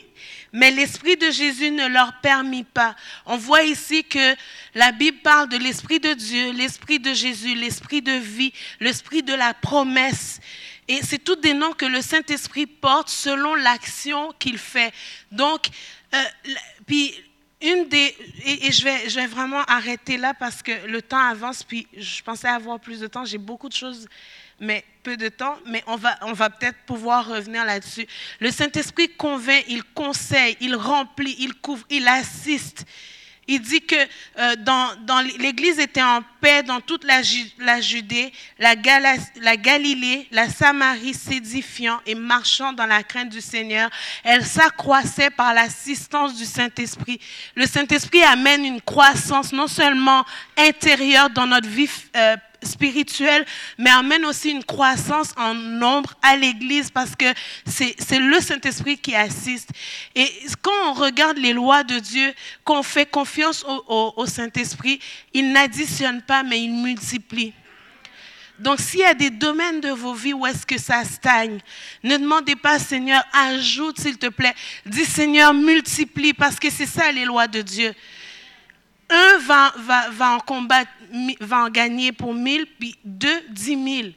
mais 0.53 0.71
l'Esprit 0.71 1.17
de 1.17 1.31
Jésus 1.31 1.71
ne 1.71 1.89
leur 1.89 2.21
permit 2.21 2.65
pas. 2.65 2.95
On 3.27 3.37
voit 3.37 3.63
ici 3.63 4.05
que 4.05 4.37
la 4.75 4.93
Bible 4.93 5.19
parle 5.23 5.49
de 5.49 5.57
l'Esprit 5.57 5.99
de 5.99 6.13
Dieu, 6.13 6.53
l'Esprit 6.53 7.01
de 7.01 7.13
Jésus, 7.13 7.55
l'Esprit 7.55 8.03
de 8.03 8.13
vie, 8.13 8.53
l'Esprit 8.81 9.23
de 9.23 9.35
la 9.35 9.55
promesse. 9.55 10.41
Et 10.87 11.01
c'est 11.03 11.19
tous 11.19 11.37
des 11.37 11.55
noms 11.55 11.73
que 11.73 11.87
le 11.87 12.03
Saint-Esprit 12.03 12.67
porte 12.67 13.09
selon 13.09 13.55
l'action 13.55 14.33
qu'il 14.39 14.59
fait. 14.59 14.93
Donc, 15.33 15.69
euh, 16.15 16.23
puis 16.87 17.15
une 17.61 17.89
des, 17.89 18.15
et, 18.45 18.71
je, 18.71 18.85
vais, 18.85 19.09
je 19.09 19.17
vais 19.17 19.27
vraiment 19.27 19.63
arrêter 19.63 20.19
là 20.19 20.35
parce 20.35 20.63
que 20.63 20.87
le 20.87 21.01
temps 21.01 21.19
avance, 21.19 21.63
puis 21.63 21.89
je 21.97 22.23
pensais 22.23 22.49
avoir 22.49 22.79
plus 22.79 23.01
de 23.01 23.07
temps, 23.07 23.25
j'ai 23.25 23.39
beaucoup 23.39 23.71
de 23.71 23.75
choses, 23.75 24.07
mais 24.61 24.85
peu 25.05 25.17
de 25.19 25.29
temps, 25.29 25.57
mais 25.67 25.85
on 25.87 25.97
va, 25.97 26.19
on 26.23 26.33
va 26.33 26.49
peut-être 26.49 26.79
pouvoir 26.87 27.29
revenir 27.29 27.65
là-dessus. 27.65 28.07
Le 28.41 28.51
Saint-Esprit 28.51 29.11
convainc, 29.11 29.63
il 29.69 29.85
conseille, 29.85 30.57
il 30.61 30.75
remplit, 30.75 31.37
il 31.39 31.55
couvre, 31.55 31.85
il 31.91 32.09
assiste. 32.09 32.87
Il 33.47 33.61
dit 33.61 33.83
que 33.83 33.95
euh, 34.39 34.57
dans, 34.57 35.21
l'Église 35.39 35.79
était 35.79 36.03
en 36.03 36.23
paix 36.41 36.63
dans 36.63 36.81
toute 36.81 37.05
la, 37.05 37.21
la 37.59 37.81
Judée, 37.83 38.33
la, 38.59 38.75
la, 39.43 39.57
Galilée, 39.59 40.27
la 40.31 40.49
Samarie 40.49 41.13
s'édifiant 41.13 42.01
et 42.07 42.15
marchant 42.15 42.73
dans 42.73 42.87
la 42.87 43.03
crainte 43.03 43.29
du 43.29 43.43
Seigneur. 43.43 43.91
Elle 44.23 44.47
s'accroissait 44.47 45.29
par 45.29 45.53
l'assistance 45.53 46.35
du 46.35 46.47
Saint-Esprit. 46.47 47.21
Le 47.55 47.67
Saint-Esprit 47.67 48.23
amène 48.23 48.65
une 48.65 48.81
croissance 48.81 49.53
non 49.53 49.69
seulement 49.69 50.25
intérieure 50.57 51.29
dans 51.29 51.47
notre 51.47 51.69
vie 51.69 51.91
euh, 52.17 52.37
spirituelle, 52.65 53.45
mais 53.79 53.91
amène 53.91 54.25
aussi 54.25 54.51
une 54.51 54.65
croissance 54.65 55.33
en 55.37 55.55
nombre 55.55 56.15
à 56.23 56.37
l'Église 56.37 56.91
parce 56.91 57.15
que 57.17 57.27
c'est 57.67 58.19
le 58.19 58.41
Saint-Esprit 58.41 58.99
qui 58.99 59.15
assiste. 59.15 59.71
Et 60.15 60.29
quand 60.63 60.91
on 60.91 60.93
regarde 60.95 61.39
les 61.39 61.53
lois 61.53 61.85
de 61.85 61.99
Dieu, 61.99 62.33
qu'on 62.65 62.83
fait 62.83 63.07
confiance 63.07 63.65
au, 63.67 64.27
Saint-Esprit, 64.27 65.01
il 65.33 65.53
n'additionne 65.53 66.23
pas, 66.23 66.43
mais 66.43 66.63
il 66.63 66.73
multiplie. 66.73 67.53
Donc, 68.59 68.79
s'il 68.79 69.01
y 69.01 69.05
a 69.05 69.15
des 69.15 69.31
domaines 69.31 69.81
de 69.81 69.91
vos 69.91 70.15
vies 70.15 70.33
où 70.33 70.47
est-ce 70.47 70.65
que 70.65 70.79
ça 70.79 71.05
stagne, 71.05 71.59
ne 72.05 72.17
demandez 72.17 72.55
pas, 72.55 72.79
Seigneur, 72.79 73.23
ajoute 73.33 73.99
s'il 73.99 74.17
te 74.17 74.29
plaît. 74.29 74.55
Dis, 74.87 75.05
Seigneur, 75.05 75.53
multiplie, 75.53 76.33
parce 76.33 76.61
que 76.61 76.71
c'est 76.71 76.87
ça 76.87 77.11
les 77.11 77.25
lois 77.25 77.49
de 77.49 77.63
Dieu. 77.63 77.93
Un 79.15 79.39
va, 79.39 80.39
en 81.53 81.69
gagner 81.71 82.11
pour 82.11 82.35
1000, 82.35 82.67
puis 82.79 82.97
deux, 83.05 83.43
10 83.51 83.65
000. 84.03 84.09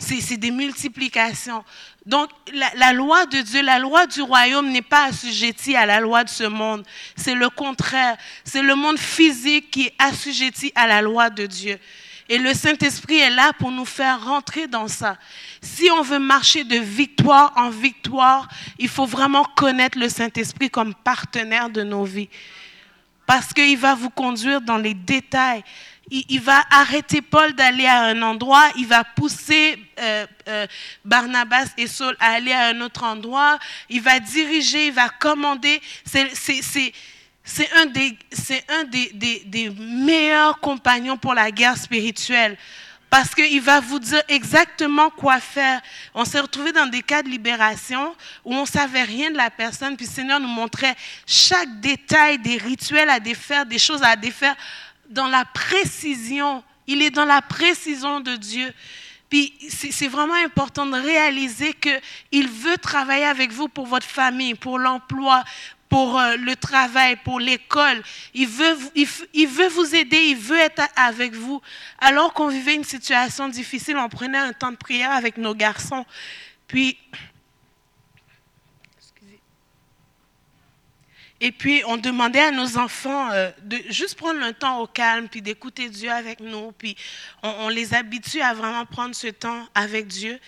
C'est 0.00 0.38
des 0.38 0.50
multiplications. 0.50 1.62
Donc, 2.04 2.30
la, 2.52 2.92
loi 2.92 3.26
de 3.26 3.42
Dieu, 3.42 3.62
la 3.62 3.78
loi 3.78 4.06
du 4.06 4.22
royaume 4.22 4.70
n'est 4.70 4.82
pas 4.82 5.04
assujettie 5.04 5.76
à 5.76 5.86
la 5.86 6.00
loi 6.00 6.24
de 6.24 6.30
ce 6.30 6.44
monde. 6.44 6.84
C'est 7.14 7.34
le 7.34 7.48
contraire. 7.48 8.16
C'est 8.42 8.62
le 8.62 8.74
monde 8.74 8.98
physique 8.98 9.70
qui 9.70 9.86
est 9.86 9.94
assujetti 9.98 10.72
à 10.74 10.88
la 10.88 11.00
loi 11.00 11.30
de 11.30 11.46
Dieu. 11.46 11.78
Et 12.28 12.38
le 12.38 12.52
Saint-Esprit 12.54 13.18
est 13.18 13.30
là 13.30 13.52
pour 13.58 13.70
nous 13.70 13.84
faire 13.84 14.24
rentrer 14.24 14.66
dans 14.66 14.88
ça. 14.88 15.16
Si 15.62 15.90
on 15.92 16.02
veut 16.02 16.18
marcher 16.18 16.64
de 16.64 16.76
victoire 16.76 17.52
en 17.56 17.70
victoire, 17.70 18.48
il 18.78 18.88
faut 18.88 19.06
vraiment 19.06 19.44
connaître 19.44 19.98
le 19.98 20.08
Saint-Esprit 20.08 20.70
comme 20.70 20.94
partenaire 20.94 21.70
de 21.70 21.82
nos 21.82 22.04
vies. 22.04 22.30
Parce 23.30 23.52
qu'il 23.52 23.78
va 23.78 23.94
vous 23.94 24.10
conduire 24.10 24.60
dans 24.60 24.76
les 24.76 24.92
détails 24.92 25.62
il, 26.10 26.40
va 26.40 26.64
arrêter 26.68 27.22
Paul 27.22 27.52
d'aller 27.52 27.86
à 27.86 28.02
un 28.06 28.20
endroit, 28.22 28.68
il 28.76 28.88
va 28.88 29.04
pousser 29.04 29.78
euh, 30.00 30.26
euh, 30.48 30.66
Barnabas 31.04 31.66
et 31.78 31.86
Saul 31.86 32.16
à 32.18 32.32
aller 32.32 32.50
à 32.50 32.66
un 32.70 32.80
autre 32.80 33.04
endroit, 33.04 33.60
il 33.88 34.02
va 34.02 34.18
diriger, 34.18 34.88
il 34.88 34.92
va 34.92 35.08
commander. 35.08 35.80
C'est 36.04 36.26
un, 37.76 37.86
des, 37.86 39.70
meilleurs 39.78 40.58
compagnons 40.58 41.16
pour 41.16 41.34
la 41.34 41.52
guerre 41.52 41.76
spirituelle. 41.76 42.58
Parce 43.10 43.34
qu'il 43.34 43.60
va 43.60 43.80
vous 43.80 43.98
dire 43.98 44.22
exactement 44.28 45.10
quoi 45.10 45.40
faire. 45.40 45.82
On 46.14 46.24
s'est 46.24 46.38
retrouvé 46.38 46.70
dans 46.70 46.86
des 46.86 47.02
cas 47.02 47.22
de 47.22 47.28
libération 47.28 48.14
où 48.44 48.54
on 48.54 48.62
ne 48.62 48.66
savait 48.66 49.02
rien 49.02 49.32
de 49.32 49.36
la 49.36 49.50
personne, 49.50 49.96
puis 49.96 50.06
le 50.06 50.12
Seigneur 50.12 50.38
nous 50.38 50.48
montrait 50.48 50.94
chaque 51.26 51.80
détail 51.80 52.38
des 52.38 52.56
rituels 52.56 53.10
à 53.10 53.18
défaire, 53.18 53.66
des 53.66 53.80
choses 53.80 54.02
à 54.04 54.14
défaire 54.14 54.54
dans 55.08 55.26
la 55.26 55.44
précision. 55.44 56.62
Il 56.86 57.02
est 57.02 57.10
dans 57.10 57.24
la 57.24 57.42
précision 57.42 58.20
de 58.20 58.36
Dieu. 58.36 58.72
Puis 59.28 59.54
c'est 59.68 60.08
vraiment 60.08 60.34
important 60.44 60.86
de 60.86 61.00
réaliser 61.00 61.72
qu'il 61.74 62.48
veut 62.48 62.78
travailler 62.78 63.26
avec 63.26 63.52
vous 63.52 63.68
pour 63.68 63.86
votre 63.86 64.06
famille, 64.06 64.54
pour 64.54 64.78
l'emploi, 64.78 65.44
pour 65.90 66.18
euh, 66.18 66.36
le 66.36 66.56
travail, 66.56 67.16
pour 67.16 67.40
l'école. 67.40 68.02
Il 68.32 68.48
veut, 68.48 68.78
il, 68.94 69.48
veut 69.48 69.68
vous 69.68 69.94
aider, 69.94 70.16
il 70.16 70.36
veut 70.36 70.58
être 70.58 70.82
avec 70.96 71.34
vous. 71.34 71.60
Alors 71.98 72.32
qu'on 72.32 72.48
vivait 72.48 72.76
une 72.76 72.84
situation 72.84 73.48
difficile, 73.48 73.98
on 73.98 74.08
prenait 74.08 74.38
un 74.38 74.54
temps 74.54 74.70
de 74.70 74.76
prière 74.76 75.10
avec 75.10 75.36
nos 75.36 75.54
garçons. 75.54 76.06
Puis 76.66 76.96
Et 81.42 81.52
puis, 81.52 81.82
on 81.86 81.96
demandait 81.96 82.40
à 82.40 82.50
nos 82.50 82.76
enfants 82.76 83.30
euh, 83.30 83.50
de 83.62 83.78
juste 83.88 84.14
prendre 84.14 84.40
le 84.40 84.52
temps 84.52 84.80
au 84.80 84.86
calme, 84.86 85.26
puis 85.26 85.40
d'écouter 85.40 85.88
Dieu 85.88 86.10
avec 86.10 86.40
nous. 86.40 86.70
Puis, 86.72 86.94
on, 87.42 87.70
les 87.70 87.94
habitue 87.94 88.42
à 88.42 88.52
vraiment 88.52 88.84
prendre 88.84 89.14
ce 89.14 89.28
temps 89.28 89.66
avec 89.74 90.06
Dieu. 90.06 90.38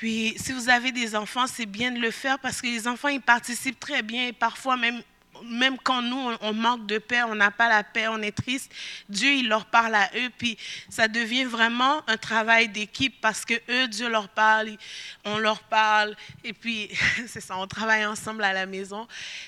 Puis, 0.00 0.34
si 0.38 0.52
vous 0.52 0.70
avez 0.70 0.92
des 0.92 1.14
enfants, 1.14 1.46
c'est 1.46 1.66
bien 1.66 1.90
de 1.90 1.98
le 1.98 2.10
faire 2.10 2.38
parce 2.38 2.62
que 2.62 2.66
les 2.66 2.88
enfants, 2.88 3.08
ils 3.08 3.20
participent 3.20 3.78
très 3.78 4.00
bien 4.00 4.28
et 4.28 4.32
parfois 4.32 4.78
même 4.78 5.02
même 5.44 5.76
quand 5.78 6.02
nous, 6.02 6.36
on 6.40 6.52
manque 6.52 6.86
de 6.86 6.98
paix, 6.98 7.22
on 7.22 7.34
n'a 7.34 7.50
pas 7.50 7.68
la 7.68 7.82
paix, 7.82 8.08
on 8.08 8.20
est 8.20 8.32
triste, 8.32 8.70
Dieu, 9.08 9.30
il 9.30 9.48
leur 9.48 9.64
parle 9.66 9.94
à 9.94 10.10
eux, 10.16 10.30
puis 10.36 10.58
ça 10.88 11.08
devient 11.08 11.44
vraiment 11.44 12.02
un 12.08 12.16
travail 12.16 12.68
d'équipe 12.68 13.14
parce 13.20 13.44
que 13.44 13.54
eux, 13.70 13.88
Dieu 13.88 14.08
leur 14.08 14.28
parle, 14.28 14.76
on 15.24 15.38
leur 15.38 15.60
parle, 15.60 16.14
et 16.44 16.52
puis 16.52 16.90
c'est 17.26 17.40
ça, 17.40 17.56
on 17.56 17.66
travaille 17.66 18.04
ensemble 18.04 18.44
à 18.44 18.52
la 18.52 18.66
maison. 18.66 19.06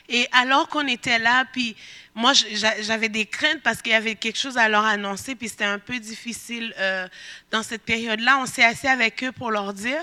Et 0.08 0.28
alors 0.32 0.68
qu'on 0.68 0.86
était 0.86 1.18
là, 1.18 1.44
puis 1.52 1.76
moi, 2.14 2.32
j'avais 2.80 3.08
des 3.08 3.26
craintes 3.26 3.62
parce 3.62 3.82
qu'il 3.82 3.92
y 3.92 3.96
avait 3.96 4.14
quelque 4.14 4.38
chose 4.38 4.56
à 4.58 4.68
leur 4.68 4.84
annoncer, 4.84 5.34
puis 5.34 5.48
c'était 5.48 5.64
un 5.64 5.78
peu 5.78 5.98
difficile 5.98 6.74
euh, 6.78 7.08
dans 7.50 7.62
cette 7.62 7.82
période-là. 7.82 8.38
On 8.38 8.46
s'est 8.46 8.64
assis 8.64 8.88
avec 8.88 9.22
eux 9.24 9.32
pour 9.32 9.50
leur 9.50 9.72
dire. 9.72 10.02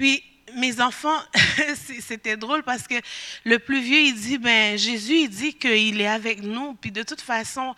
Puis 0.00 0.24
mes 0.54 0.80
enfants, 0.80 1.20
c'était 2.00 2.38
drôle 2.38 2.62
parce 2.62 2.88
que 2.88 2.94
le 3.44 3.58
plus 3.58 3.82
vieux, 3.82 3.98
il 3.98 4.14
dit, 4.14 4.38
ben 4.38 4.78
Jésus, 4.78 5.24
il 5.24 5.28
dit 5.28 5.52
qu'il 5.52 6.00
est 6.00 6.06
avec 6.06 6.42
nous, 6.42 6.72
puis 6.72 6.90
de 6.90 7.02
toute 7.02 7.20
façon, 7.20 7.74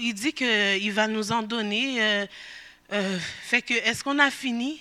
il 0.00 0.14
dit 0.14 0.32
qu'il 0.32 0.92
va 0.92 1.08
nous 1.08 1.30
en 1.30 1.42
donner. 1.42 2.02
Euh, 2.02 2.26
euh, 2.94 3.18
fait 3.42 3.60
que, 3.60 3.74
est-ce 3.74 4.02
qu'on 4.02 4.18
a 4.18 4.30
fini? 4.30 4.80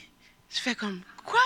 Je 0.50 0.62
fais 0.62 0.74
comme, 0.74 1.02
quoi? 1.26 1.42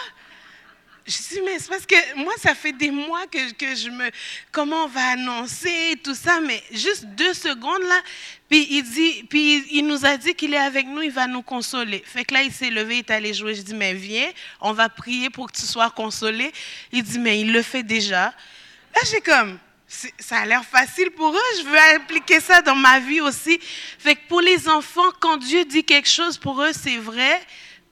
Je 1.07 1.17
dis, 1.17 1.41
mais 1.45 1.59
c'est 1.59 1.69
parce 1.69 1.85
que 1.85 2.15
moi, 2.15 2.33
ça 2.41 2.55
fait 2.55 2.71
des 2.71 2.89
mois 2.89 3.27
que, 3.27 3.53
que, 3.53 3.75
je 3.75 3.89
me. 3.91 4.09
Comment 4.51 4.85
on 4.85 4.87
va 4.87 5.09
annoncer 5.09 5.99
tout 6.03 6.15
ça, 6.15 6.39
mais 6.39 6.63
juste 6.71 7.05
deux 7.05 7.33
secondes 7.35 7.83
là. 7.83 8.01
Puis 8.49 8.65
il, 8.71 8.81
dit, 8.81 9.23
puis 9.29 9.63
il 9.69 9.85
nous 9.85 10.03
a 10.03 10.17
dit 10.17 10.33
qu'il 10.33 10.55
est 10.55 10.57
avec 10.57 10.87
nous, 10.87 11.03
il 11.03 11.11
va 11.11 11.27
nous 11.27 11.43
consoler. 11.43 12.03
Fait 12.03 12.25
que 12.25 12.33
là, 12.33 12.41
il 12.41 12.51
s'est 12.51 12.71
levé, 12.71 12.95
il 12.95 12.99
est 12.99 13.11
allé 13.11 13.35
jouer. 13.35 13.53
Je 13.53 13.61
dis, 13.61 13.75
mais 13.75 13.93
viens, 13.93 14.31
on 14.59 14.73
va 14.73 14.89
prier 14.89 15.29
pour 15.29 15.51
que 15.51 15.55
tu 15.55 15.61
sois 15.61 15.91
consolé. 15.91 16.51
Il 16.91 17.03
dit, 17.03 17.19
mais 17.19 17.39
il 17.39 17.53
le 17.53 17.61
fait 17.61 17.83
déjà. 17.83 18.25
Là, 18.25 19.01
j'ai 19.11 19.21
comme. 19.21 19.59
Ça 19.87 20.37
a 20.39 20.45
l'air 20.47 20.65
facile 20.65 21.11
pour 21.11 21.31
eux, 21.31 21.57
je 21.59 21.63
veux 21.69 21.95
appliquer 21.95 22.39
ça 22.39 22.63
dans 22.63 22.75
ma 22.75 22.99
vie 22.99 23.21
aussi. 23.21 23.59
Fait 23.99 24.15
que 24.15 24.27
pour 24.27 24.41
les 24.41 24.67
enfants, 24.67 25.11
quand 25.19 25.37
Dieu 25.37 25.63
dit 25.65 25.83
quelque 25.83 26.09
chose, 26.09 26.39
pour 26.39 26.59
eux, 26.63 26.73
c'est 26.73 26.97
vrai 26.97 27.39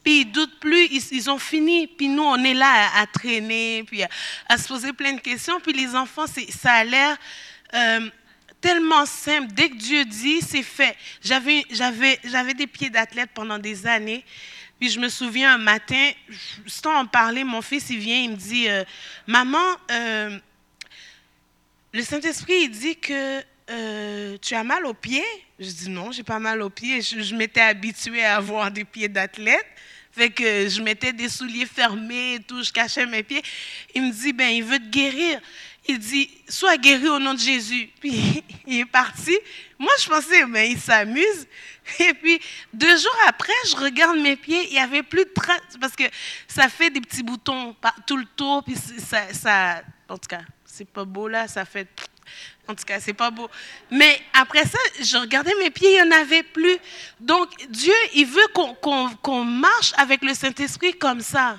puis 0.04 0.22
ils 0.22 0.32
doutent 0.32 0.60
plus, 0.60 0.88
ils, 1.12 1.30
ont 1.30 1.39
fini. 1.39 1.88
Puis 1.88 2.10
nous, 2.10 2.24
on 2.24 2.43
est 2.43 2.54
là 2.54 2.89
à, 2.95 3.08
traîner, 3.08 3.84
puis 3.88 4.04
à, 4.49 4.58
se 4.58 4.68
poser 4.68 4.91
plein 4.91 5.14
de 5.14 5.22
questions. 5.22 5.60
Puis 5.62 5.72
les 5.72 5.95
enfants, 5.95 6.26
ça 6.28 6.74
a 6.74 6.84
l'air 6.84 7.18
euh, 7.74 8.10
tellement 8.60 9.06
simple. 9.06 9.54
Dès 9.54 9.70
que 9.70 9.76
Dieu 9.76 10.04
dit, 10.04 10.41
c'est 10.41 10.64
fait. 10.64 10.97
J'avais, 11.22 12.54
des 12.54 12.68
pieds 12.68 12.89
d'athlète 12.89 13.30
pendant 13.34 13.58
des 13.58 13.88
années. 13.88 14.26
Puis 14.78 14.89
je 14.89 14.99
me 14.99 15.08
souviens 15.08 15.54
un 15.54 15.58
matin, 15.58 16.12
sans 16.68 16.99
en 16.99 17.06
parler, 17.06 17.45
mon 17.45 17.62
fils, 17.62 17.89
il 17.89 17.99
vient, 17.99 18.18
il 18.18 18.32
me 18.32 18.36
dit, 18.36 18.68
euh, 18.68 18.84
maman, 19.26 19.58
euh, 19.89 20.38
le 21.93 22.01
Saint-Esprit, 22.01 22.64
il 22.64 22.72
dit 22.72 22.97
que 22.97 23.41
tu 24.41 24.54
as 24.54 24.64
mal 24.66 24.86
aux 24.86 24.93
pieds. 24.93 25.24
Je 25.58 25.70
dis 25.70 25.89
non, 25.89 26.12
j'ai 26.12 26.24
pas 26.24 26.39
mal 26.39 26.62
aux 26.62 26.70
pieds. 26.70 27.01
Je, 27.01 27.22
je 27.22 27.34
m'étais 27.34 27.62
habituée 27.62 28.26
à 28.26 28.36
avoir 28.36 28.70
des 28.70 28.84
pieds 28.84 29.08
d'athlète. 29.08 29.66
Fait 30.16 30.30
que 30.30 30.70
je 30.70 30.82
mettais 30.82 31.11
des 31.11 31.30
souliers 31.30 31.66
fermés 31.66 32.36
et 32.36 32.39
tout, 32.39 32.64
je 32.64 32.72
cachais 32.72 33.05
mes 33.05 33.24
pieds. 33.24 33.41
Il 33.95 34.03
me 34.03 34.11
dit, 34.11 34.32
ben, 34.34 34.49
il 34.49 34.64
veut 34.64 34.80
te 34.80 34.89
guérir. 34.89 35.41
il 35.88 35.97
dit, 35.97 36.30
sois 36.47 36.78
guéri 36.78 37.07
au 37.09 37.20
nom 37.20 37.34
de 37.34 37.39
Jésus. 37.39 37.89
Puis 37.99 38.43
il 38.68 38.80
est 38.80 38.86
parti. 38.86 39.36
Moi, 39.80 39.91
je 39.99 40.07
pensais, 40.07 40.45
mais 40.45 40.72
il 40.72 40.80
s'amuse. 40.80 41.47
Et 41.99 42.14
puis, 42.14 42.39
deux 42.72 42.97
jours 42.97 43.18
après, 43.28 43.53
je 43.70 43.76
regarde 43.76 44.18
mes 44.20 44.36
pieds, 44.36 44.68
il 44.68 44.74
n'y 44.74 44.80
avait 44.80 45.03
plus 45.03 45.26
de 45.26 45.32
traces, 45.34 45.78
parce 45.82 45.95
que 45.95 46.03
ça 46.47 46.70
fait 46.70 46.89
des 46.89 47.01
petits 47.01 47.24
boutons 47.24 47.76
tout 48.07 48.16
le 48.16 48.26
tour, 48.38 48.64
puis 48.64 48.76
ça 48.76 49.84
en 50.14 50.18
tout 50.18 50.28
cas, 50.30 50.41
c'est 50.64 50.88
pas 50.88 51.05
beau 51.05 51.28
là, 51.28 51.47
ça 51.47 51.66
fait... 51.66 51.88
En 52.68 52.76
tout 52.76 52.86
cas, 52.86 52.99
c'est 52.99 53.14
pas 53.14 53.30
beau. 53.30 53.49
Mais 53.91 54.22
après 54.34 54.64
ça, 54.64 54.78
je 55.01 55.18
regardais 55.18 55.53
mes 55.59 55.70
pieds, 55.70 55.97
il 55.97 56.03
n'y 56.03 56.14
en 56.14 56.18
avait 56.18 56.43
plus. 56.43 56.78
Donc, 57.20 57.49
Dieu, 57.70 57.93
il 58.16 58.26
veut 58.26 58.47
qu'on 59.22 59.43
marche 59.43 59.93
avec 59.97 60.24
le 60.24 60.34
Saint-Esprit 60.34 60.93
comme 60.93 61.22
ça 61.22 61.57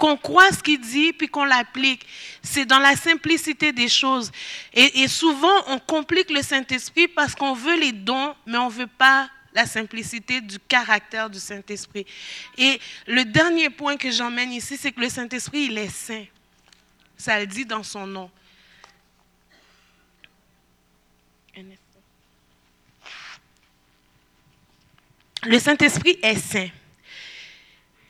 qu'on 0.00 0.16
croit 0.16 0.50
ce 0.50 0.62
qu'il 0.62 0.80
dit 0.80 1.12
puis 1.12 1.28
qu'on 1.28 1.44
l'applique. 1.44 2.04
C'est 2.42 2.64
dans 2.64 2.78
la 2.80 2.96
simplicité 2.96 3.70
des 3.70 3.88
choses. 3.88 4.32
Et, 4.72 5.06
souvent, 5.06 5.52
on 5.68 5.78
complique 5.78 6.30
le 6.30 6.42
Saint-Esprit 6.42 7.06
parce 7.06 7.34
qu'on 7.34 7.52
veut 7.52 7.78
les 7.78 7.92
dons, 7.92 8.34
mais 8.46 8.56
on 8.56 8.70
ne 8.70 8.74
veut 8.74 8.86
pas 8.86 9.28
la 9.52 9.66
simplicité 9.66 10.40
du 10.40 10.58
caractère 10.58 11.28
du 11.28 11.38
Saint-Esprit. 11.38 12.06
Et 12.56 12.80
le 13.06 13.24
dernier 13.24 13.68
point 13.68 13.96
que 13.96 14.10
j'emmène 14.10 14.52
ici, 14.52 14.76
c'est 14.76 14.90
que 14.90 15.00
le 15.00 15.10
Saint-Esprit, 15.10 15.66
il 15.70 15.76
est 15.76 15.94
saint. 15.94 16.24
Ça 17.16 17.38
le 17.38 17.46
dit 17.46 17.66
dans 17.66 17.82
son 17.82 18.06
nom. 18.06 18.30
Le 25.42 25.58
Saint-Esprit 25.58 26.18
est 26.22 26.36
saint. 26.36 26.68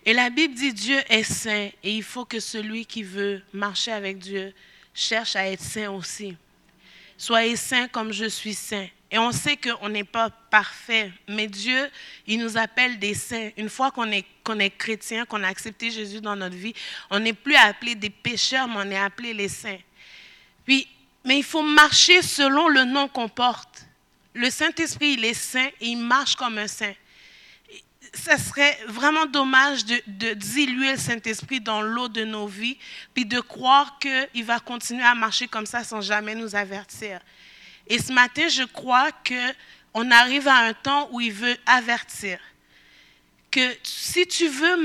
Et 0.04 0.12
la 0.12 0.30
Bible 0.30 0.54
dit 0.54 0.72
Dieu 0.72 0.98
est 1.08 1.22
saint 1.22 1.70
et 1.82 1.94
il 1.94 2.02
faut 2.02 2.24
que 2.24 2.40
celui 2.40 2.86
qui 2.86 3.02
veut 3.02 3.42
marcher 3.52 3.92
avec 3.92 4.18
Dieu 4.18 4.52
cherche 4.94 5.36
à 5.36 5.46
être 5.46 5.62
saint 5.62 5.90
aussi. 5.90 6.36
Soyez 7.16 7.56
saint 7.56 7.86
comme 7.88 8.12
je 8.12 8.24
suis 8.24 8.54
saint. 8.54 8.88
Et 9.12 9.18
on 9.18 9.32
sait 9.32 9.56
qu'on 9.56 9.88
n'est 9.88 10.04
pas 10.04 10.30
parfait, 10.30 11.12
mais 11.28 11.48
Dieu, 11.48 11.90
il 12.26 12.38
nous 12.38 12.56
appelle 12.56 12.98
des 12.98 13.14
saints. 13.14 13.50
Une 13.56 13.68
fois 13.68 13.90
qu'on 13.90 14.10
est, 14.10 14.24
qu'on 14.44 14.58
est 14.60 14.70
chrétien, 14.70 15.26
qu'on 15.26 15.42
a 15.42 15.48
accepté 15.48 15.90
Jésus 15.90 16.20
dans 16.20 16.36
notre 16.36 16.54
vie, 16.54 16.74
on 17.10 17.18
n'est 17.18 17.32
plus 17.32 17.56
appelé 17.56 17.96
des 17.96 18.10
pécheurs, 18.10 18.68
mais 18.68 18.76
on 18.76 18.90
est 18.90 18.98
appelé 18.98 19.34
les 19.34 19.48
saints. 19.48 19.80
Puis, 20.64 20.86
mais 21.24 21.38
il 21.38 21.44
faut 21.44 21.62
marcher 21.62 22.22
selon 22.22 22.68
le 22.68 22.84
nom 22.84 23.08
qu'on 23.08 23.28
porte. 23.28 23.86
Le 24.34 24.50
Saint-Esprit, 24.50 25.14
il 25.14 25.24
est 25.24 25.34
saint 25.34 25.68
et 25.80 25.88
il 25.88 25.98
marche 25.98 26.36
comme 26.36 26.58
un 26.58 26.68
saint 26.68 26.94
ça 28.14 28.38
serait 28.38 28.78
vraiment 28.88 29.26
dommage 29.26 29.84
de, 29.84 30.32
diluer 30.34 30.92
le 30.92 30.98
Saint-Esprit 30.98 31.60
dans 31.60 31.82
l'eau 31.82 32.08
de 32.08 32.24
nos 32.24 32.46
vies, 32.46 32.76
puis 33.14 33.24
de 33.24 33.40
croire 33.40 33.98
qu'il 33.98 34.44
va 34.44 34.58
continuer 34.60 35.04
à 35.04 35.14
marcher 35.14 35.48
comme 35.48 35.66
ça 35.66 35.84
sans 35.84 36.00
jamais 36.00 36.34
nous 36.34 36.54
avertir. 36.56 37.20
Et 37.86 37.98
ce 37.98 38.12
matin, 38.12 38.48
je 38.48 38.64
crois 38.64 39.10
qu'on 39.12 40.10
arrive 40.10 40.48
à 40.48 40.56
un 40.56 40.74
temps 40.74 41.08
où 41.12 41.20
il 41.20 41.32
veut 41.32 41.56
avertir 41.66 42.38
que 43.50 43.76
si 43.82 44.26
tu 44.26 44.46
veux 44.48 44.76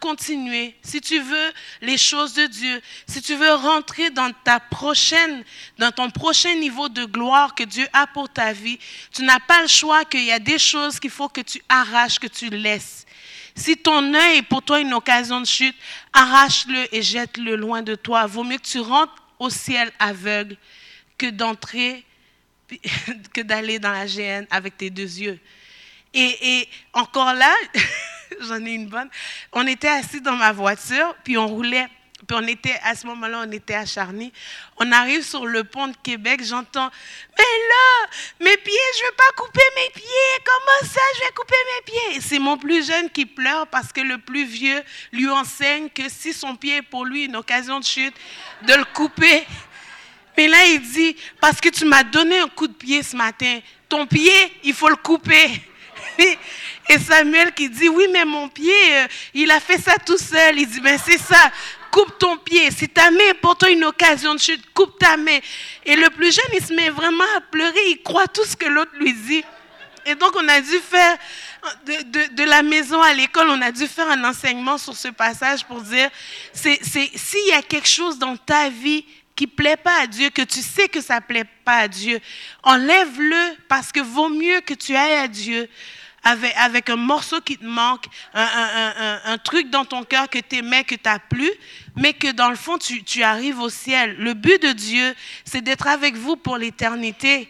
continuer, 0.00 0.76
si 0.82 1.00
tu 1.00 1.18
veux 1.18 1.52
les 1.80 1.98
choses 1.98 2.34
de 2.34 2.46
Dieu, 2.46 2.80
si 3.06 3.20
tu 3.20 3.34
veux 3.34 3.52
rentrer 3.54 4.10
dans 4.10 4.30
ta 4.44 4.60
prochaine, 4.60 5.44
dans 5.78 5.90
ton 5.90 6.10
prochain 6.10 6.54
niveau 6.54 6.88
de 6.88 7.04
gloire 7.04 7.54
que 7.54 7.64
Dieu 7.64 7.86
a 7.92 8.06
pour 8.06 8.28
ta 8.28 8.52
vie, 8.52 8.78
tu 9.12 9.24
n'as 9.24 9.40
pas 9.40 9.62
le 9.62 9.68
choix 9.68 10.04
qu'il 10.04 10.24
y 10.24 10.32
a 10.32 10.38
des 10.38 10.58
choses 10.58 11.00
qu'il 11.00 11.10
faut 11.10 11.28
que 11.28 11.40
tu 11.40 11.62
arraches, 11.68 12.18
que 12.18 12.28
tu 12.28 12.48
laisses. 12.48 13.06
Si 13.54 13.76
ton 13.76 14.14
œil 14.14 14.38
est 14.38 14.42
pour 14.42 14.62
toi 14.62 14.80
une 14.80 14.94
occasion 14.94 15.40
de 15.40 15.46
chute, 15.46 15.76
arrache-le 16.12 16.94
et 16.94 17.02
jette-le 17.02 17.56
loin 17.56 17.82
de 17.82 17.94
toi. 17.94 18.26
Vaut 18.26 18.44
mieux 18.44 18.58
que 18.58 18.66
tu 18.66 18.80
rentres 18.80 19.14
au 19.38 19.50
ciel 19.50 19.92
aveugle 19.98 20.56
que 21.18 21.26
d'entrer, 21.26 22.04
que 23.34 23.40
d'aller 23.40 23.78
dans 23.78 23.92
la 23.92 24.06
GN 24.06 24.46
avec 24.50 24.76
tes 24.76 24.90
deux 24.90 25.18
yeux. 25.18 25.38
Et, 26.14 26.58
et 26.60 26.68
encore 26.92 27.34
là, 27.34 27.52
j'en 28.44 28.64
ai 28.64 28.72
une 28.72 28.88
bonne. 28.88 29.08
On 29.52 29.66
était 29.66 29.88
assis 29.88 30.20
dans 30.20 30.36
ma 30.36 30.52
voiture, 30.52 31.14
puis 31.24 31.36
on 31.36 31.46
roulait. 31.46 31.88
Puis 32.26 32.36
on 32.40 32.46
était, 32.46 32.78
à 32.84 32.94
ce 32.94 33.04
moment-là, 33.08 33.44
on 33.46 33.50
était 33.50 33.74
à 33.74 33.84
Charny. 33.84 34.32
On 34.76 34.92
arrive 34.92 35.24
sur 35.24 35.44
le 35.44 35.64
pont 35.64 35.88
de 35.88 35.96
Québec, 36.04 36.40
j'entends, 36.44 36.88
mais 37.36 37.44
là, 37.68 38.08
mes 38.40 38.56
pieds, 38.58 38.72
je 38.94 39.04
ne 39.04 39.10
vais 39.10 39.16
pas 39.16 39.42
couper 39.42 39.62
mes 39.74 39.90
pieds. 39.90 40.44
Comment 40.44 40.92
ça, 40.92 41.00
je 41.16 41.20
vais 41.20 41.32
couper 41.34 41.56
mes 41.74 41.92
pieds? 41.92 42.20
C'est 42.20 42.38
mon 42.38 42.56
plus 42.56 42.86
jeune 42.86 43.10
qui 43.10 43.26
pleure 43.26 43.66
parce 43.66 43.92
que 43.92 44.00
le 44.00 44.18
plus 44.18 44.44
vieux 44.44 44.82
lui 45.12 45.28
enseigne 45.28 45.88
que 45.88 46.08
si 46.08 46.32
son 46.32 46.54
pied 46.54 46.76
est 46.76 46.82
pour 46.82 47.04
lui 47.04 47.24
une 47.24 47.34
occasion 47.34 47.80
de 47.80 47.84
chute, 47.84 48.14
de 48.62 48.74
le 48.74 48.84
couper. 48.84 49.44
Mais 50.36 50.46
là, 50.46 50.64
il 50.66 50.80
dit, 50.80 51.16
parce 51.40 51.60
que 51.60 51.70
tu 51.70 51.84
m'as 51.84 52.04
donné 52.04 52.38
un 52.38 52.48
coup 52.48 52.68
de 52.68 52.72
pied 52.72 53.02
ce 53.02 53.16
matin, 53.16 53.58
ton 53.88 54.06
pied, 54.06 54.32
il 54.62 54.74
faut 54.74 54.88
le 54.88 54.96
couper. 54.96 55.60
Et 56.88 56.98
Samuel 56.98 57.52
qui 57.52 57.68
dit, 57.68 57.88
oui, 57.88 58.06
mais 58.12 58.24
mon 58.24 58.48
pied, 58.48 58.72
euh, 58.92 59.06
il 59.34 59.50
a 59.50 59.60
fait 59.60 59.78
ça 59.78 59.94
tout 60.04 60.18
seul. 60.18 60.58
Il 60.58 60.68
dit, 60.68 60.80
ben 60.80 60.98
c'est 61.02 61.18
ça, 61.18 61.50
coupe 61.90 62.18
ton 62.18 62.36
pied. 62.38 62.70
Si 62.70 62.88
ta 62.88 63.10
main 63.10 63.30
est 63.30 63.34
pour 63.34 63.56
toi 63.56 63.70
une 63.70 63.84
occasion 63.84 64.34
de 64.34 64.40
chute, 64.40 64.62
coupe 64.74 64.98
ta 64.98 65.16
main. 65.16 65.38
Et 65.84 65.94
le 65.94 66.10
plus 66.10 66.34
jeune, 66.34 66.50
il 66.54 66.64
se 66.64 66.74
met 66.74 66.90
vraiment 66.90 67.24
à 67.36 67.40
pleurer. 67.40 67.90
Il 67.90 68.02
croit 68.02 68.26
tout 68.26 68.44
ce 68.44 68.56
que 68.56 68.66
l'autre 68.66 68.92
lui 68.98 69.12
dit. 69.12 69.44
Et 70.04 70.16
donc, 70.16 70.34
on 70.34 70.48
a 70.48 70.60
dû 70.60 70.78
faire, 70.80 71.16
de, 71.86 72.34
de, 72.34 72.42
la 72.42 72.62
maison 72.62 73.00
à 73.00 73.14
l'école, 73.14 73.48
on 73.50 73.62
a 73.62 73.70
dû 73.70 73.86
faire 73.86 74.10
un 74.10 74.24
enseignement 74.24 74.76
sur 74.76 74.96
ce 74.96 75.08
passage 75.08 75.64
pour 75.64 75.80
dire, 75.80 76.10
c'est, 76.52 76.80
s'il 76.82 77.46
y 77.46 77.52
a 77.52 77.62
quelque 77.62 77.88
chose 77.88 78.18
dans 78.18 78.36
ta 78.36 78.68
vie 78.68 79.04
qui 79.36 79.46
plaît 79.46 79.76
pas 79.76 80.02
à 80.02 80.06
Dieu, 80.08 80.30
que 80.30 80.42
tu 80.42 80.60
sais 80.60 80.88
que 80.88 81.00
ça 81.00 81.20
plaît 81.20 81.46
pas 81.64 81.76
à 81.76 81.88
Dieu, 81.88 82.20
enlève-le 82.64 83.56
parce 83.68 83.92
que 83.92 84.00
vaut 84.00 84.28
mieux 84.28 84.60
que 84.60 84.74
tu 84.74 84.96
ailles 84.96 85.18
à 85.18 85.28
Dieu 85.28 85.68
avec, 86.24 86.52
avec 86.56 86.90
un 86.90 86.96
morceau 86.96 87.40
qui 87.40 87.58
te 87.58 87.64
manque, 87.64 88.04
un, 88.34 88.42
un, 88.42 88.94
un, 88.98 89.20
un 89.32 89.38
truc 89.38 89.70
dans 89.70 89.84
ton 89.84 90.04
cœur 90.04 90.28
que 90.28 90.38
tu 90.38 90.56
aimais, 90.56 90.84
que 90.84 90.94
tu 90.94 91.02
n'as 91.04 91.18
plus, 91.18 91.50
mais 91.96 92.12
que 92.12 92.30
dans 92.30 92.50
le 92.50 92.56
fond, 92.56 92.78
tu, 92.78 93.02
tu 93.02 93.22
arrives 93.22 93.60
au 93.60 93.68
ciel. 93.70 94.16
Le 94.18 94.34
but 94.34 94.62
de 94.62 94.72
Dieu, 94.72 95.14
c'est 95.44 95.62
d'être 95.62 95.86
avec 95.86 96.14
vous 96.14 96.36
pour 96.36 96.56
l'éternité. 96.56 97.48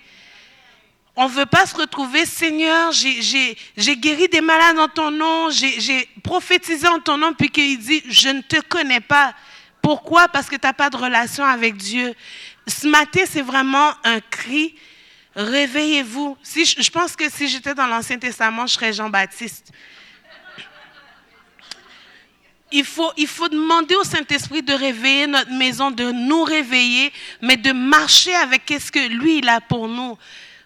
On 1.15 1.29
ne 1.29 1.33
veut 1.33 1.47
pas 1.47 1.67
se 1.67 1.77
retrouver, 1.77 2.25
Seigneur, 2.25 2.91
j'ai 2.93 3.97
guéri 3.97 4.29
des 4.29 4.41
malades 4.41 4.79
en 4.79 4.89
ton 4.89 5.11
nom, 5.11 5.51
j'ai 5.51 6.09
prophétisé 6.23 6.89
en 6.89 7.01
ton 7.01 7.19
nom, 7.19 7.35
puis 7.35 7.51
qu'il 7.51 7.79
dit, 7.79 8.03
je 8.09 8.31
ne 8.31 8.41
te 8.41 8.61
connais 8.63 9.01
pas. 9.01 9.35
Pourquoi? 9.83 10.29
Parce 10.29 10.49
que 10.49 10.57
tu 10.57 10.67
n'as 10.67 10.73
pas 10.73 10.89
de 10.89 10.97
relation 10.97 11.45
avec 11.45 11.77
Dieu. 11.77 12.15
Ce 12.67 12.87
matin, 12.87 13.23
c'est 13.29 13.43
vraiment 13.43 13.93
un 14.05 14.21
cri. 14.21 14.75
Réveillez-vous. 15.35 16.37
Si, 16.43 16.65
je 16.65 16.91
pense 16.91 17.17
que 17.17 17.31
si 17.31 17.49
j'étais 17.49 17.75
dans 17.75 17.87
l'Ancien 17.87 18.19
Testament, 18.19 18.67
je 18.67 18.75
serais 18.75 18.93
Jean-Baptiste. 18.93 19.73
Il 22.71 22.85
faut, 22.85 23.13
il 23.19 23.27
faut 23.27 23.49
demander 23.49 23.95
au 23.95 24.05
Saint-Esprit 24.05 24.63
de 24.63 24.73
réveiller 24.73 25.27
notre 25.27 25.53
maison, 25.53 25.91
de 25.91 26.11
nous 26.11 26.43
réveiller, 26.43 27.13
mais 27.43 27.57
de 27.57 27.73
marcher 27.73 28.35
avec 28.35 28.63
ce 28.69 28.91
que 28.91 29.09
lui, 29.09 29.47
a 29.47 29.61
pour 29.61 29.89
nous. 29.89 30.17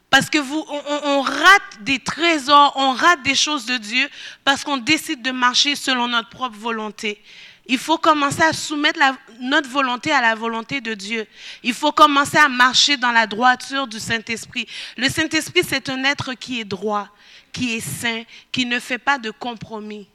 Parce 0.08 0.30
que 0.30 0.38
vous, 0.38 0.64
on, 1.04 1.20
rate 1.20 1.82
des 1.82 1.98
trésors, 1.98 2.72
on 2.76 2.92
rate 2.92 3.22
des 3.22 3.34
choses 3.34 3.66
de 3.66 3.76
Dieu 3.76 4.08
parce 4.44 4.62
qu'on 4.62 4.76
décide 4.76 5.20
de 5.20 5.32
marcher 5.32 5.74
selon 5.74 6.06
notre 6.06 6.30
propre 6.30 6.56
volonté. 6.56 7.20
Il 7.68 7.78
faut 7.78 7.98
commencer 7.98 8.42
à 8.42 8.52
soumettre 8.52 9.00
notre 9.40 9.68
volonté 9.68 10.12
à 10.12 10.20
la 10.20 10.34
volonté 10.34 10.80
de 10.80 10.94
Dieu. 10.94 11.26
Il 11.62 11.74
faut 11.74 11.92
commencer 11.92 12.38
à 12.38 12.48
marcher 12.48 12.96
dans 12.96 13.10
la 13.10 13.26
droiture 13.26 13.88
du 13.88 13.98
Saint-Esprit. 13.98 14.68
Le 14.96 15.08
Saint-Esprit, 15.08 15.62
c'est 15.68 15.88
un 15.88 16.04
être 16.04 16.34
qui 16.34 16.60
est 16.60 16.64
droit, 16.64 17.08
qui 17.52 17.74
est 17.74 17.80
saint, 17.80 18.22
qui 18.52 18.66
ne 18.66 18.78
fait 18.78 18.98
pas 18.98 19.18
de 19.18 19.30
compromis. 19.30 20.08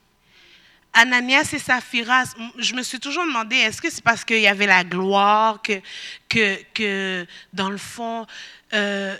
Ananias 0.94 1.50
et 1.54 1.60
Saphiras, 1.60 2.34
je 2.58 2.74
me 2.74 2.84
suis 2.84 3.00
toujours 3.00 3.26
demandé, 3.26 3.56
est-ce 3.56 3.82
que 3.82 3.90
c'est 3.90 4.04
parce 4.04 4.26
qu'il 4.26 4.42
y 4.42 4.48
avait 4.48 4.68
la 4.68 4.84
gloire, 4.84 5.62
que, 5.62 5.82
que, 6.28 6.60
que 6.74 7.26
dans 7.54 7.70
le 7.70 7.78
fond, 7.78 8.28
euh, 8.74 9.16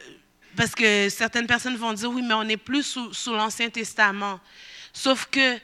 parce 0.58 0.76
que 0.76 1.08
certaines 1.10 1.48
personnes 1.48 1.78
vont 1.78 1.94
dire, 1.94 2.10
oui, 2.10 2.22
mais 2.22 2.34
on 2.34 2.44
n'est 2.44 2.58
plus 2.58 2.84
sous, 2.84 3.14
sous 3.14 3.34
l'Ancien 3.34 3.70
Testament. 3.70 4.40
Sauf 4.92 5.28
que 5.32 5.58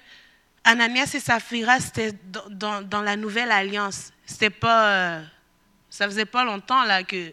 Ananias 0.67 1.11
et 1.13 1.21
Saphira, 1.21 1.79
c'était 1.79 2.11
dans, 2.49 3.01
la 3.01 3.15
nouvelle 3.15 3.51
alliance. 3.51 4.11
C'était 4.25 4.49
pas. 4.49 4.89
Euh, 4.89 5.23
ça 5.89 6.05
faisait 6.07 6.25
pas 6.25 6.43
longtemps 6.43 6.83
là 6.83 7.03
que. 7.03 7.31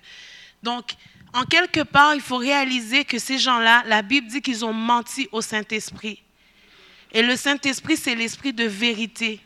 Donc, 0.63 0.93
en 1.33 1.43
quelque 1.43 1.81
part, 1.81 2.15
il 2.15 2.21
faut 2.21 2.37
réaliser 2.37 3.05
que 3.05 3.19
ces 3.19 3.39
gens-là, 3.39 3.83
la 3.87 4.03
Bible 4.03 4.29
dit 4.29 4.41
qu'ils 4.41 4.65
ont 4.65 4.73
menti 4.73 5.29
au 5.33 5.41
Saint-Esprit. 5.41 6.23
Et 7.11 7.23
le 7.23 7.35
Saint-Esprit, 7.35 7.97
c'est 7.97 8.15
l'esprit 8.15 8.53
de 8.53 8.65
vérité. 8.65 9.41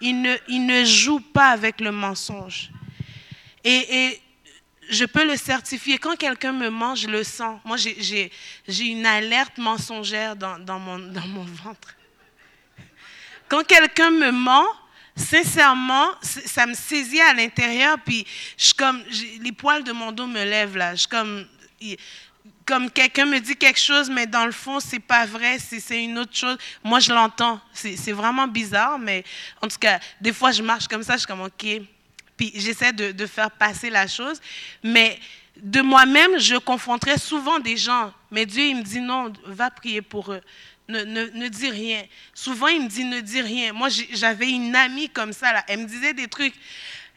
Il 0.00 0.22
ne, 0.22 0.34
il 0.48 0.66
ne 0.66 0.84
joue 0.84 1.20
pas 1.20 1.50
avec 1.50 1.80
le 1.80 1.92
mensonge. 1.92 2.70
Et, 3.62 4.20
je 4.88 5.04
peux 5.04 5.24
le 5.24 5.36
certifier. 5.36 5.98
Quand 5.98 6.16
quelqu'un 6.16 6.50
me 6.50 6.68
ment, 6.68 6.96
je 6.96 7.06
le 7.06 7.22
sens. 7.22 7.60
Moi, 7.64 7.76
j'ai 7.76 8.32
une 8.80 9.06
alerte 9.06 9.56
mensongère 9.56 10.34
dans, 10.34 10.58
dans, 10.58 10.80
mon, 10.80 10.98
dans 10.98 11.28
mon 11.28 11.44
ventre. 11.44 11.94
Quand 13.50 13.64
quelqu'un 13.64 14.12
me 14.12 14.30
ment, 14.30 14.64
sincèrement, 15.16 16.06
ça 16.22 16.66
me 16.66 16.74
saisit 16.74 17.20
à 17.20 17.34
l'intérieur, 17.34 17.98
puis 17.98 18.24
comme, 18.78 19.02
les 19.42 19.50
poils 19.50 19.82
de 19.82 19.90
mon 19.90 20.12
dos 20.12 20.28
me 20.28 20.44
lèvent 20.44 20.76
là. 20.76 20.94
Comme, 21.10 22.90
quelqu'un 22.92 23.26
me 23.26 23.40
dit 23.40 23.56
quelque 23.56 23.80
chose, 23.80 24.08
mais 24.08 24.28
dans 24.28 24.46
le 24.46 24.52
fond, 24.52 24.78
c'est 24.78 25.00
pas 25.00 25.26
vrai, 25.26 25.58
c'est 25.58 26.04
une 26.04 26.16
autre 26.20 26.36
chose. 26.36 26.56
Moi, 26.84 27.00
je 27.00 27.12
l'entends. 27.12 27.60
C'est 27.72 28.12
vraiment 28.12 28.46
bizarre, 28.46 29.00
mais 29.00 29.24
en 29.60 29.66
tout 29.66 29.78
cas, 29.80 29.98
des 30.20 30.32
fois, 30.32 30.52
je 30.52 30.62
marche 30.62 30.86
comme 30.86 31.02
ça, 31.02 31.14
je 31.14 31.18
suis 31.18 31.26
comme, 31.26 31.40
OK. 31.40 31.66
Puis 32.36 32.52
j'essaie 32.54 32.92
de, 32.92 33.10
de, 33.10 33.26
faire 33.26 33.50
passer 33.50 33.90
la 33.90 34.06
chose. 34.06 34.40
Mais 34.84 35.18
de 35.56 35.80
moi-même, 35.80 36.38
je 36.38 36.54
confronterai 36.54 37.18
souvent 37.18 37.58
des 37.58 37.76
gens. 37.76 38.12
Mais 38.30 38.46
Dieu, 38.46 38.62
il 38.62 38.76
me 38.76 38.82
dit, 38.82 39.00
non, 39.00 39.32
va 39.44 39.72
prier 39.72 40.02
pour 40.02 40.32
eux 40.32 40.40
ne, 40.90 41.48
dis 41.48 41.70
rien. 41.70 42.04
Souvent, 42.34 42.68
il 42.68 42.82
me 42.82 42.88
dit 42.88 43.04
ne 43.04 43.20
dis 43.20 43.40
rien. 43.40 43.72
Moi, 43.72 43.88
j'avais 44.12 44.50
une 44.50 44.74
amie 44.74 45.08
comme 45.08 45.32
ça, 45.32 45.52
là. 45.52 45.64
Elle 45.68 45.80
me 45.80 45.86
disait 45.86 46.14
des 46.14 46.28
trucs 46.28 46.54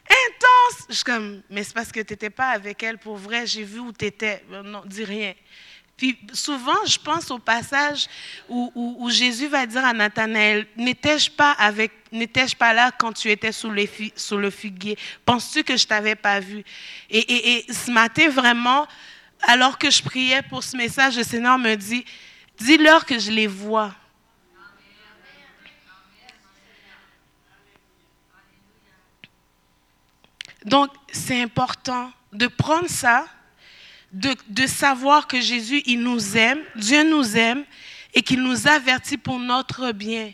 intenses. 0.04 0.86
Je 0.88 0.94
suis 0.94 1.04
comme, 1.04 1.42
mais 1.50 1.64
c'est 1.64 1.74
parce 1.74 1.92
que 1.92 2.00
tu 2.00 2.12
n'étais 2.12 2.30
pas 2.30 2.48
avec 2.48 2.82
elle 2.82 2.98
pour 2.98 3.16
vrai. 3.16 3.46
J'ai 3.46 3.64
vu 3.64 3.80
où 3.80 3.92
tu 3.92 4.04
étais. 4.06 4.42
Euh, 4.52 4.62
non, 4.62 4.82
dis 4.86 5.04
rien. 5.04 5.34
Puis 5.96 6.18
souvent, 6.32 6.84
je 6.86 6.98
pense 6.98 7.30
au 7.30 7.38
passage 7.38 8.06
où, 8.48 9.08
Jésus 9.10 9.46
va 9.46 9.64
dire 9.64 9.84
à 9.84 9.92
Nathanaël, 9.92 10.66
n'étais-je 10.76 11.30
pas, 11.30 11.52
avec, 11.52 11.92
n'étais-je 12.10 12.56
pas 12.56 12.74
là 12.74 12.90
quand 12.90 13.12
tu 13.12 13.30
étais 13.30 13.52
sous, 13.52 13.70
les, 13.70 13.88
sous 14.16 14.36
le 14.36 14.50
figuier 14.50 14.98
Penses-tu 15.24 15.62
que 15.62 15.76
je 15.76 15.86
t'avais 15.86 16.16
pas 16.16 16.40
vu? 16.40 16.64
Et, 17.10 17.58
et 17.58 17.72
ce 17.72 17.92
matin, 17.92 18.28
vraiment, 18.28 18.88
alors 19.42 19.78
que 19.78 19.90
je 19.90 20.02
priais 20.02 20.42
pour 20.42 20.64
ce 20.64 20.76
message, 20.76 21.16
le 21.16 21.22
Seigneur 21.22 21.58
me 21.58 21.74
dit, 21.76 22.04
Dis-leur 22.58 23.04
que 23.04 23.18
je 23.18 23.30
les 23.30 23.46
vois. 23.46 23.94
Donc, 30.64 30.90
c'est 31.12 31.42
important 31.42 32.10
de 32.32 32.46
prendre 32.46 32.88
ça, 32.88 33.26
de, 34.12 34.66
savoir 34.66 35.26
que 35.26 35.40
Jésus, 35.40 35.82
il 35.86 36.00
nous 36.00 36.36
aime, 36.36 36.60
Dieu 36.76 37.02
nous 37.02 37.36
aime 37.36 37.64
et 38.14 38.22
qu'il 38.22 38.42
nous 38.42 38.66
avertit 38.66 39.18
pour 39.18 39.38
notre 39.38 39.92
bien. 39.92 40.32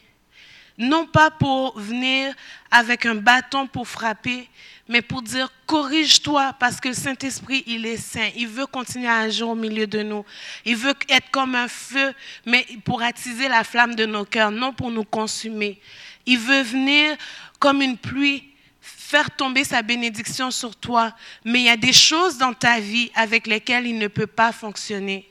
Non 0.81 1.05
pas 1.05 1.31
pour 1.31 1.79
venir 1.79 2.35
avec 2.71 3.05
un 3.05 3.15
bâton 3.15 3.67
pour 3.67 3.87
frapper, 3.87 4.49
mais 4.89 5.03
pour 5.03 5.21
dire 5.21 5.53
corrige-toi 5.67 6.55
parce 6.59 6.81
que 6.81 6.89
le 6.89 6.95
Saint-Esprit, 6.95 7.63
il 7.67 7.85
est 7.85 7.99
saint. 7.99 8.31
Il 8.35 8.49
veut 8.49 8.65
continuer 8.65 9.07
à 9.07 9.19
agir 9.19 9.51
au 9.51 9.55
milieu 9.55 9.87
de 9.87 10.03
nous. 10.03 10.25
Il 10.65 10.77
veut 10.77 10.95
être 11.11 11.31
comme 11.31 11.55
un 11.55 11.69
feu, 11.69 12.15
mais 12.47 12.67
pour 12.83 13.03
attiser 13.03 13.47
la 13.47 13.63
flamme 13.63 13.95
de 13.95 14.07
nos 14.07 14.25
cœurs, 14.25 14.51
non 14.51 14.73
pour 14.73 14.91
nous 14.91 15.05
consumer. 15.05 15.79
Il 16.25 16.39
veut 16.39 16.63
venir 16.63 17.15
comme 17.59 17.83
une 17.83 17.99
pluie, 17.99 18.49
faire 18.81 19.31
tomber 19.31 19.65
sa 19.65 19.83
bénédiction 19.83 20.51
sur 20.51 20.75
toi, 20.75 21.15
mais 21.45 21.61
il 21.61 21.65
y 21.67 21.69
a 21.69 21.77
des 21.77 21.93
choses 21.93 22.39
dans 22.39 22.55
ta 22.55 22.81
vie 22.81 23.11
avec 23.15 23.47
lesquelles 23.47 23.87
il 23.87 23.99
ne 23.99 24.09
peut 24.09 24.27
pas 24.27 24.51
fonctionner. 24.51 25.30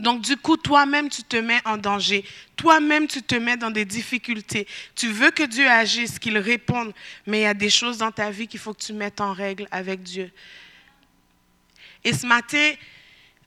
Donc 0.00 0.22
du 0.22 0.36
coup, 0.36 0.56
toi-même, 0.56 1.08
tu 1.08 1.22
te 1.22 1.36
mets 1.36 1.60
en 1.64 1.76
danger. 1.76 2.24
Toi-même, 2.56 3.06
tu 3.06 3.22
te 3.22 3.34
mets 3.36 3.56
dans 3.56 3.70
des 3.70 3.84
difficultés. 3.84 4.66
Tu 4.96 5.08
veux 5.08 5.30
que 5.30 5.44
Dieu 5.44 5.68
agisse, 5.68 6.18
qu'il 6.18 6.36
réponde, 6.38 6.92
mais 7.26 7.40
il 7.40 7.42
y 7.42 7.46
a 7.46 7.54
des 7.54 7.70
choses 7.70 7.98
dans 7.98 8.10
ta 8.10 8.30
vie 8.30 8.48
qu'il 8.48 8.60
faut 8.60 8.74
que 8.74 8.82
tu 8.82 8.92
mettes 8.92 9.20
en 9.20 9.32
règle 9.32 9.68
avec 9.70 10.02
Dieu. 10.02 10.32
Et 12.02 12.12
ce 12.12 12.26
matin, 12.26 12.72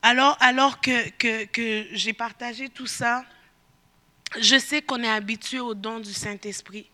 alors, 0.01 0.37
alors 0.39 0.79
que, 0.79 1.09
que, 1.09 1.45
que 1.45 1.87
j'ai 1.91 2.13
partagé 2.13 2.69
tout 2.69 2.87
ça, 2.87 3.25
je 4.39 4.57
sais 4.57 4.81
qu'on 4.81 5.03
est 5.03 5.09
habitué 5.09 5.59
au 5.59 5.73
don 5.73 5.99
du 5.99 6.13
Saint-Esprit. 6.13 6.89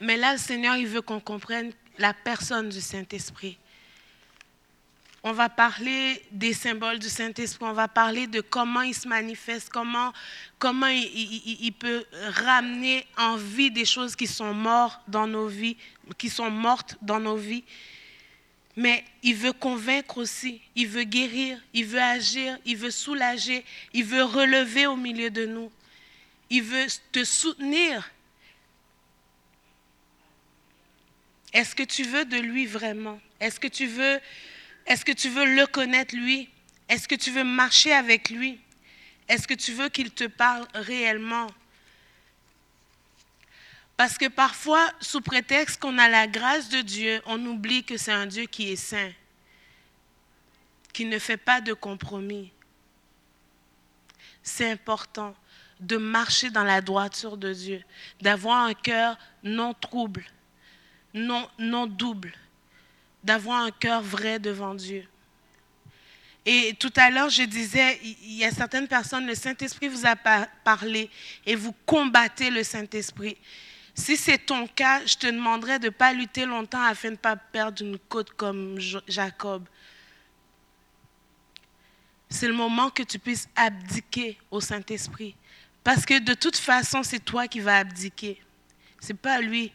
Mais 0.00 0.16
là, 0.16 0.32
le 0.32 0.38
Seigneur, 0.38 0.76
il 0.76 0.86
veut 0.86 1.02
qu'on 1.02 1.20
comprenne 1.20 1.72
la 1.98 2.14
personne 2.14 2.68
du 2.68 2.80
Saint-Esprit 2.80 3.58
on 5.22 5.32
va 5.32 5.48
parler 5.48 6.22
des 6.30 6.52
symboles 6.52 6.98
du 6.98 7.08
Saint-Esprit, 7.08 7.64
on 7.64 7.72
va 7.72 7.88
parler 7.88 8.26
de 8.26 8.40
comment 8.40 8.82
il 8.82 8.94
se 8.94 9.08
manifeste, 9.08 9.68
comment, 9.68 10.12
comment 10.58 10.86
il, 10.86 11.72
peut 11.72 12.04
ramener 12.28 13.04
en 13.16 13.36
vie 13.36 13.70
des 13.70 13.84
choses 13.84 14.14
qui 14.14 14.28
sont 14.28 14.54
mortes 14.54 15.00
dans 15.08 15.26
nos 15.26 15.48
vies, 15.48 15.76
qui 16.18 16.28
sont 16.28 16.50
mortes 16.50 16.96
dans 17.02 17.18
nos 17.18 17.36
vies. 17.36 17.64
Mais 18.76 19.04
il 19.24 19.34
veut 19.34 19.52
convaincre 19.52 20.18
aussi, 20.18 20.60
il 20.76 20.86
veut 20.86 21.02
guérir, 21.02 21.60
il 21.74 21.84
veut 21.84 22.00
agir, 22.00 22.56
il 22.64 22.76
veut 22.76 22.92
soulager, 22.92 23.64
il 23.92 24.04
veut 24.04 24.22
relever 24.22 24.86
au 24.86 24.94
milieu 24.94 25.30
de 25.30 25.46
nous. 25.46 25.72
Il 26.48 26.62
veut 26.62 26.86
te 27.10 27.24
soutenir. 27.24 28.08
Est-ce 31.52 31.74
que 31.74 31.82
tu 31.82 32.04
veux 32.04 32.24
de 32.24 32.36
lui 32.36 32.66
vraiment? 32.66 33.20
Est-ce 33.40 33.58
que 33.58 33.66
tu 33.66 33.86
veux 33.86 34.20
est-ce 34.88 35.04
que 35.04 35.12
tu 35.12 35.28
veux 35.28 35.44
le 35.54 35.66
connaître, 35.66 36.16
lui? 36.16 36.48
Est-ce 36.88 37.06
que 37.06 37.14
tu 37.14 37.30
veux 37.30 37.44
marcher 37.44 37.92
avec 37.92 38.30
lui? 38.30 38.58
Est-ce 39.28 39.46
que 39.46 39.54
tu 39.54 39.72
veux 39.74 39.90
qu'il 39.90 40.10
te 40.10 40.24
parle 40.24 40.66
réellement? 40.74 41.46
Parce 43.98 44.16
que 44.16 44.28
parfois, 44.28 44.90
sous 45.00 45.20
prétexte 45.20 45.78
qu'on 45.78 45.98
a 45.98 46.08
la 46.08 46.26
grâce 46.26 46.70
de 46.70 46.80
Dieu, 46.80 47.20
on 47.26 47.44
oublie 47.44 47.84
que 47.84 47.98
c'est 47.98 48.12
un 48.12 48.26
Dieu 48.26 48.46
qui 48.46 48.72
est 48.72 48.76
saint, 48.76 49.12
qui 50.94 51.04
ne 51.04 51.18
fait 51.18 51.36
pas 51.36 51.60
de 51.60 51.74
compromis. 51.74 52.50
C'est 54.42 54.70
important 54.70 55.36
de 55.80 55.98
marcher 55.98 56.48
dans 56.48 56.64
la 56.64 56.80
droiture 56.80 57.36
de 57.36 57.52
Dieu, 57.52 57.84
d'avoir 58.22 58.64
un 58.64 58.74
cœur 58.74 59.18
non 59.42 59.74
trouble, 59.74 60.24
non, 61.12 61.46
non 61.58 61.86
double, 61.86 62.32
d'avoir 63.28 63.62
un 63.62 63.70
cœur 63.70 64.00
vrai 64.00 64.38
devant 64.38 64.74
Dieu. 64.74 65.06
Et 66.46 66.74
tout 66.80 66.92
à 66.96 67.10
l'heure, 67.10 67.28
je 67.28 67.42
disais, 67.42 68.00
il 68.02 68.36
y 68.38 68.44
a 68.44 68.50
certaines 68.50 68.88
personnes, 68.88 69.26
le 69.26 69.34
Saint-Esprit 69.34 69.88
vous 69.88 70.06
a 70.06 70.16
parlé 70.16 71.10
et 71.44 71.54
vous 71.54 71.74
combattez 71.84 72.48
le 72.48 72.62
Saint-Esprit. 72.62 73.36
Si 73.94 74.16
c'est 74.16 74.38
ton 74.38 74.66
cas, 74.66 75.04
je 75.04 75.14
te 75.16 75.26
demanderais 75.26 75.78
de 75.78 75.86
ne 75.86 75.90
pas 75.90 76.14
lutter 76.14 76.46
longtemps 76.46 76.82
afin 76.82 77.08
de 77.08 77.12
ne 77.12 77.18
pas 77.18 77.36
perdre 77.36 77.84
une 77.84 77.98
côte 77.98 78.30
comme 78.30 78.78
Jacob. 79.06 79.66
C'est 82.30 82.48
le 82.48 82.54
moment 82.54 82.88
que 82.88 83.02
tu 83.02 83.18
puisses 83.18 83.46
abdiquer 83.54 84.38
au 84.50 84.62
Saint-Esprit. 84.62 85.36
Parce 85.84 86.06
que 86.06 86.18
de 86.18 86.32
toute 86.32 86.56
façon, 86.56 87.02
c'est 87.02 87.22
toi 87.22 87.46
qui 87.46 87.60
vas 87.60 87.76
abdiquer. 87.76 88.40
Ce 89.00 89.08
n'est 89.08 89.18
pas 89.18 89.38
lui, 89.38 89.70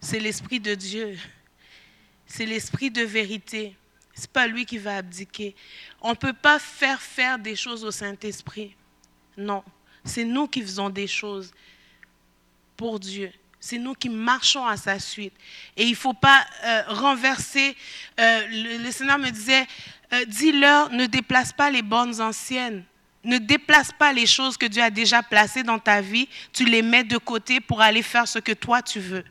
c'est 0.00 0.18
l'Esprit 0.18 0.58
de 0.58 0.74
Dieu 0.74 1.16
c'est 2.34 2.46
l'esprit 2.46 2.90
de 2.90 3.02
vérité. 3.02 3.76
Ce 4.12 4.22
n'est 4.22 4.26
pas 4.32 4.48
lui 4.48 4.66
qui 4.66 4.76
va 4.76 4.96
abdiquer. 4.96 5.54
On 6.00 6.10
ne 6.10 6.14
peut 6.16 6.32
pas 6.32 6.58
faire 6.58 7.00
faire 7.00 7.38
des 7.38 7.54
choses 7.54 7.84
au 7.84 7.92
Saint-Esprit. 7.92 8.74
Non, 9.36 9.62
c'est 10.04 10.24
nous 10.24 10.48
qui 10.48 10.60
faisons 10.60 10.90
des 10.90 11.06
choses 11.06 11.52
pour 12.76 12.98
Dieu. 12.98 13.30
C'est 13.60 13.78
nous 13.78 13.94
qui 13.94 14.08
marchons 14.08 14.66
à 14.66 14.76
sa 14.76 14.98
suite. 14.98 15.32
Et 15.76 15.84
il 15.84 15.92
ne 15.92 15.96
faut 15.96 16.12
pas 16.12 16.44
euh, 16.64 16.82
renverser. 16.88 17.76
Euh, 18.18 18.46
le, 18.82 18.90
Seigneur 18.90 19.18
me 19.18 19.30
disait, 19.30 19.66
euh, 20.12 20.24
dis-leur, 20.24 20.90
ne 20.90 21.06
déplace 21.06 21.52
pas 21.52 21.70
les 21.70 21.82
bonnes 21.82 22.20
anciennes. 22.20 22.84
Ne 23.22 23.38
déplace 23.38 23.92
pas 23.92 24.12
les 24.12 24.26
choses 24.26 24.56
que 24.56 24.66
Dieu 24.66 24.82
a 24.82 24.90
déjà 24.90 25.22
placées 25.22 25.62
dans 25.62 25.78
ta 25.78 26.00
vie. 26.00 26.28
Tu 26.52 26.64
les 26.64 26.82
mets 26.82 27.04
de 27.04 27.16
côté 27.16 27.60
pour 27.60 27.80
aller 27.80 28.02
faire 28.02 28.26
ce 28.26 28.40
que 28.40 28.52
toi 28.52 28.82
tu 28.82 28.98
veux. 28.98 29.24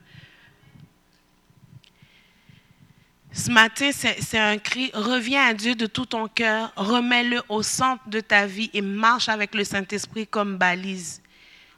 Ce 3.35 3.49
matin, 3.49 3.89
c'est 3.91 4.37
un 4.37 4.59
cri, 4.59 4.91
reviens 4.93 5.47
à 5.47 5.53
Dieu 5.55 5.73
de 5.73 5.87
tout 5.87 6.05
ton 6.05 6.27
cœur, 6.27 6.71
remets-le 6.75 7.41
au 7.49 7.63
centre 7.63 8.07
de 8.07 8.19
ta 8.19 8.45
vie 8.45 8.69
et 8.75 8.81
marche 8.81 9.27
avec 9.27 9.55
le 9.55 9.63
Saint-Esprit 9.63 10.27
comme 10.27 10.57
balise. 10.57 11.19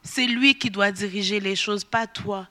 C'est 0.03 0.27
lui 0.27 0.55
qui 0.55 0.69
doit 0.69 0.91
diriger 0.91 1.39
les 1.39 1.55
choses, 1.55 1.85
pas 1.85 2.07
toi. 2.07 2.49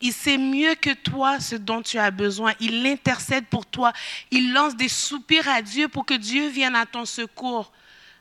Il 0.00 0.12
sait 0.12 0.36
mieux 0.36 0.74
que 0.74 0.92
toi 0.94 1.38
ce 1.38 1.54
dont 1.54 1.80
tu 1.80 1.96
as 1.98 2.10
besoin. 2.10 2.54
Il 2.58 2.84
intercède 2.84 3.46
pour 3.46 3.66
toi. 3.66 3.92
Il 4.32 4.52
lance 4.52 4.74
des 4.74 4.88
soupirs 4.88 5.48
à 5.48 5.62
Dieu 5.62 5.86
pour 5.86 6.04
que 6.06 6.14
Dieu 6.14 6.48
vienne 6.48 6.74
à 6.74 6.86
ton 6.86 7.04
secours. 7.04 7.72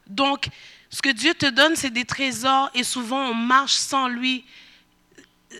Donc, 0.06 0.48
ce 0.92 1.02
que 1.02 1.10
Dieu 1.10 1.34
te 1.34 1.48
donne, 1.48 1.76
c'est 1.76 1.90
des 1.90 2.06
trésors 2.06 2.70
et 2.76 2.84
souvent 2.84 3.30
on 3.30 3.34
marche 3.34 3.74
sans 3.74 4.08
lui 4.08 4.46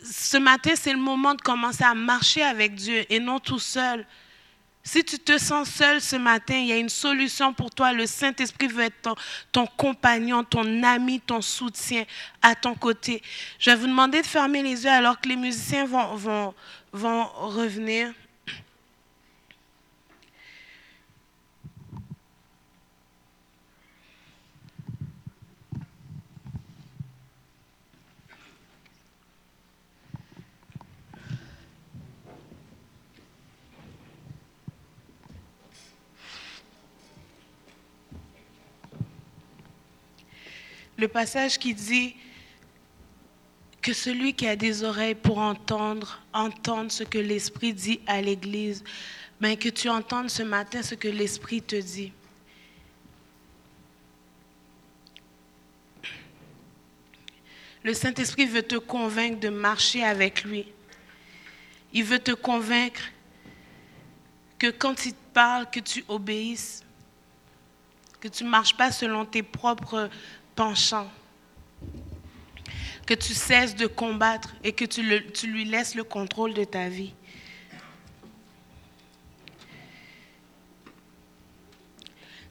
ce 0.04 0.38
matin, 0.38 0.72
c'est 0.76 0.94
le 0.94 1.00
moment 1.00 1.34
de 1.34 1.42
commencer 1.42 1.84
à 1.84 1.94
marcher 1.94 2.44
avec 2.44 2.76
Dieu 2.76 3.06
et 3.10 3.20
non 3.20 3.40
tout 3.40 3.60
seul. 3.60 4.06
Si 4.84 5.04
tu 5.04 5.20
te 5.20 5.38
sens 5.38 5.70
seul 5.70 6.00
ce 6.00 6.16
matin, 6.16 6.56
il 6.56 6.68
y 6.68 6.72
a 6.72 6.78
une 6.78 6.88
solution 6.88 7.54
pour 7.54 7.72
toi. 7.72 7.92
Le 7.92 8.06
Saint-Esprit 8.06 8.68
veut 8.68 8.86
être 8.86 9.16
ton, 9.52 9.68
compagnon, 9.68 10.46
ton 10.46 10.82
ami, 10.82 11.20
ton 11.20 11.42
soutien 11.42 12.06
à 12.42 12.56
ton 12.56 12.74
côté. 12.74 13.22
Je 13.60 13.70
vais 13.70 13.76
vous 13.76 13.88
demander 13.88 14.22
de 14.22 14.26
fermer 14.26 14.64
les 14.64 14.86
yeux 14.86 14.90
alors 14.90 15.20
que 15.20 15.28
les 15.28 15.36
musiciens 15.36 15.86
vont, 15.86 16.16
vont, 16.16 16.54
vont 16.94 17.26
revenir. 17.26 18.14
Le 40.98 41.08
passage 41.08 41.60
qui 41.60 41.74
dit 41.74 42.16
que 43.82 43.94
celui 43.94 44.34
qui 44.34 44.48
a 44.48 44.56
des 44.56 44.84
oreilles 44.84 45.16
pour 45.16 45.38
entendre, 45.38 46.22
entende 46.34 46.92
ce 46.92 47.04
que 47.04 47.18
l'Esprit 47.18 47.74
dit 47.74 48.00
à 48.08 48.22
l'Église, 48.22 48.84
mais 49.40 49.56
que 49.56 49.70
tu 49.70 49.88
entendes 49.90 50.30
ce 50.30 50.44
matin 50.44 50.82
ce 50.82 50.96
que 50.96 51.08
l'Esprit 51.08 51.62
te 51.62 51.76
dit. 51.76 52.12
Le 57.84 57.94
Saint-Esprit 57.94 58.48
veut 58.48 58.64
te 58.64 58.76
convaincre 58.76 59.40
de 59.40 59.50
marcher 59.50 60.04
avec 60.04 60.44
lui. 60.44 60.66
Il 61.94 62.04
veut 62.04 62.20
te 62.20 62.32
convaincre 62.32 63.02
que 64.60 64.72
quand 64.72 65.06
il 65.06 65.14
te 65.14 65.34
parle, 65.34 65.70
que 65.70 65.80
tu 65.80 66.04
obéisses, 66.08 66.84
que 68.20 68.28
tu 68.28 68.44
ne 68.44 68.50
marches 68.50 68.76
pas 68.76 68.92
selon 68.92 69.24
tes 69.24 69.44
propres 69.44 70.10
penchants, 70.58 71.10
que 73.06 73.14
tu 73.14 73.34
cesses 73.34 73.76
de 73.76 73.86
combattre 73.88 74.56
et 74.64 74.74
que 74.74 74.84
tu, 74.84 75.02
lui 75.48 75.64
laisses 75.64 75.96
le 75.96 76.04
contrôle 76.04 76.54
de 76.54 76.66
ta 76.66 76.90
vie. 76.90 77.14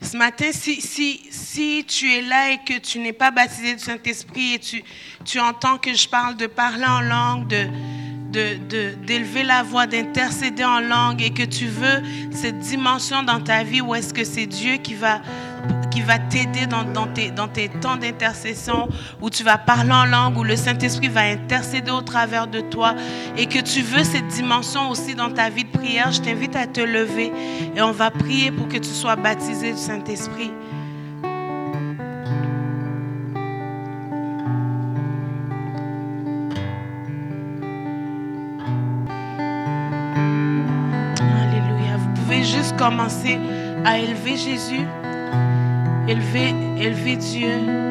Ce 0.01 0.17
matin, 0.17 0.51
si, 0.53 0.81
si, 0.81 1.85
tu 1.87 2.13
es 2.13 2.23
là 2.23 2.53
et 2.53 2.59
que 2.59 2.79
tu 2.79 3.01
n'es 3.01 3.13
pas 3.13 3.33
baptisé 3.33 3.75
du 3.75 3.83
Saint-Esprit 3.83 4.55
et 4.55 4.59
tu, 4.61 4.85
tu 5.25 5.41
entends 5.41 5.79
que 5.79 5.93
je 5.93 6.09
parle 6.09 6.37
de 6.37 6.47
parler 6.47 6.85
en 6.85 7.01
langue, 7.01 7.49
de, 7.49 8.95
d'élever 9.05 9.43
la 9.43 9.63
voix, 9.63 9.87
d'intercéder 9.87 10.65
en 10.65 10.81
langue 10.81 11.23
et 11.23 11.31
que 11.31 11.43
tu 11.43 11.67
veux 11.67 12.03
cette 12.31 12.61
dimension 12.61 13.23
dans 13.25 13.41
ta 13.41 13.65
vie 13.65 13.81
où 13.81 13.95
est-ce 13.95 14.15
que 14.15 14.25
c'est 14.25 14.47
Dieu 14.47 14.77
qui 14.77 14.95
va, 14.95 15.23
qui 15.91 16.03
va 16.03 16.19
t'aider 16.19 16.67
dans, 16.67 17.07
tes, 17.07 17.33
tes 17.53 17.69
temps 17.69 17.97
d'intercession, 17.97 18.89
où 19.21 19.31
tu 19.31 19.43
vas 19.45 19.59
parler 19.59 19.93
en 19.93 20.05
langue, 20.05 20.37
où 20.37 20.45
le 20.45 20.57
Saint-Esprit 20.57 21.09
va 21.09 21.23
intercéder 21.23 21.91
au 21.91 22.03
travers 22.03 22.47
de 22.47 22.61
toi 22.61 22.95
et 23.37 23.47
que 23.47 23.61
tu 23.61 23.83
veux 23.83 24.05
cette 24.05 24.29
dimension 24.29 24.91
aussi 24.91 25.15
dans 25.15 25.31
ta 25.31 25.49
vie 25.49 25.65
de 25.65 25.71
prière, 25.71 26.13
je 26.13 26.21
t'invite 26.21 26.57
à 26.57 26.67
te 26.67 26.81
lever 26.81 27.33
et 27.75 27.81
on 27.83 27.93
va 27.93 28.11
prier 28.11 28.51
pour 28.51 28.69
que 28.69 28.79
tu 28.79 28.91
sois 28.91 29.17
baptisé 29.17 29.73
du 29.73 29.79
Saint-Esprit. 29.79 30.51
commencer 42.77 43.39
à 43.85 43.99
élever 43.99 44.37
Jésus, 44.37 44.87
élever, 46.09 46.55
élever 46.79 47.17
Dieu. 47.17 47.86